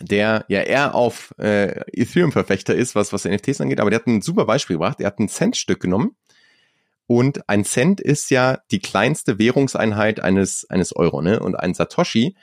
der 0.00 0.44
ja 0.48 0.60
eher 0.60 0.94
auf 0.94 1.34
äh, 1.38 1.80
Ethereum-Verfechter 1.92 2.74
ist, 2.74 2.94
was, 2.94 3.12
was 3.12 3.24
NFTs 3.24 3.62
angeht, 3.62 3.80
aber 3.80 3.88
der 3.88 4.00
hat 4.00 4.06
ein 4.06 4.20
super 4.20 4.44
Beispiel 4.44 4.76
gebracht. 4.76 5.00
Er 5.00 5.06
hat 5.06 5.18
ein 5.18 5.30
Centstück 5.30 5.80
genommen 5.80 6.16
und 7.06 7.48
ein 7.48 7.64
Cent 7.64 8.00
ist 8.00 8.30
ja 8.30 8.58
die 8.70 8.80
kleinste 8.80 9.38
Währungseinheit 9.38 10.20
eines, 10.20 10.68
eines 10.70 10.94
Euro, 10.96 11.20
ne? 11.20 11.40
Und 11.40 11.54
ein 11.56 11.74
Satoshi 11.74 12.36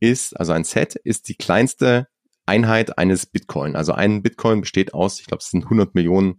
ist, 0.00 0.38
also 0.38 0.52
ein 0.52 0.64
Set 0.64 0.96
ist 0.96 1.28
die 1.28 1.36
kleinste 1.36 2.08
Einheit 2.46 2.98
eines 2.98 3.26
Bitcoin. 3.26 3.76
Also 3.76 3.92
ein 3.92 4.22
Bitcoin 4.22 4.60
besteht 4.60 4.94
aus, 4.94 5.20
ich 5.20 5.26
glaube, 5.26 5.42
es 5.42 5.50
sind 5.50 5.64
100 5.64 5.94
Millionen 5.94 6.36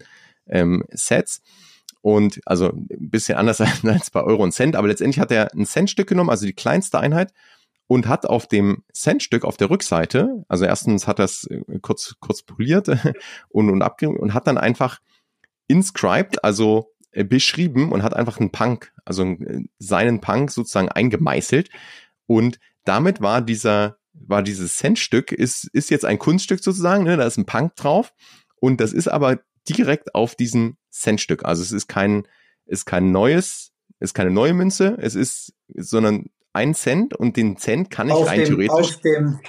ähm, 0.48 0.84
Sets. 0.92 1.42
Und 2.02 2.42
also 2.46 2.70
ein 2.70 3.10
bisschen 3.10 3.38
anders 3.38 3.62
als 3.84 4.10
bei 4.10 4.24
Euro 4.24 4.44
und 4.44 4.52
Cent, 4.52 4.76
aber 4.76 4.88
letztendlich 4.88 5.20
hat 5.20 5.32
er 5.32 5.54
ein 5.54 5.66
Centstück 5.66 6.08
genommen, 6.08 6.30
also 6.30 6.46
die 6.46 6.54
kleinste 6.54 7.00
Einheit, 7.00 7.34
und 7.88 8.08
hat 8.08 8.26
auf 8.26 8.48
dem 8.48 8.84
Centstück 8.94 9.44
auf 9.44 9.58
der 9.58 9.70
Rückseite, 9.70 10.44
also 10.48 10.66
erstens 10.66 11.08
hat 11.08 11.20
er 11.20 11.26
es 11.26 11.46
äh, 11.46 11.62
kurz, 11.82 12.16
kurz 12.20 12.44
poliert 12.44 12.88
und, 13.50 13.70
und 13.70 13.82
abgegeben 13.82 14.20
und 14.20 14.34
hat 14.34 14.48
dann 14.48 14.58
einfach 14.58 15.00
inscribed, 15.68 16.44
also 16.44 16.94
beschrieben 17.12 17.92
und 17.92 18.04
hat 18.04 18.16
einfach 18.16 18.40
einen 18.40 18.52
Punk, 18.52 18.92
also 19.06 19.24
äh, 19.24 19.66
seinen 19.80 20.22
Punk 20.22 20.52
sozusagen 20.52 20.90
eingemeißelt. 20.90 21.70
Und 22.28 22.60
damit 22.86 23.22
war 23.22 23.42
dieser, 23.42 23.98
war 24.14 24.44
dieses 24.44 24.78
Centstück, 24.78 25.32
ist, 25.32 25.66
ist 25.74 25.90
jetzt 25.90 26.06
ein 26.06 26.20
Kunststück 26.20 26.64
sozusagen, 26.64 27.04
ne? 27.04 27.18
da 27.18 27.26
ist 27.26 27.38
ein 27.38 27.46
Punk 27.46 27.76
drauf. 27.76 28.14
Und 28.56 28.82
das 28.82 28.94
ist 28.94 29.08
aber 29.08 29.40
direkt 29.68 30.16
auf 30.16 30.36
diesem 30.36 30.78
Centstück. 30.90 31.46
Also 31.46 31.64
es 31.64 31.72
ist 31.72 31.88
kein, 31.88 32.28
ist 32.66 32.86
kein 32.86 33.12
neues, 33.12 33.72
ist 34.00 34.14
keine 34.14 34.32
neue 34.32 34.54
Münze, 34.54 34.98
es 35.00 35.16
ist, 35.16 35.54
sondern 35.76 36.30
ein 36.54 36.74
Cent 36.74 37.14
und 37.14 37.38
den 37.38 37.58
Cent 37.58 37.90
kann 37.90 38.08
ich 38.08 38.14
auf 38.14 38.28
rein 38.28 38.40
dem, 38.40 38.48
theoretisch. 38.48 38.96
Auf 38.96 39.02
dem, 39.02 39.40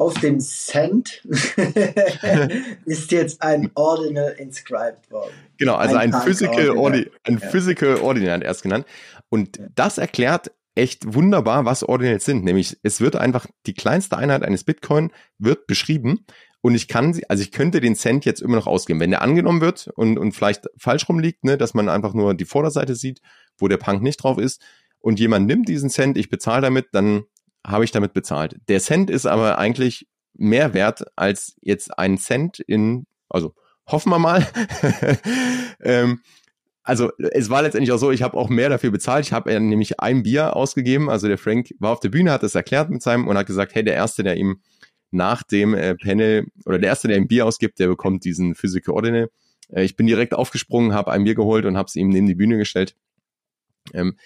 auf 0.00 0.14
dem 0.14 0.40
Cent 0.40 1.22
ist 2.86 3.12
jetzt 3.12 3.42
ein 3.42 3.70
Ordinal 3.74 4.34
inscribed 4.38 5.10
worden. 5.10 5.32
Genau, 5.58 5.74
also 5.74 5.96
ein, 5.96 6.14
ein 6.14 6.22
Physical, 6.22 6.70
Ordinal, 6.70 7.10
ein 7.24 7.38
ja. 7.38 7.48
Physical 7.48 7.96
Ordinal 7.96 8.42
erst 8.42 8.62
genannt. 8.62 8.86
Und 9.28 9.58
ja. 9.58 9.66
das 9.74 9.98
erklärt 9.98 10.52
echt 10.74 11.12
wunderbar, 11.12 11.66
was 11.66 11.82
Ordinals 11.82 12.24
sind. 12.24 12.44
Nämlich, 12.44 12.78
es 12.82 13.02
wird 13.02 13.14
einfach 13.14 13.46
die 13.66 13.74
kleinste 13.74 14.16
Einheit 14.16 14.42
eines 14.42 14.64
Bitcoin 14.64 15.12
wird 15.38 15.66
beschrieben 15.66 16.24
und 16.62 16.74
ich 16.74 16.88
kann 16.88 17.12
sie, 17.12 17.28
also 17.28 17.42
ich 17.42 17.52
könnte 17.52 17.80
den 17.80 17.94
Cent 17.94 18.24
jetzt 18.24 18.40
immer 18.40 18.56
noch 18.56 18.66
ausgeben. 18.66 19.00
Wenn 19.00 19.10
der 19.10 19.20
angenommen 19.20 19.60
wird 19.60 19.88
und, 19.96 20.18
und 20.18 20.32
vielleicht 20.32 20.66
falsch 20.78 21.08
rumliegt, 21.10 21.44
ne, 21.44 21.58
dass 21.58 21.74
man 21.74 21.90
einfach 21.90 22.14
nur 22.14 22.32
die 22.32 22.46
Vorderseite 22.46 22.94
sieht, 22.94 23.20
wo 23.58 23.68
der 23.68 23.76
Punk 23.76 24.02
nicht 24.02 24.22
drauf 24.22 24.38
ist, 24.38 24.62
und 25.02 25.18
jemand 25.18 25.46
nimmt 25.46 25.68
diesen 25.68 25.88
Cent, 25.88 26.18
ich 26.18 26.28
bezahle 26.28 26.60
damit, 26.60 26.88
dann 26.92 27.24
habe 27.66 27.84
ich 27.84 27.90
damit 27.90 28.12
bezahlt. 28.12 28.56
Der 28.68 28.80
Cent 28.80 29.10
ist 29.10 29.26
aber 29.26 29.58
eigentlich 29.58 30.06
mehr 30.34 30.74
wert 30.74 31.04
als 31.16 31.56
jetzt 31.60 31.98
ein 31.98 32.18
Cent 32.18 32.60
in, 32.60 33.06
also 33.28 33.54
hoffen 33.86 34.10
wir 34.10 34.18
mal. 34.18 34.46
ähm, 35.80 36.20
also 36.82 37.10
es 37.18 37.50
war 37.50 37.62
letztendlich 37.62 37.92
auch 37.92 37.98
so, 37.98 38.10
ich 38.10 38.22
habe 38.22 38.36
auch 38.36 38.48
mehr 38.48 38.68
dafür 38.68 38.90
bezahlt. 38.90 39.26
Ich 39.26 39.32
habe 39.32 39.58
nämlich 39.60 40.00
ein 40.00 40.22
Bier 40.22 40.56
ausgegeben. 40.56 41.10
Also 41.10 41.28
der 41.28 41.38
Frank 41.38 41.74
war 41.78 41.92
auf 41.92 42.00
der 42.00 42.08
Bühne, 42.08 42.32
hat 42.32 42.42
das 42.42 42.54
erklärt 42.54 42.90
mit 42.90 43.02
seinem 43.02 43.28
und 43.28 43.36
hat 43.36 43.46
gesagt, 43.46 43.74
hey, 43.74 43.84
der 43.84 43.94
Erste, 43.94 44.22
der 44.22 44.36
ihm 44.36 44.60
nach 45.10 45.42
dem 45.42 45.74
äh, 45.74 45.94
Panel 45.96 46.46
oder 46.64 46.78
der 46.78 46.88
Erste, 46.88 47.08
der 47.08 47.16
ihm 47.16 47.28
Bier 47.28 47.46
ausgibt, 47.46 47.78
der 47.78 47.88
bekommt 47.88 48.24
diesen 48.24 48.54
Physical 48.54 48.94
Ordinal. 48.94 49.28
Äh, 49.68 49.84
ich 49.84 49.96
bin 49.96 50.06
direkt 50.06 50.34
aufgesprungen, 50.34 50.94
habe 50.94 51.10
ein 51.10 51.24
Bier 51.24 51.34
geholt 51.34 51.64
und 51.64 51.76
habe 51.76 51.86
es 51.86 51.96
ihm 51.96 52.08
neben 52.08 52.26
die 52.26 52.34
Bühne 52.34 52.56
gestellt, 52.58 52.96
ähm, 53.92 54.16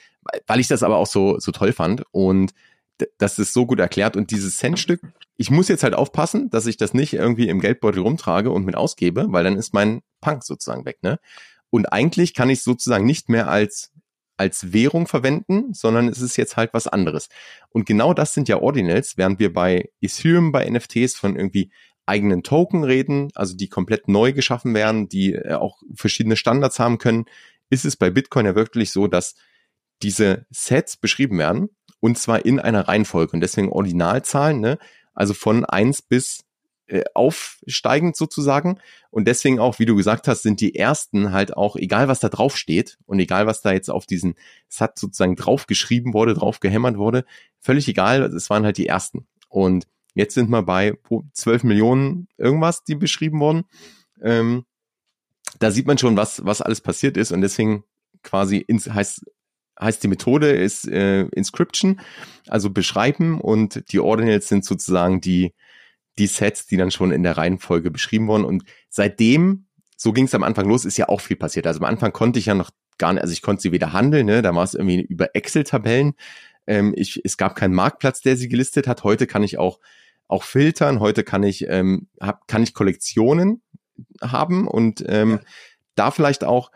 weil 0.47 0.61
ich 0.61 0.69
das 0.69 0.83
aber 0.83 0.97
auch 0.97 1.07
so, 1.07 1.39
so 1.39 1.53
toll 1.53 1.73
fand 1.73 2.05
und 2.13 2.53
das 3.19 3.39
ist 3.39 3.53
so 3.53 3.67
gut 3.67 3.81
erklärt 3.81 4.17
und 4.17 4.31
dieses 4.31 4.57
Centstück, 4.57 5.01
ich 5.37 5.51
muss 5.51 5.69
jetzt 5.69 5.83
halt 5.83 5.95
aufpassen, 5.95 6.51
dass 6.51 6.67
ich 6.67 6.77
das 6.77 6.95
nicht 6.95 7.13
irgendwie 7.13 7.49
im 7.49 7.61
Geldbeutel 7.61 8.03
rumtrage 8.03 8.51
und 8.51 8.65
mit 8.65 8.77
ausgebe, 8.77 9.27
weil 9.29 9.45
dann 9.45 9.57
ist 9.57 9.75
mein 9.75 10.03
Punk 10.21 10.45
sozusagen 10.45 10.85
weg, 10.85 10.99
ne? 11.03 11.19
Und 11.71 11.87
eigentlich 11.87 12.35
kann 12.35 12.51
ich 12.51 12.63
sozusagen 12.63 13.05
nicht 13.05 13.29
mehr 13.29 13.49
als 13.49 13.91
als 14.37 14.73
Währung 14.73 15.07
verwenden, 15.07 15.75
sondern 15.75 16.09
es 16.09 16.21
ist 16.21 16.37
jetzt 16.37 16.57
halt 16.57 16.75
was 16.75 16.89
anderes. 16.89 17.29
Und 17.71 17.87
genau 17.87 18.15
das 18.15 18.35
sind 18.35 18.49
ja 18.49 18.59
Ordinals, 18.61 19.17
während 19.17 19.39
wir 19.39 19.53
bei 19.53 19.91
Ethereum, 20.01 20.51
bei 20.51 20.69
NFTs 20.69 21.15
von 21.15 21.37
irgendwie 21.37 21.71
eigenen 22.07 22.43
Token 22.43 22.85
reden, 22.85 23.31
also 23.35 23.57
die 23.57 23.69
komplett 23.69 24.09
neu 24.09 24.33
geschaffen 24.33 24.75
werden, 24.75 25.09
die 25.09 25.35
äh, 25.35 25.55
auch 25.55 25.81
verschiedene 25.95 26.37
Standards 26.37 26.79
haben 26.79 26.99
können, 26.99 27.27
ist 27.71 27.85
es 27.85 27.97
bei 27.97 28.11
Bitcoin 28.11 28.47
ja 28.47 28.55
wirklich 28.55 28.91
so, 28.91 29.07
dass 29.07 29.37
diese 30.03 30.47
Sets 30.51 30.97
beschrieben 30.97 31.39
werden 31.39 31.71
und 32.05 32.19
zwar 32.19 32.45
in 32.45 32.61
einer 32.61 32.87
Reihenfolge 32.87 33.33
und 33.33 33.41
deswegen 33.41 33.71
Ordinalzahlen, 33.71 34.61
ne? 34.61 34.79
also 35.15 35.33
von 35.33 35.65
eins 35.65 36.03
bis 36.03 36.45
äh, 36.87 37.03
aufsteigend 37.15 38.15
sozusagen. 38.15 38.79
Und 39.09 39.27
deswegen 39.27 39.59
auch, 39.59 39.79
wie 39.79 39.87
du 39.87 39.97
gesagt 39.97 40.29
hast, 40.29 40.43
sind 40.43 40.61
die 40.61 40.75
ersten 40.75 41.33
halt 41.33 41.57
auch, 41.57 41.77
egal 41.77 42.07
was 42.07 42.21
da 42.21 42.29
drauf 42.29 42.59
steht 42.59 42.99
und 43.07 43.21
egal 43.21 43.47
was 43.47 43.63
da 43.63 43.73
jetzt 43.73 43.89
auf 43.89 44.05
diesen 44.05 44.35
Sat 44.69 44.99
sozusagen 44.99 45.35
draufgeschrieben 45.35 46.13
wurde, 46.13 46.35
drauf 46.35 46.61
gehämmert 46.61 46.99
wurde, 46.99 47.25
völlig 47.59 47.89
egal, 47.89 48.23
es 48.25 48.51
waren 48.51 48.67
halt 48.67 48.77
die 48.77 48.87
ersten. 48.87 49.27
Und 49.49 49.87
jetzt 50.13 50.35
sind 50.35 50.51
wir 50.51 50.61
bei 50.61 50.99
12 51.33 51.65
Millionen 51.65 52.29
irgendwas, 52.37 52.85
die 52.85 52.97
beschrieben 52.97 53.41
wurden. 53.41 53.65
Ähm, 54.21 54.67
da 55.59 55.71
sieht 55.71 55.87
man 55.87 55.97
schon, 55.97 56.19
was, 56.19 56.45
was 56.45 56.61
alles 56.61 56.83
passiert 56.83 57.17
ist 57.17 57.33
und 57.33 57.41
deswegen 57.41 57.83
quasi 58.23 58.59
ins, 58.59 58.91
heißt, 58.91 59.25
heißt 59.81 60.03
die 60.03 60.09
Methode 60.09 60.51
ist 60.51 60.87
äh, 60.87 61.23
Inscription, 61.29 62.01
also 62.49 62.71
beschreiben 62.71 63.41
und 63.41 63.93
die 63.93 64.01
Ordinals 64.01 64.49
sind 64.49 64.65
sozusagen 64.65 65.21
die, 65.21 65.53
die 66.19 66.27
Sets, 66.27 66.67
die 66.67 66.77
dann 66.77 66.91
schon 66.91 67.11
in 67.11 67.23
der 67.23 67.37
Reihenfolge 67.37 67.91
beschrieben 67.91 68.29
wurden. 68.29 68.45
Und 68.45 68.65
seitdem, 68.89 69.67
so 69.97 70.13
ging 70.13 70.27
es 70.27 70.35
am 70.35 70.43
Anfang 70.43 70.69
los, 70.69 70.85
ist 70.85 70.97
ja 70.97 71.09
auch 71.09 71.21
viel 71.21 71.37
passiert. 71.37 71.67
Also 71.67 71.81
am 71.81 71.87
Anfang 71.87 72.13
konnte 72.13 72.39
ich 72.39 72.47
ja 72.47 72.55
noch 72.55 72.71
gar 72.99 73.13
nicht, 73.13 73.23
also 73.23 73.33
ich 73.33 73.43
konnte 73.43 73.63
sie 73.63 73.73
weder 73.73 73.93
handeln, 73.93 74.27
ne? 74.27 74.43
da 74.43 74.55
war 74.55 74.63
es 74.63 74.75
irgendwie 74.75 75.03
über 75.03 75.35
Excel-Tabellen. 75.35 76.15
Ähm, 76.67 76.95
ich, 76.97 77.21
es 77.25 77.37
gab 77.37 77.57
keinen 77.57 77.75
Marktplatz, 77.75 78.21
der 78.21 78.37
sie 78.37 78.49
gelistet 78.49 78.87
hat. 78.87 79.05
Heute 79.05 79.27
kann 79.27 79.43
ich 79.43 79.59
auch, 79.59 79.81
auch 80.29 80.45
filtern. 80.45 81.01
Heute 81.01 81.25
kann 81.25 81.43
ich, 81.43 81.67
ähm, 81.69 82.09
hab, 82.21 82.47
kann 82.47 82.63
ich 82.63 82.75
Kollektionen 82.75 83.63
haben 84.23 84.67
und 84.67 85.05
ähm, 85.07 85.31
ja. 85.33 85.41
da 85.95 86.11
vielleicht 86.11 86.45
auch, 86.45 86.71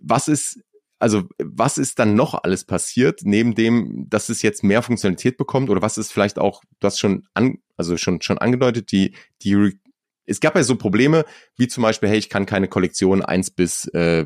was 0.00 0.28
ist 0.28 0.60
also 0.98 1.24
was 1.38 1.78
ist 1.78 1.98
dann 1.98 2.14
noch 2.14 2.34
alles 2.34 2.64
passiert, 2.64 3.20
neben 3.24 3.54
dem, 3.54 4.06
dass 4.08 4.28
es 4.28 4.42
jetzt 4.42 4.62
mehr 4.64 4.82
Funktionalität 4.82 5.36
bekommt 5.36 5.70
oder 5.70 5.82
was 5.82 5.98
ist 5.98 6.12
vielleicht 6.12 6.38
auch, 6.38 6.62
du 6.80 6.86
hast 6.86 6.98
schon 6.98 7.26
an, 7.34 7.58
also 7.76 7.96
schon, 7.96 8.22
schon 8.22 8.38
angedeutet, 8.38 8.92
die, 8.92 9.14
die, 9.42 9.78
es 10.26 10.40
gab 10.40 10.56
ja 10.56 10.62
so 10.62 10.76
Probleme, 10.76 11.24
wie 11.56 11.68
zum 11.68 11.82
Beispiel, 11.82 12.08
hey, 12.08 12.18
ich 12.18 12.30
kann 12.30 12.46
keine 12.46 12.68
Kollektion 12.68 13.22
eins 13.22 13.50
bis 13.50 13.86
äh, 13.88 14.24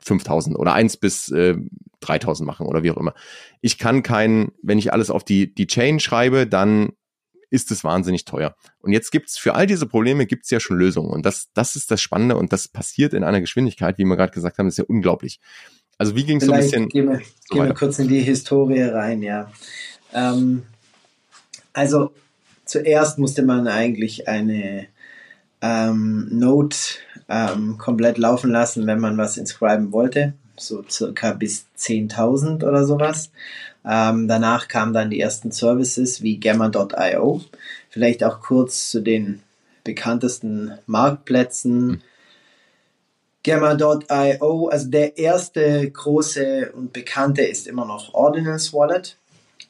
5000 0.00 0.58
oder 0.58 0.72
eins 0.74 0.96
bis 0.96 1.30
äh, 1.30 1.56
3000 2.00 2.46
machen 2.46 2.66
oder 2.66 2.82
wie 2.82 2.90
auch 2.90 2.96
immer. 2.96 3.14
Ich 3.60 3.78
kann 3.78 4.02
kein, 4.02 4.52
wenn 4.62 4.78
ich 4.78 4.92
alles 4.92 5.10
auf 5.10 5.24
die, 5.24 5.54
die 5.54 5.66
Chain 5.66 6.00
schreibe, 6.00 6.46
dann 6.46 6.90
ist 7.50 7.70
es 7.70 7.84
wahnsinnig 7.84 8.24
teuer. 8.24 8.54
Und 8.80 8.92
jetzt 8.92 9.10
gibt's 9.10 9.38
für 9.38 9.54
all 9.54 9.66
diese 9.66 9.86
Probleme 9.86 10.26
gibt's 10.26 10.50
ja 10.50 10.60
schon 10.60 10.78
Lösungen. 10.78 11.10
Und 11.10 11.26
das, 11.26 11.48
das 11.52 11.76
ist 11.76 11.90
das 11.90 12.00
Spannende 12.00 12.36
und 12.36 12.52
das 12.52 12.68
passiert 12.68 13.12
in 13.12 13.24
einer 13.24 13.40
Geschwindigkeit, 13.40 13.98
wie 13.98 14.04
wir 14.04 14.16
gerade 14.16 14.32
gesagt 14.32 14.58
haben, 14.58 14.68
ist 14.68 14.78
ja 14.78 14.84
unglaublich. 14.86 15.40
Also 15.98 16.16
wie 16.16 16.24
ging 16.24 16.38
es 16.38 16.46
so 16.46 16.52
ein 16.52 16.60
bisschen? 16.60 16.88
Gehen 16.88 17.10
wir, 17.10 17.20
so 17.48 17.54
gehen 17.54 17.66
wir 17.66 17.74
kurz 17.74 17.98
in 17.98 18.08
die 18.08 18.20
Historie 18.20 18.82
rein, 18.82 19.22
ja. 19.22 19.52
Ähm, 20.14 20.62
also 21.72 22.12
zuerst 22.64 23.18
musste 23.18 23.42
man 23.42 23.68
eigentlich 23.68 24.28
eine 24.28 24.86
ähm, 25.60 26.28
Note 26.30 26.76
ähm, 27.28 27.76
komplett 27.78 28.18
laufen 28.18 28.50
lassen, 28.50 28.86
wenn 28.86 28.98
man 29.00 29.18
was 29.18 29.36
inscriben 29.36 29.92
wollte, 29.92 30.34
so 30.56 30.82
circa 30.88 31.32
bis 31.32 31.66
10.000 31.78 32.66
oder 32.66 32.84
sowas. 32.86 33.30
Ähm, 33.84 34.28
danach 34.28 34.68
kamen 34.68 34.92
dann 34.92 35.10
die 35.10 35.20
ersten 35.20 35.52
Services 35.52 36.22
wie 36.22 36.38
Gamma.io. 36.38 37.40
Vielleicht 37.88 38.22
auch 38.24 38.40
kurz 38.40 38.90
zu 38.90 39.00
den 39.00 39.42
bekanntesten 39.84 40.72
Marktplätzen. 40.86 41.86
Mhm. 41.86 42.02
Gamma.io, 43.42 44.68
also 44.68 44.90
der 44.90 45.16
erste 45.16 45.90
große 45.90 46.72
und 46.72 46.92
bekannte 46.92 47.42
ist 47.42 47.66
immer 47.66 47.86
noch 47.86 48.12
Ordinals 48.12 48.74
Wallet. 48.74 49.16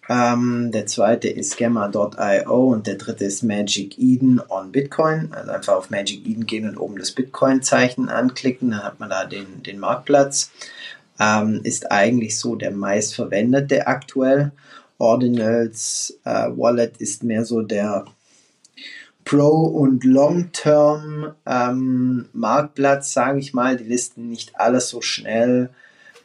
Ähm, 0.08 0.72
der 0.72 0.86
zweite 0.86 1.28
ist 1.28 1.56
Gamma.io 1.56 2.72
und 2.72 2.88
der 2.88 2.96
dritte 2.96 3.26
ist 3.26 3.44
Magic 3.44 3.96
Eden 3.96 4.40
on 4.48 4.72
Bitcoin. 4.72 5.28
Also 5.30 5.52
einfach 5.52 5.74
auf 5.74 5.90
Magic 5.90 6.26
Eden 6.26 6.46
gehen 6.46 6.68
und 6.68 6.78
oben 6.78 6.98
das 6.98 7.12
Bitcoin-Zeichen 7.12 8.08
anklicken, 8.08 8.72
dann 8.72 8.82
hat 8.82 8.98
man 8.98 9.08
da 9.08 9.24
den, 9.24 9.62
den 9.62 9.78
Marktplatz. 9.78 10.50
Ähm, 11.20 11.60
ist 11.64 11.92
eigentlich 11.92 12.38
so 12.38 12.56
der 12.56 12.70
meistverwendete 12.70 13.86
aktuell. 13.86 14.52
Ordinals 14.98 16.18
äh, 16.24 16.48
Wallet 16.56 16.96
ist 16.98 17.22
mehr 17.22 17.44
so 17.44 17.62
der 17.62 18.06
Pro- 19.24 19.66
und 19.66 20.02
Long-Term 20.04 21.34
ähm, 21.46 22.26
Marktplatz, 22.32 23.12
sage 23.12 23.38
ich 23.38 23.54
mal. 23.54 23.76
Die 23.76 23.84
listen 23.84 24.28
nicht 24.28 24.58
alles 24.58 24.88
so 24.88 25.02
schnell, 25.02 25.70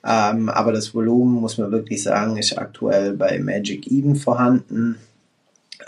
ähm, 0.03 0.49
aber 0.49 0.71
das 0.71 0.93
Volumen, 0.95 1.35
muss 1.41 1.57
man 1.57 1.71
wirklich 1.71 2.01
sagen, 2.03 2.37
ist 2.37 2.57
aktuell 2.57 3.13
bei 3.13 3.37
Magic 3.39 3.91
Eden 3.91 4.15
vorhanden. 4.15 4.97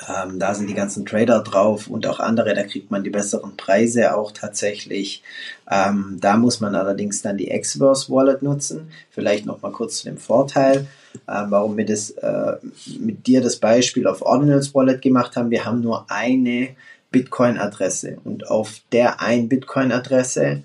Ähm, 0.08 0.38
da 0.38 0.54
sind 0.54 0.70
die 0.70 0.76
ganzen 0.76 1.06
Trader 1.06 1.42
drauf 1.42 1.88
und 1.88 2.06
auch 2.06 2.20
andere, 2.20 2.54
da 2.54 2.64
kriegt 2.64 2.92
man 2.92 3.04
die 3.04 3.10
besseren 3.10 3.58
Preise 3.58 4.16
auch 4.16 4.32
tatsächlich. 4.32 5.24
Ähm, 5.70 6.18
da 6.22 6.38
muss 6.38 6.60
man 6.60 6.76
allerdings 6.76 7.22
dann 7.22 7.38
die 7.38 7.50
Xverse 7.50 8.12
Wallet 8.12 8.44
nutzen. 8.44 8.92
Vielleicht 9.10 9.46
nochmal 9.46 9.72
kurz 9.72 9.98
zu 9.98 10.06
dem 10.06 10.18
Vorteil, 10.18 10.88
äh, 11.28 11.44
warum 11.50 11.78
wir 11.78 11.86
das 11.86 12.12
äh, 12.12 12.58
mit 13.00 13.26
dir 13.26 13.42
das 13.42 13.58
Beispiel 13.58 14.06
auf 14.06 14.22
Ordinals 14.22 14.76
Wallet 14.76 15.02
gemacht 15.02 15.36
haben. 15.36 15.50
Wir 15.50 15.66
haben 15.66 15.82
nur 15.82 16.06
eine 16.10 16.76
Bitcoin-Adresse 17.12 18.20
und 18.24 18.50
auf 18.50 18.82
der 18.92 19.22
ein 19.22 19.50
Bitcoin-Adresse 19.50 20.64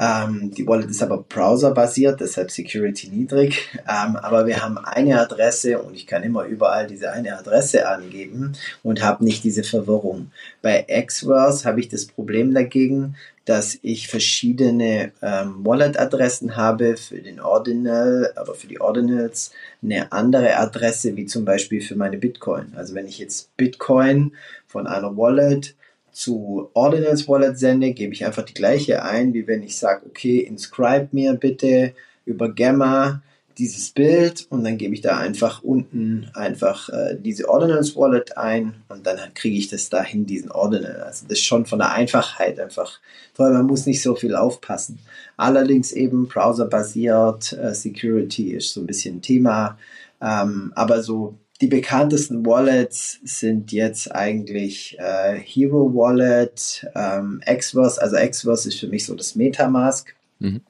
ähm, 0.00 0.52
die 0.52 0.66
Wallet 0.66 0.90
ist 0.90 1.02
aber 1.02 1.18
browserbasiert, 1.18 2.20
deshalb 2.20 2.50
Security 2.50 3.08
niedrig. 3.08 3.68
Ähm, 3.88 4.16
aber 4.16 4.46
wir 4.46 4.62
haben 4.62 4.78
eine 4.78 5.20
Adresse 5.20 5.80
und 5.80 5.94
ich 5.94 6.06
kann 6.06 6.22
immer 6.22 6.44
überall 6.44 6.86
diese 6.86 7.10
eine 7.10 7.36
Adresse 7.36 7.88
angeben 7.88 8.52
und 8.82 9.02
habe 9.02 9.24
nicht 9.24 9.42
diese 9.42 9.64
Verwirrung. 9.64 10.30
Bei 10.62 10.82
Xverse 10.82 11.68
habe 11.68 11.80
ich 11.80 11.88
das 11.88 12.06
Problem 12.06 12.54
dagegen, 12.54 13.16
dass 13.44 13.78
ich 13.80 14.08
verschiedene 14.08 15.10
ähm, 15.22 15.64
Wallet-Adressen 15.64 16.54
habe 16.54 16.96
für 16.96 17.20
den 17.20 17.40
Ordinal, 17.40 18.30
aber 18.36 18.54
für 18.54 18.66
die 18.66 18.80
Ordinals 18.80 19.52
eine 19.82 20.12
andere 20.12 20.58
Adresse 20.58 21.16
wie 21.16 21.26
zum 21.26 21.44
Beispiel 21.46 21.80
für 21.80 21.96
meine 21.96 22.18
Bitcoin. 22.18 22.74
Also 22.76 22.94
wenn 22.94 23.08
ich 23.08 23.18
jetzt 23.18 23.56
Bitcoin 23.56 24.32
von 24.66 24.86
einer 24.86 25.16
Wallet 25.16 25.74
zu 26.18 26.68
Ordinals 26.74 27.28
Wallet 27.28 27.56
sende, 27.60 27.92
gebe 27.92 28.12
ich 28.12 28.26
einfach 28.26 28.42
die 28.42 28.54
gleiche 28.54 29.04
ein, 29.04 29.34
wie 29.34 29.46
wenn 29.46 29.62
ich 29.62 29.78
sage, 29.78 30.04
okay, 30.04 30.40
inscribe 30.40 31.10
mir 31.12 31.34
bitte 31.34 31.94
über 32.24 32.52
Gamma 32.52 33.22
dieses 33.56 33.90
Bild 33.90 34.44
und 34.50 34.64
dann 34.64 34.78
gebe 34.78 34.94
ich 34.94 35.00
da 35.00 35.16
einfach 35.16 35.62
unten 35.62 36.28
einfach 36.34 36.88
äh, 36.88 37.16
diese 37.16 37.48
Ordinals 37.48 37.94
Wallet 37.94 38.36
ein 38.36 38.82
und 38.88 39.06
dann 39.06 39.16
kriege 39.34 39.56
ich 39.56 39.68
das 39.68 39.90
dahin, 39.90 40.26
diesen 40.26 40.50
Ordinal. 40.50 41.02
Also 41.02 41.24
das 41.28 41.38
ist 41.38 41.44
schon 41.44 41.66
von 41.66 41.78
der 41.78 41.92
Einfachheit 41.92 42.58
einfach 42.58 42.98
toll, 43.36 43.52
man 43.52 43.66
muss 43.66 43.86
nicht 43.86 44.02
so 44.02 44.16
viel 44.16 44.34
aufpassen. 44.34 44.98
Allerdings 45.36 45.92
eben 45.92 46.26
browserbasiert, 46.26 47.52
äh, 47.52 47.74
Security 47.74 48.54
ist 48.54 48.72
so 48.72 48.80
ein 48.80 48.86
bisschen 48.86 49.22
Thema, 49.22 49.78
ähm, 50.20 50.72
aber 50.74 51.00
so 51.00 51.36
die 51.60 51.66
bekanntesten 51.66 52.46
Wallets 52.46 53.18
sind 53.24 53.72
jetzt 53.72 54.14
eigentlich 54.14 54.96
äh, 54.98 55.38
Hero 55.38 55.92
Wallet, 55.92 56.86
ähm, 56.94 57.40
Xverse. 57.44 58.00
Also 58.00 58.16
Xverse 58.16 58.68
ist 58.68 58.78
für 58.78 58.86
mich 58.86 59.04
so 59.04 59.14
das 59.14 59.34
Metamask. 59.34 60.14
Mhm. 60.38 60.60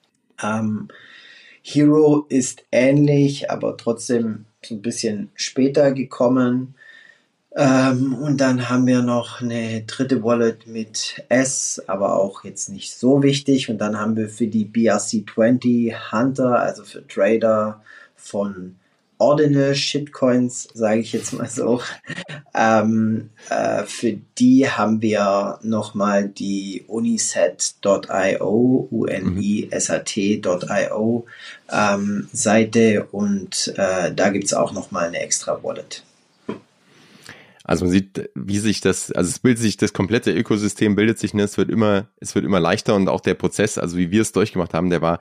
Ähm, 0.42 0.88
Hero 1.62 2.24
ist 2.30 2.64
ähnlich, 2.72 3.50
aber 3.50 3.76
trotzdem 3.76 4.46
so 4.64 4.76
ein 4.76 4.82
bisschen 4.82 5.30
später 5.34 5.92
gekommen. 5.92 6.74
Ähm, 7.54 8.14
und 8.14 8.40
dann 8.40 8.70
haben 8.70 8.86
wir 8.86 9.02
noch 9.02 9.42
eine 9.42 9.82
dritte 9.82 10.22
Wallet 10.22 10.66
mit 10.66 11.22
S, 11.28 11.82
aber 11.86 12.16
auch 12.16 12.44
jetzt 12.44 12.70
nicht 12.70 12.94
so 12.94 13.22
wichtig. 13.22 13.68
Und 13.68 13.78
dann 13.78 13.98
haben 13.98 14.16
wir 14.16 14.30
für 14.30 14.46
die 14.46 14.64
BRC20 14.64 16.12
Hunter, 16.12 16.58
also 16.60 16.84
für 16.84 17.06
Trader 17.06 17.82
von 18.16 18.76
Ordinal 19.18 19.74
Shitcoins, 19.74 20.68
sage 20.74 21.00
ich 21.00 21.12
jetzt 21.12 21.32
mal 21.32 21.48
so. 21.48 21.80
Ähm, 22.54 23.30
äh, 23.50 23.82
für 23.84 24.16
die 24.38 24.70
haben 24.70 25.02
wir 25.02 25.58
nochmal 25.62 26.28
die 26.28 26.84
uniset.io, 26.86 28.88
U-N-I-S-A-T.io 28.90 29.66
ähm, 31.70 32.28
Seite 32.32 33.06
und 33.10 33.74
äh, 33.76 34.14
da 34.14 34.30
gibt's 34.30 34.54
auch 34.54 34.72
nochmal 34.72 35.08
eine 35.08 35.20
extra 35.20 35.62
Wallet. 35.62 36.04
Also 37.64 37.84
man 37.84 37.92
sieht, 37.92 38.30
wie 38.34 38.60
sich 38.60 38.80
das, 38.80 39.12
also 39.12 39.28
es 39.28 39.40
bildet 39.40 39.62
sich 39.62 39.76
das 39.76 39.92
komplette 39.92 40.32
Ökosystem 40.32 40.96
bildet 40.96 41.18
sich, 41.18 41.34
ne? 41.34 41.42
es 41.42 41.58
wird 41.58 41.68
immer, 41.68 42.08
es 42.18 42.34
wird 42.34 42.46
immer 42.46 42.60
leichter 42.60 42.94
und 42.94 43.08
auch 43.08 43.20
der 43.20 43.34
Prozess, 43.34 43.76
also 43.76 43.98
wie 43.98 44.10
wir 44.10 44.22
es 44.22 44.32
durchgemacht 44.32 44.72
haben, 44.72 44.88
der 44.88 45.02
war, 45.02 45.20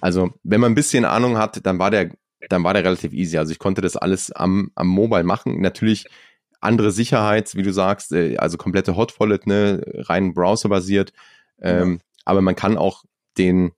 also 0.00 0.30
wenn 0.44 0.60
man 0.60 0.70
ein 0.70 0.76
bisschen 0.76 1.04
Ahnung 1.04 1.36
hat, 1.36 1.66
dann 1.66 1.80
war 1.80 1.90
der 1.90 2.12
dann 2.48 2.64
war 2.64 2.74
der 2.74 2.84
relativ 2.84 3.12
easy. 3.12 3.38
Also 3.38 3.52
ich 3.52 3.58
konnte 3.58 3.80
das 3.80 3.96
alles 3.96 4.30
am, 4.32 4.70
am 4.74 4.86
Mobile 4.86 5.24
machen. 5.24 5.60
Natürlich 5.60 6.06
andere 6.60 6.90
Sicherheit, 6.90 7.54
wie 7.54 7.62
du 7.62 7.72
sagst, 7.72 8.12
äh, 8.12 8.36
also 8.36 8.56
komplette 8.56 8.96
Hot 8.96 9.18
Wallet, 9.20 9.46
ne, 9.46 9.82
rein 9.86 10.34
browserbasiert. 10.34 11.12
Ähm, 11.60 11.92
ja. 11.92 11.98
Aber 12.24 12.40
man 12.42 12.54
kann 12.54 12.76
auch 12.76 13.04
den, 13.36 13.72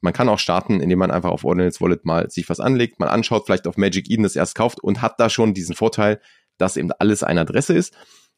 man 0.00 0.12
kann 0.12 0.28
auch 0.28 0.38
starten, 0.38 0.80
indem 0.80 0.98
man 0.98 1.10
einfach 1.10 1.30
auf 1.30 1.44
Ordinals 1.44 1.80
Wallet 1.80 2.04
mal 2.04 2.30
sich 2.30 2.48
was 2.48 2.60
anlegt, 2.60 3.00
mal 3.00 3.08
anschaut, 3.08 3.46
vielleicht 3.46 3.66
auf 3.66 3.76
Magic 3.76 4.10
Eden 4.10 4.24
das 4.24 4.36
erst 4.36 4.54
kauft 4.54 4.80
und 4.80 5.02
hat 5.02 5.18
da 5.18 5.30
schon 5.30 5.54
diesen 5.54 5.74
Vorteil, 5.74 6.20
dass 6.58 6.76
eben 6.76 6.92
alles 6.92 7.22
eine 7.22 7.40
Adresse 7.40 7.74
ist, 7.74 7.96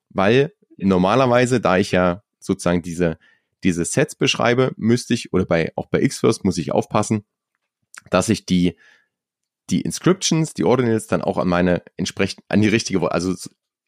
weil 0.08 0.52
normalerweise, 0.76 1.60
da 1.60 1.76
ich 1.78 1.92
ja 1.92 2.22
sozusagen 2.38 2.82
diese, 2.82 3.18
diese 3.64 3.84
Sets 3.84 4.14
beschreibe, 4.14 4.72
müsste 4.76 5.14
ich, 5.14 5.32
oder 5.32 5.44
bei, 5.44 5.72
auch 5.76 5.86
bei 5.86 6.06
Xfirst 6.06 6.44
muss 6.44 6.58
ich 6.58 6.72
aufpassen, 6.72 7.24
dass 8.10 8.28
ich 8.28 8.46
die, 8.46 8.76
die 9.70 9.80
Inscriptions, 9.80 10.54
die 10.54 10.64
Ordinals 10.64 11.06
dann 11.06 11.22
auch 11.22 11.38
an 11.38 11.48
meine 11.48 11.82
entsprechend, 11.96 12.44
an 12.48 12.60
die 12.60 12.68
richtige, 12.68 13.10
also 13.10 13.34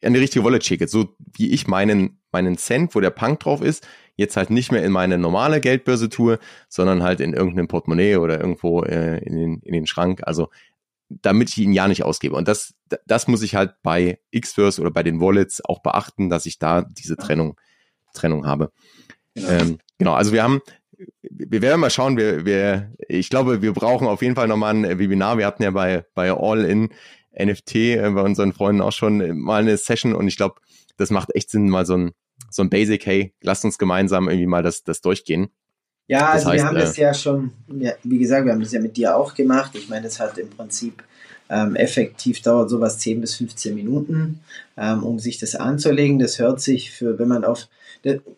an 0.02 0.12
die 0.12 0.20
richtige 0.20 0.44
Wallet 0.44 0.64
schicke. 0.64 0.88
So 0.88 1.16
wie 1.36 1.50
ich 1.50 1.66
meinen, 1.66 2.20
meinen 2.32 2.56
Cent, 2.56 2.94
wo 2.94 3.00
der 3.00 3.10
Punk 3.10 3.40
drauf 3.40 3.62
ist, 3.62 3.86
jetzt 4.16 4.36
halt 4.36 4.50
nicht 4.50 4.72
mehr 4.72 4.84
in 4.84 4.92
meine 4.92 5.18
normale 5.18 5.60
Geldbörse 5.60 6.08
tue, 6.08 6.38
sondern 6.68 7.02
halt 7.02 7.20
in 7.20 7.32
irgendeinem 7.32 7.68
Portemonnaie 7.68 8.16
oder 8.16 8.40
irgendwo 8.40 8.82
äh, 8.82 9.18
in, 9.18 9.36
den, 9.36 9.60
in 9.62 9.72
den 9.72 9.86
Schrank. 9.86 10.22
Also 10.24 10.48
damit 11.08 11.50
ich 11.50 11.58
ihn 11.58 11.72
ja 11.72 11.88
nicht 11.88 12.04
ausgebe. 12.04 12.36
Und 12.36 12.48
das, 12.48 12.74
das 13.06 13.28
muss 13.28 13.42
ich 13.42 13.54
halt 13.54 13.74
bei 13.82 14.20
Xverse 14.38 14.80
oder 14.80 14.90
bei 14.90 15.02
den 15.02 15.20
Wallets 15.20 15.64
auch 15.64 15.80
beachten, 15.80 16.28
dass 16.28 16.46
ich 16.46 16.58
da 16.58 16.82
diese 16.82 17.16
Trennung, 17.16 17.58
Trennung 18.12 18.46
habe. 18.46 18.72
Genau. 19.34 19.48
Ähm, 19.48 19.78
genau, 19.98 20.14
also 20.14 20.32
wir 20.32 20.42
haben, 20.42 20.60
wir 21.22 21.62
werden 21.62 21.80
mal 21.80 21.90
schauen, 21.90 22.16
wir, 22.16 22.44
wir, 22.44 22.92
ich 23.08 23.30
glaube, 23.30 23.62
wir 23.62 23.72
brauchen 23.72 24.06
auf 24.06 24.22
jeden 24.22 24.34
Fall 24.34 24.48
nochmal 24.48 24.74
ein 24.74 24.98
Webinar. 24.98 25.38
Wir 25.38 25.46
hatten 25.46 25.62
ja 25.62 25.70
bei, 25.70 26.04
bei 26.14 26.32
All 26.32 26.64
in 26.64 26.90
NFT 27.38 27.74
äh, 27.74 28.10
bei 28.10 28.22
unseren 28.22 28.52
Freunden 28.52 28.82
auch 28.82 28.92
schon 28.92 29.38
mal 29.38 29.62
eine 29.62 29.76
Session 29.76 30.14
und 30.14 30.26
ich 30.26 30.36
glaube, 30.36 30.56
das 30.96 31.10
macht 31.10 31.34
echt 31.34 31.50
Sinn, 31.50 31.68
mal 31.68 31.86
so 31.86 31.96
ein, 31.96 32.12
so 32.50 32.62
ein 32.62 32.70
Basic, 32.70 33.04
hey, 33.06 33.34
lasst 33.40 33.64
uns 33.64 33.78
gemeinsam 33.78 34.28
irgendwie 34.28 34.46
mal 34.46 34.62
das, 34.62 34.82
das 34.82 35.00
durchgehen. 35.00 35.48
Ja, 36.08 36.30
also 36.30 36.48
heißt, 36.48 36.56
wir 36.56 36.66
haben 36.66 36.76
äh, 36.76 36.80
das 36.80 36.96
ja 36.96 37.14
schon, 37.14 37.52
ja, 37.68 37.92
wie 38.02 38.18
gesagt, 38.18 38.46
wir 38.46 38.52
haben 38.52 38.60
das 38.60 38.72
ja 38.72 38.80
mit 38.80 38.96
dir 38.96 39.16
auch 39.16 39.34
gemacht. 39.34 39.72
Ich 39.74 39.88
meine, 39.88 40.02
das 40.02 40.18
hat 40.18 40.38
im 40.38 40.48
Prinzip 40.48 41.04
ähm, 41.50 41.76
effektiv 41.76 42.42
dauert 42.42 42.70
sowas 42.70 42.98
10 42.98 43.20
bis 43.20 43.36
15 43.36 43.74
Minuten, 43.74 44.40
ähm, 44.76 45.02
um 45.02 45.18
sich 45.18 45.38
das 45.38 45.54
anzulegen. 45.54 46.18
Das 46.18 46.38
hört 46.38 46.60
sich 46.60 46.90
für, 46.90 47.18
wenn 47.18 47.28
man 47.28 47.44
auf, 47.44 47.58
das, 47.58 47.68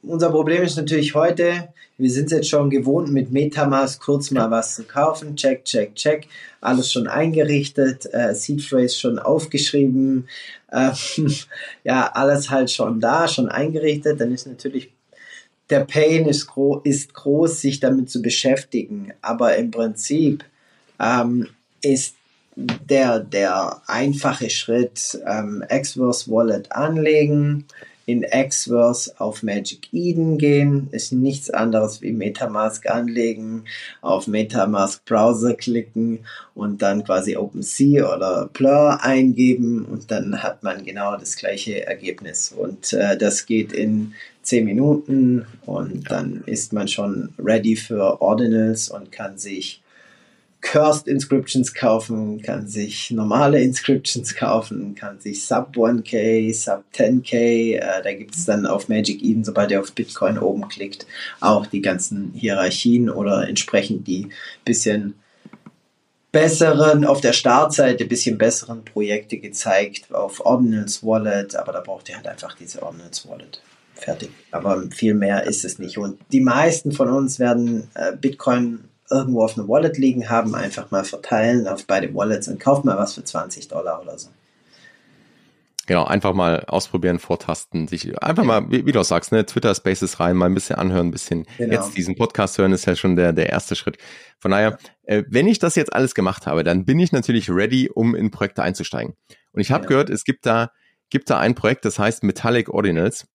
unser 0.02 0.30
Problem 0.30 0.62
ist 0.62 0.76
natürlich 0.76 1.14
heute, 1.14 1.68
wir 1.98 2.10
sind 2.10 2.30
jetzt 2.30 2.48
schon 2.48 2.70
gewohnt, 2.70 3.10
mit 3.12 3.30
Metamask 3.30 4.00
kurz 4.02 4.30
mal 4.30 4.50
was 4.50 4.76
zu 4.76 4.84
kaufen. 4.84 5.36
Check, 5.36 5.64
check, 5.64 5.94
check. 5.94 6.26
Alles 6.60 6.90
schon 6.90 7.06
eingerichtet, 7.06 8.08
äh, 8.12 8.34
Seed 8.34 8.62
Phrase 8.62 8.98
schon 8.98 9.18
aufgeschrieben. 9.18 10.28
Äh, 10.70 10.92
ja, 11.84 12.10
alles 12.12 12.50
halt 12.50 12.70
schon 12.70 13.00
da, 13.00 13.28
schon 13.28 13.48
eingerichtet. 13.48 14.20
Dann 14.20 14.32
ist 14.32 14.46
natürlich 14.46 14.90
der 15.70 15.84
Pain 15.84 16.26
ist, 16.26 16.46
gro 16.46 16.80
ist 16.82 17.14
groß, 17.14 17.60
sich 17.60 17.80
damit 17.80 18.10
zu 18.10 18.22
beschäftigen. 18.22 19.12
Aber 19.22 19.56
im 19.56 19.70
Prinzip 19.70 20.44
ähm, 20.98 21.48
ist 21.82 22.16
der, 22.56 23.20
der 23.20 23.82
einfache 23.86 24.50
Schritt, 24.50 25.18
ähm, 25.26 25.64
Xverse 25.68 26.30
Wallet 26.30 26.72
anlegen, 26.72 27.66
in 28.10 28.22
Xverse 28.22 29.14
auf 29.18 29.42
Magic 29.42 29.88
Eden 29.92 30.38
gehen, 30.38 30.88
ist 30.90 31.12
nichts 31.12 31.50
anderes 31.50 32.02
wie 32.02 32.12
Metamask 32.12 32.88
anlegen, 32.90 33.64
auf 34.00 34.26
Metamask 34.26 35.04
Browser 35.04 35.54
klicken 35.54 36.20
und 36.54 36.82
dann 36.82 37.04
quasi 37.04 37.36
OpenSea 37.36 38.14
oder 38.14 38.48
Blur 38.52 39.02
eingeben 39.02 39.84
und 39.84 40.10
dann 40.10 40.42
hat 40.42 40.62
man 40.62 40.84
genau 40.84 41.16
das 41.16 41.36
gleiche 41.36 41.86
Ergebnis. 41.86 42.52
Und 42.56 42.92
äh, 42.92 43.16
das 43.16 43.46
geht 43.46 43.72
in 43.72 44.14
10 44.42 44.64
Minuten 44.64 45.46
und 45.66 46.10
dann 46.10 46.42
ist 46.46 46.72
man 46.72 46.88
schon 46.88 47.30
ready 47.38 47.76
für 47.76 48.20
Ordinals 48.20 48.88
und 48.88 49.12
kann 49.12 49.38
sich 49.38 49.82
Cursed 50.60 51.08
Inscriptions 51.08 51.72
kaufen, 51.72 52.42
kann 52.42 52.68
sich 52.68 53.10
normale 53.10 53.60
Inscriptions 53.60 54.34
kaufen, 54.34 54.94
kann 54.94 55.18
sich 55.18 55.46
Sub 55.46 55.74
1K, 55.74 56.54
Sub 56.54 56.84
10K, 56.94 57.76
äh, 57.76 58.02
da 58.02 58.12
gibt 58.12 58.34
es 58.34 58.44
dann 58.44 58.66
auf 58.66 58.88
Magic 58.88 59.22
Eden, 59.22 59.44
sobald 59.44 59.70
ihr 59.70 59.80
auf 59.80 59.92
Bitcoin 59.92 60.38
oben 60.38 60.68
klickt, 60.68 61.06
auch 61.40 61.66
die 61.66 61.80
ganzen 61.80 62.32
Hierarchien 62.34 63.08
oder 63.08 63.48
entsprechend 63.48 64.06
die 64.06 64.28
bisschen 64.64 65.14
besseren, 66.30 67.04
auf 67.04 67.20
der 67.20 67.32
Startseite 67.32 68.04
bisschen 68.04 68.38
besseren 68.38 68.84
Projekte 68.84 69.38
gezeigt, 69.38 70.14
auf 70.14 70.44
Ordinals 70.44 71.02
Wallet, 71.02 71.56
aber 71.56 71.72
da 71.72 71.80
braucht 71.80 72.08
ihr 72.08 72.16
halt 72.16 72.28
einfach 72.28 72.54
diese 72.54 72.82
Ordinals 72.82 73.28
Wallet. 73.28 73.62
Fertig. 73.94 74.30
Aber 74.50 74.82
viel 74.90 75.14
mehr 75.14 75.44
ist 75.44 75.64
es 75.64 75.78
nicht. 75.78 75.98
Und 75.98 76.18
die 76.32 76.40
meisten 76.40 76.92
von 76.92 77.08
uns 77.08 77.38
werden 77.38 77.88
äh, 77.94 78.16
Bitcoin 78.16 78.89
irgendwo 79.10 79.44
auf 79.44 79.58
einer 79.58 79.68
Wallet 79.68 79.98
liegen 79.98 80.30
haben, 80.30 80.54
einfach 80.54 80.90
mal 80.90 81.04
verteilen 81.04 81.66
auf 81.66 81.84
beide 81.86 82.14
Wallets 82.14 82.48
und 82.48 82.60
kauft 82.60 82.84
mal 82.84 82.96
was 82.96 83.14
für 83.14 83.24
20 83.24 83.68
Dollar 83.68 84.00
oder 84.00 84.18
so. 84.18 84.28
Genau, 85.86 86.04
einfach 86.04 86.34
mal 86.34 86.64
ausprobieren, 86.66 87.18
vortasten, 87.18 87.88
sich 87.88 88.16
einfach 88.22 88.44
mal, 88.44 88.70
wie, 88.70 88.86
wie, 88.86 88.92
du 88.92 89.00
auch 89.00 89.04
sagst, 89.04 89.32
ne, 89.32 89.44
Twitter 89.44 89.74
Spaces 89.74 90.20
rein, 90.20 90.36
mal 90.36 90.46
ein 90.46 90.54
bisschen 90.54 90.76
anhören, 90.76 91.08
ein 91.08 91.10
bisschen 91.10 91.46
genau. 91.58 91.72
jetzt 91.74 91.96
diesen 91.96 92.14
Podcast 92.14 92.58
hören, 92.58 92.70
ist 92.72 92.84
ja 92.84 92.94
schon 92.94 93.16
der, 93.16 93.32
der 93.32 93.48
erste 93.48 93.74
Schritt. 93.74 93.98
Von 94.38 94.52
daher, 94.52 94.78
äh, 95.02 95.24
wenn 95.28 95.48
ich 95.48 95.58
das 95.58 95.74
jetzt 95.74 95.92
alles 95.92 96.14
gemacht 96.14 96.46
habe, 96.46 96.62
dann 96.62 96.84
bin 96.84 97.00
ich 97.00 97.10
natürlich 97.10 97.50
ready, 97.50 97.90
um 97.92 98.14
in 98.14 98.30
Projekte 98.30 98.62
einzusteigen. 98.62 99.14
Und 99.52 99.60
ich 99.60 99.72
habe 99.72 99.82
ja. 99.82 99.88
gehört, 99.88 100.10
es 100.10 100.22
gibt 100.22 100.46
da, 100.46 100.70
gibt 101.08 101.28
da 101.28 101.40
ein 101.40 101.56
Projekt, 101.56 101.84
das 101.84 101.98
heißt 101.98 102.22
Metallic 102.22 102.68
Ordinals. 102.68 103.26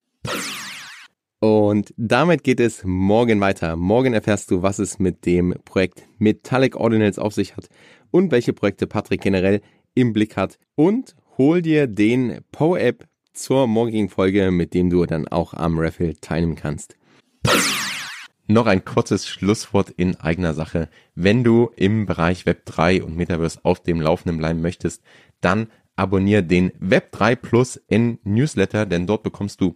Und 1.40 1.94
damit 1.98 2.44
geht 2.44 2.60
es 2.60 2.84
morgen 2.84 3.40
weiter. 3.42 3.76
Morgen 3.76 4.14
erfährst 4.14 4.50
du, 4.52 4.62
was 4.62 4.80
es 4.80 5.00
mit 5.00 5.26
dem 5.26 5.54
Projekt 5.66 6.08
Metallic 6.18 6.76
Ordinals 6.76 7.20
auf 7.20 7.34
sich 7.34 7.56
hat 7.58 7.68
und 8.12 8.32
welche 8.32 8.54
Projekte 8.54 8.88
Patrick 8.88 9.22
generell 9.22 9.62
im 9.94 10.14
Blick 10.14 10.38
hat. 10.38 10.58
Und 10.76 11.16
hol 11.38 11.62
dir 11.62 11.88
den 11.88 12.40
Power-App 12.52 13.06
zur 13.34 13.68
morgigen 13.68 14.10
Folge, 14.10 14.50
mit 14.52 14.74
dem 14.74 14.90
du 14.90 15.06
dann 15.06 15.28
auch 15.28 15.54
am 15.54 15.78
Raffle 15.78 16.16
teilnehmen 16.20 16.56
kannst. 16.56 16.96
Noch 18.48 18.68
ein 18.68 18.86
kurzes 18.86 19.28
Schlusswort 19.28 19.90
in 19.90 20.16
eigener 20.18 20.54
Sache. 20.54 20.88
Wenn 21.16 21.44
du 21.44 21.72
im 21.76 22.06
Bereich 22.06 22.44
Web3 22.44 23.02
und 23.02 23.18
Metaverse 23.18 23.60
auf 23.64 23.82
dem 23.82 24.00
Laufenden 24.00 24.38
bleiben 24.38 24.62
möchtest, 24.62 25.02
dann 25.42 25.68
abonniere 25.96 26.44
den 26.44 26.72
Web3 26.74 27.36
Plus 27.36 27.78
N 27.88 28.20
Newsletter, 28.24 28.86
denn 28.86 29.08
dort 29.08 29.24
bekommst 29.24 29.62
du 29.62 29.76